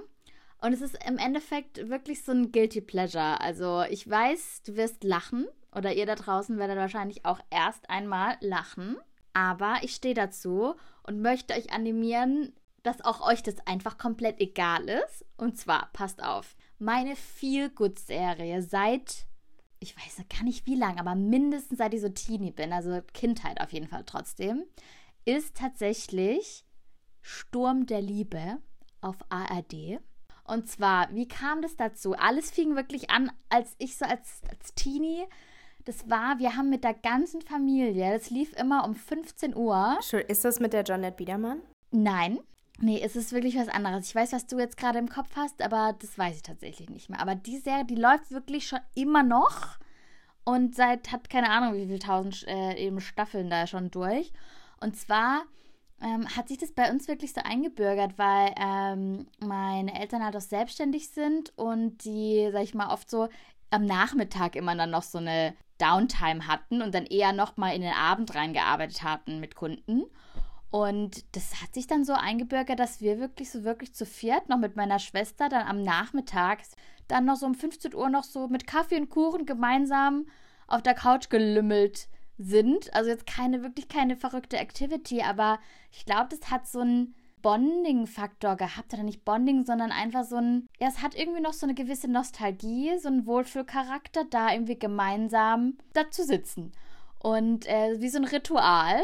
Und 0.61 0.73
es 0.73 0.81
ist 0.81 0.97
im 1.07 1.17
Endeffekt 1.17 1.89
wirklich 1.89 2.23
so 2.23 2.31
ein 2.31 2.51
Guilty 2.51 2.81
Pleasure. 2.81 3.39
Also, 3.39 3.83
ich 3.89 4.09
weiß, 4.09 4.63
du 4.65 4.75
wirst 4.75 5.03
lachen. 5.03 5.47
Oder 5.75 5.93
ihr 5.93 6.05
da 6.05 6.15
draußen 6.15 6.57
werdet 6.57 6.77
wahrscheinlich 6.77 7.25
auch 7.25 7.39
erst 7.49 7.89
einmal 7.89 8.37
lachen. 8.41 8.97
Aber 9.33 9.75
ich 9.83 9.93
stehe 9.93 10.15
dazu 10.15 10.73
und 11.03 11.21
möchte 11.21 11.53
euch 11.53 11.71
animieren, 11.71 12.53
dass 12.81 13.03
auch 13.03 13.21
euch 13.21 13.43
das 13.43 13.55
einfach 13.67 13.97
komplett 13.97 14.39
egal 14.39 14.89
ist. 14.89 15.25
Und 15.37 15.57
zwar, 15.57 15.89
passt 15.93 16.23
auf, 16.23 16.55
meine 16.79 17.15
Feel-Good-Serie 17.15 18.63
seit 18.63 19.26
ich 19.79 19.95
weiß 19.95 20.25
gar 20.29 20.43
nicht 20.43 20.65
wie 20.65 20.75
lange, 20.75 20.99
aber 20.99 21.15
mindestens 21.15 21.77
seit 21.77 21.93
ich 21.93 22.01
so 22.01 22.09
Teenie 22.09 22.51
bin, 22.51 22.73
also 22.73 23.01
Kindheit 23.13 23.61
auf 23.61 23.71
jeden 23.71 23.87
Fall 23.87 24.03
trotzdem, 24.05 24.63
ist 25.25 25.55
tatsächlich 25.55 26.65
Sturm 27.21 27.85
der 27.85 28.01
Liebe 28.01 28.57
auf 29.01 29.17
ARD. 29.29 29.99
Und 30.45 30.69
zwar, 30.69 31.13
wie 31.13 31.27
kam 31.27 31.61
das 31.61 31.75
dazu? 31.75 32.13
Alles 32.13 32.49
fing 32.51 32.75
wirklich 32.75 33.09
an, 33.09 33.31
als 33.49 33.75
ich 33.79 33.97
so 33.97 34.05
als, 34.05 34.41
als 34.49 34.73
Teenie, 34.73 35.25
das 35.83 36.09
war, 36.09 36.39
wir 36.39 36.55
haben 36.55 36.69
mit 36.69 36.83
der 36.83 36.93
ganzen 36.93 37.41
Familie, 37.41 38.13
das 38.13 38.29
lief 38.29 38.53
immer 38.53 38.85
um 38.85 38.95
15 38.95 39.55
Uhr. 39.55 39.97
Ist 40.27 40.45
das 40.45 40.59
mit 40.59 40.73
der 40.73 40.83
Janet 40.85 41.17
Biedermann? 41.17 41.61
Nein, 41.91 42.39
Nee, 42.79 43.01
es 43.03 43.15
ist 43.15 43.31
wirklich 43.31 43.57
was 43.57 43.69
anderes. 43.69 44.07
Ich 44.07 44.15
weiß, 44.15 44.33
was 44.33 44.45
du 44.45 44.59
jetzt 44.59 44.77
gerade 44.77 44.99
im 44.99 45.09
Kopf 45.09 45.35
hast, 45.35 45.61
aber 45.61 45.95
das 45.99 46.17
weiß 46.17 46.35
ich 46.35 46.43
tatsächlich 46.43 46.89
nicht 46.89 47.09
mehr. 47.09 47.19
Aber 47.19 47.33
die 47.33 47.57
Serie, 47.57 47.85
die 47.85 47.95
läuft 47.95 48.31
wirklich 48.31 48.67
schon 48.67 48.79
immer 48.93 49.23
noch 49.23 49.77
und 50.43 50.75
seit, 50.75 51.11
hat 51.11 51.29
keine 51.29 51.49
Ahnung, 51.49 51.73
wie 51.73 51.87
viele 51.87 51.99
tausend 51.99 52.47
äh, 52.47 52.75
eben 52.75 53.01
Staffeln 53.01 53.49
da 53.49 53.65
schon 53.65 53.89
durch. 53.89 54.31
Und 54.79 54.95
zwar 54.95 55.43
ähm, 56.01 56.27
hat 56.35 56.47
sich 56.47 56.59
das 56.59 56.71
bei 56.71 56.91
uns 56.91 57.07
wirklich 57.07 57.33
so 57.33 57.41
eingebürgert, 57.43 58.17
weil 58.17 58.53
ähm, 58.57 59.27
meine 59.39 59.99
Eltern 59.99 60.23
halt 60.23 60.35
auch 60.35 60.41
selbstständig 60.41 61.09
sind 61.09 61.51
und 61.57 62.03
die, 62.05 62.47
sag 62.51 62.63
ich 62.63 62.75
mal, 62.75 62.93
oft 62.93 63.09
so 63.09 63.27
am 63.71 63.85
Nachmittag 63.85 64.55
immer 64.55 64.75
dann 64.75 64.91
noch 64.91 65.03
so 65.03 65.17
eine 65.17 65.55
Downtime 65.79 66.47
hatten 66.47 66.81
und 66.81 66.93
dann 66.93 67.05
eher 67.05 67.33
nochmal 67.33 67.75
in 67.75 67.81
den 67.81 67.93
Abend 67.93 68.33
reingearbeitet 68.35 69.03
hatten 69.03 69.39
mit 69.39 69.55
Kunden. 69.55 70.03
Und 70.69 71.23
das 71.35 71.61
hat 71.61 71.73
sich 71.73 71.87
dann 71.87 72.03
so 72.03 72.13
eingebürgert, 72.13 72.79
dass 72.79 72.99
wir 72.99 73.19
wirklich 73.19 73.49
so 73.49 73.63
wirklich 73.63 73.93
zu 73.93 74.05
viert 74.05 74.49
noch 74.49 74.57
mit 74.57 74.75
meiner 74.75 74.99
Schwester 74.99 75.47
dann 75.47 75.65
am 75.65 75.81
Nachmittag 75.81 76.59
dann 77.07 77.25
noch 77.25 77.37
so 77.37 77.45
um 77.45 77.55
15 77.55 77.95
Uhr 77.95 78.09
noch 78.09 78.25
so 78.25 78.47
mit 78.49 78.67
Kaffee 78.67 78.97
und 78.97 79.09
Kuchen 79.09 79.45
gemeinsam 79.45 80.27
auf 80.67 80.81
der 80.81 80.93
Couch 80.93 81.29
gelümmelt 81.29 82.09
sind. 82.37 82.93
Also 82.93 83.09
jetzt 83.09 83.25
keine, 83.25 83.63
wirklich 83.63 83.87
keine 83.87 84.17
verrückte 84.17 84.57
Activity, 84.57 85.21
aber 85.21 85.59
ich 85.91 86.05
glaube, 86.05 86.27
das 86.29 86.51
hat 86.51 86.67
so 86.67 86.81
einen 86.81 87.15
Bonding-Faktor 87.41 88.57
gehabt. 88.57 88.93
Oder 88.93 89.03
nicht 89.03 89.23
Bonding, 89.23 89.65
sondern 89.65 89.91
einfach 89.91 90.25
so 90.25 90.35
ein, 90.35 90.67
ja, 90.79 90.87
es 90.87 91.01
hat 91.01 91.15
irgendwie 91.15 91.41
noch 91.41 91.53
so 91.53 91.65
eine 91.65 91.75
gewisse 91.75 92.09
Nostalgie, 92.09 92.97
so 92.99 93.07
einen 93.07 93.25
Wohlfühlcharakter, 93.25 94.25
da 94.29 94.51
irgendwie 94.51 94.77
gemeinsam 94.77 95.77
da 95.93 96.09
zu 96.11 96.25
sitzen. 96.25 96.73
Und 97.19 97.65
äh, 97.67 97.99
wie 97.99 98.09
so 98.09 98.17
ein 98.17 98.25
Ritual 98.25 99.01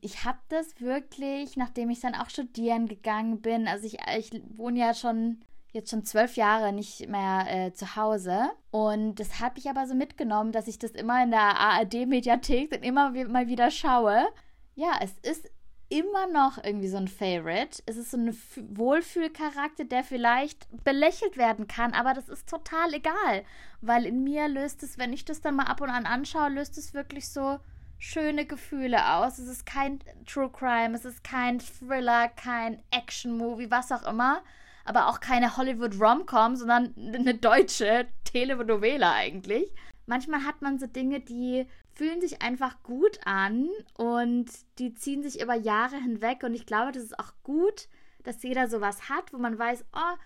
ich 0.00 0.24
habe 0.24 0.38
das 0.48 0.80
wirklich, 0.80 1.56
nachdem 1.56 1.90
ich 1.90 2.00
dann 2.00 2.14
auch 2.14 2.30
studieren 2.30 2.86
gegangen 2.86 3.40
bin, 3.40 3.68
also 3.68 3.86
ich, 3.86 3.98
ich 4.16 4.30
wohne 4.56 4.78
ja 4.78 4.94
schon 4.94 5.40
jetzt 5.72 5.90
schon 5.90 6.04
zwölf 6.04 6.36
Jahre 6.36 6.72
nicht 6.72 7.08
mehr 7.08 7.46
äh, 7.48 7.72
zu 7.72 7.96
Hause. 7.96 8.50
Und 8.70 9.16
das 9.20 9.40
habe 9.40 9.58
ich 9.58 9.68
aber 9.70 9.86
so 9.86 9.94
mitgenommen, 9.94 10.52
dass 10.52 10.68
ich 10.68 10.78
das 10.78 10.92
immer 10.92 11.22
in 11.22 11.30
der 11.30 11.58
ARD-Mediathek 11.58 12.70
dann 12.70 12.82
immer 12.82 13.10
mal 13.10 13.46
wieder 13.46 13.70
schaue. 13.70 14.26
Ja, 14.74 14.98
es 15.00 15.12
ist 15.22 15.48
immer 15.88 16.28
noch 16.28 16.62
irgendwie 16.62 16.88
so 16.88 16.96
ein 16.96 17.08
Favorite. 17.08 17.82
Es 17.86 17.96
ist 17.96 18.12
so 18.12 18.16
ein 18.16 18.36
Wohlfühlcharakter, 18.76 19.84
der 19.84 20.04
vielleicht 20.04 20.66
belächelt 20.84 21.36
werden 21.36 21.66
kann, 21.66 21.92
aber 21.92 22.14
das 22.14 22.28
ist 22.28 22.48
total 22.48 22.94
egal. 22.94 23.44
Weil 23.80 24.06
in 24.06 24.22
mir 24.22 24.48
löst 24.48 24.82
es, 24.82 24.98
wenn 24.98 25.12
ich 25.12 25.24
das 25.24 25.40
dann 25.40 25.56
mal 25.56 25.64
ab 25.64 25.80
und 25.80 25.90
an 25.90 26.06
anschaue, 26.06 26.48
löst 26.48 26.78
es 26.78 26.94
wirklich 26.94 27.28
so 27.28 27.58
schöne 28.00 28.46
Gefühle 28.46 29.14
aus. 29.14 29.38
Es 29.38 29.46
ist 29.46 29.66
kein 29.66 30.00
True 30.26 30.50
Crime, 30.50 30.96
es 30.96 31.04
ist 31.04 31.22
kein 31.22 31.60
Thriller, 31.60 32.28
kein 32.28 32.82
Action-Movie, 32.90 33.70
was 33.70 33.92
auch 33.92 34.02
immer. 34.08 34.42
Aber 34.84 35.06
auch 35.06 35.20
keine 35.20 35.56
Hollywood-Rom-Com, 35.56 36.56
sondern 36.56 36.94
eine 36.96 37.34
deutsche 37.34 38.08
Telenovela 38.24 39.12
eigentlich. 39.12 39.72
Manchmal 40.06 40.44
hat 40.44 40.62
man 40.62 40.80
so 40.80 40.86
Dinge, 40.86 41.20
die 41.20 41.66
fühlen 41.92 42.20
sich 42.20 42.42
einfach 42.42 42.82
gut 42.82 43.20
an 43.24 43.68
und 43.94 44.46
die 44.78 44.94
ziehen 44.94 45.22
sich 45.22 45.40
über 45.40 45.54
Jahre 45.54 45.96
hinweg. 45.96 46.42
Und 46.42 46.54
ich 46.54 46.66
glaube, 46.66 46.92
das 46.92 47.04
ist 47.04 47.18
auch 47.18 47.34
gut, 47.44 47.88
dass 48.24 48.42
jeder 48.42 48.68
sowas 48.68 49.08
hat, 49.10 49.32
wo 49.32 49.38
man 49.38 49.58
weiß, 49.58 49.84
oh, 49.92 50.16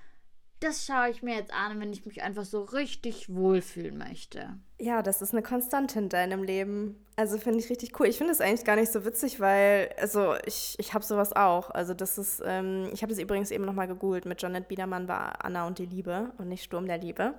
das 0.60 0.86
schaue 0.86 1.10
ich 1.10 1.22
mir 1.22 1.34
jetzt 1.34 1.52
an, 1.52 1.80
wenn 1.80 1.92
ich 1.92 2.06
mich 2.06 2.22
einfach 2.22 2.44
so 2.44 2.62
richtig 2.62 3.28
wohlfühlen 3.28 3.98
möchte. 3.98 4.58
Ja, 4.80 5.02
das 5.02 5.22
ist 5.22 5.32
eine 5.32 5.42
Konstante 5.42 5.98
in 5.98 6.08
deinem 6.08 6.42
Leben. 6.42 7.04
Also 7.16 7.38
finde 7.38 7.60
ich 7.60 7.70
richtig 7.70 7.98
cool. 8.00 8.06
Ich 8.06 8.18
finde 8.18 8.32
es 8.32 8.40
eigentlich 8.40 8.64
gar 8.64 8.76
nicht 8.76 8.90
so 8.90 9.04
witzig, 9.04 9.40
weil, 9.40 9.94
also 9.98 10.34
ich, 10.46 10.74
ich 10.78 10.94
habe 10.94 11.04
sowas 11.04 11.32
auch. 11.32 11.70
Also 11.70 11.94
das 11.94 12.18
ist, 12.18 12.42
ähm, 12.44 12.88
ich 12.92 13.02
habe 13.02 13.12
das 13.12 13.22
übrigens 13.22 13.50
eben 13.50 13.64
nochmal 13.64 13.86
gegoogelt. 13.86 14.24
Mit 14.24 14.42
Jonette 14.42 14.66
Biedermann 14.66 15.06
war 15.06 15.44
Anna 15.44 15.66
und 15.66 15.78
die 15.78 15.86
Liebe 15.86 16.32
und 16.38 16.48
nicht 16.48 16.64
Sturm 16.64 16.86
der 16.86 16.98
Liebe. 16.98 17.34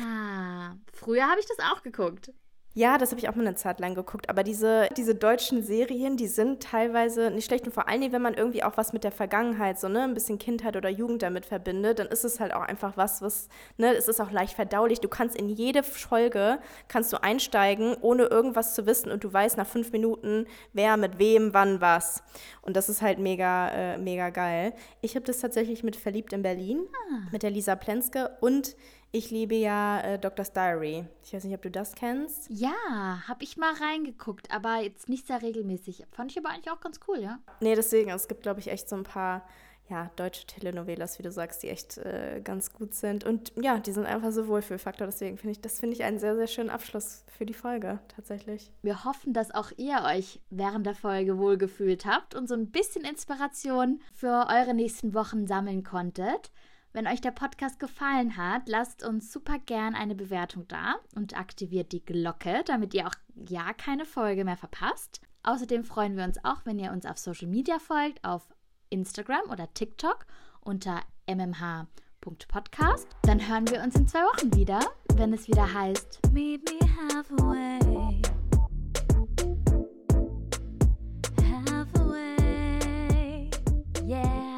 Ah, 0.00 0.74
früher 0.92 1.28
habe 1.28 1.40
ich 1.40 1.46
das 1.46 1.58
auch 1.58 1.82
geguckt. 1.82 2.32
Ja, 2.74 2.96
das 2.96 3.10
habe 3.10 3.20
ich 3.20 3.28
auch 3.28 3.34
mal 3.34 3.46
eine 3.46 3.54
Zeit 3.54 3.80
lang 3.80 3.94
geguckt. 3.94 4.30
Aber 4.30 4.42
diese, 4.42 4.88
diese 4.96 5.14
deutschen 5.14 5.62
Serien, 5.62 6.16
die 6.16 6.26
sind 6.26 6.62
teilweise 6.62 7.30
nicht 7.30 7.44
schlecht. 7.44 7.66
Und 7.66 7.74
vor 7.74 7.86
allen 7.86 8.00
Dingen, 8.00 8.14
wenn 8.14 8.22
man 8.22 8.32
irgendwie 8.32 8.62
auch 8.62 8.78
was 8.78 8.94
mit 8.94 9.04
der 9.04 9.12
Vergangenheit, 9.12 9.78
so 9.78 9.88
ne, 9.88 10.04
ein 10.04 10.14
bisschen 10.14 10.38
Kindheit 10.38 10.74
oder 10.74 10.88
Jugend 10.88 11.22
damit 11.22 11.44
verbindet, 11.44 11.98
dann 11.98 12.06
ist 12.06 12.24
es 12.24 12.40
halt 12.40 12.54
auch 12.54 12.62
einfach 12.62 12.96
was, 12.96 13.20
was, 13.20 13.48
ne, 13.76 13.94
es 13.94 14.08
ist 14.08 14.20
auch 14.20 14.30
leicht 14.30 14.54
verdaulich. 14.54 15.00
Du 15.00 15.08
kannst 15.08 15.36
in 15.36 15.50
jede 15.50 15.82
Folge, 15.82 16.60
kannst 16.88 17.12
du 17.12 17.22
einsteigen, 17.22 17.94
ohne 18.00 18.24
irgendwas 18.24 18.74
zu 18.74 18.86
wissen. 18.86 19.12
Und 19.12 19.22
du 19.22 19.30
weißt 19.30 19.58
nach 19.58 19.66
fünf 19.66 19.92
Minuten, 19.92 20.46
wer 20.72 20.96
mit 20.96 21.18
wem, 21.18 21.52
wann, 21.52 21.82
was. 21.82 22.22
Und 22.62 22.76
das 22.76 22.88
ist 22.88 23.02
halt 23.02 23.18
mega, 23.18 23.68
äh, 23.68 23.98
mega 23.98 24.30
geil. 24.30 24.72
Ich 25.02 25.14
habe 25.14 25.26
das 25.26 25.40
tatsächlich 25.40 25.82
mit 25.82 25.94
Verliebt 25.96 26.32
in 26.32 26.40
Berlin, 26.42 26.86
ah. 27.10 27.28
mit 27.32 27.42
der 27.42 27.50
Lisa 27.50 27.76
Plenske 27.76 28.30
und 28.40 28.76
ich 29.12 29.30
liebe 29.30 29.54
ja 29.54 30.00
äh, 30.00 30.18
Doctor's 30.18 30.52
Diary. 30.52 31.04
Ich 31.22 31.34
weiß 31.34 31.44
nicht, 31.44 31.54
ob 31.54 31.62
du 31.62 31.70
das 31.70 31.94
kennst. 31.94 32.48
Ja, 32.48 32.72
habe 33.28 33.44
ich 33.44 33.58
mal 33.58 33.74
reingeguckt, 33.74 34.50
aber 34.50 34.82
jetzt 34.82 35.08
nicht 35.08 35.26
sehr 35.26 35.42
regelmäßig. 35.42 36.04
Fand 36.10 36.32
ich 36.32 36.38
aber 36.38 36.48
eigentlich 36.48 36.70
auch 36.70 36.80
ganz 36.80 36.98
cool, 37.06 37.20
ja. 37.20 37.38
Nee, 37.60 37.74
deswegen, 37.74 38.10
es 38.10 38.26
gibt, 38.26 38.42
glaube 38.42 38.60
ich, 38.60 38.68
echt 38.68 38.88
so 38.88 38.96
ein 38.96 39.04
paar 39.04 39.46
ja, 39.90 40.10
deutsche 40.16 40.46
Telenovelas, 40.46 41.18
wie 41.18 41.22
du 41.22 41.30
sagst, 41.30 41.62
die 41.62 41.68
echt 41.68 41.98
äh, 41.98 42.40
ganz 42.42 42.72
gut 42.72 42.94
sind. 42.94 43.24
Und 43.24 43.52
ja, 43.60 43.78
die 43.78 43.92
sind 43.92 44.06
einfach 44.06 44.32
so 44.32 44.48
Wohlfühlfaktor. 44.48 45.06
Deswegen 45.06 45.36
finde 45.36 45.52
ich, 45.52 45.60
das 45.60 45.80
finde 45.80 45.94
ich 45.94 46.04
einen 46.04 46.18
sehr, 46.18 46.34
sehr 46.34 46.46
schönen 46.46 46.70
Abschluss 46.70 47.24
für 47.26 47.44
die 47.44 47.52
Folge, 47.52 47.98
tatsächlich. 48.08 48.70
Wir 48.80 49.04
hoffen, 49.04 49.34
dass 49.34 49.50
auch 49.50 49.70
ihr 49.76 50.04
euch 50.06 50.40
während 50.48 50.86
der 50.86 50.94
Folge 50.94 51.36
wohlgefühlt 51.36 52.06
habt 52.06 52.34
und 52.34 52.48
so 52.48 52.54
ein 52.54 52.70
bisschen 52.70 53.04
Inspiration 53.04 54.00
für 54.14 54.46
eure 54.48 54.72
nächsten 54.72 55.12
Wochen 55.12 55.46
sammeln 55.46 55.82
konntet. 55.82 56.50
Wenn 56.94 57.06
euch 57.06 57.22
der 57.22 57.30
Podcast 57.30 57.80
gefallen 57.80 58.36
hat, 58.36 58.68
lasst 58.68 59.02
uns 59.02 59.32
super 59.32 59.58
gern 59.58 59.94
eine 59.94 60.14
Bewertung 60.14 60.68
da 60.68 60.96
und 61.14 61.38
aktiviert 61.38 61.90
die 61.92 62.04
Glocke, 62.04 62.62
damit 62.66 62.92
ihr 62.92 63.06
auch 63.06 63.14
ja 63.48 63.72
keine 63.72 64.04
Folge 64.04 64.44
mehr 64.44 64.58
verpasst. 64.58 65.22
Außerdem 65.42 65.84
freuen 65.84 66.18
wir 66.18 66.24
uns 66.24 66.44
auch, 66.44 66.66
wenn 66.66 66.78
ihr 66.78 66.92
uns 66.92 67.06
auf 67.06 67.16
Social 67.16 67.48
Media 67.48 67.78
folgt, 67.78 68.22
auf 68.22 68.42
Instagram 68.90 69.48
oder 69.50 69.72
TikTok 69.72 70.26
unter 70.60 71.00
mmh.podcast. 71.26 73.08
Dann 73.22 73.48
hören 73.48 73.66
wir 73.70 73.82
uns 73.82 73.94
in 73.96 74.06
zwei 74.06 74.20
Wochen 74.20 74.54
wieder, 74.54 74.80
wenn 75.14 75.32
es 75.32 75.48
wieder 75.48 75.72
heißt 75.72 76.20
Meet 76.30 76.70
me 76.70 76.78
halfway. 77.08 78.20
Halfway. 81.66 83.50
Yeah. 84.06 84.51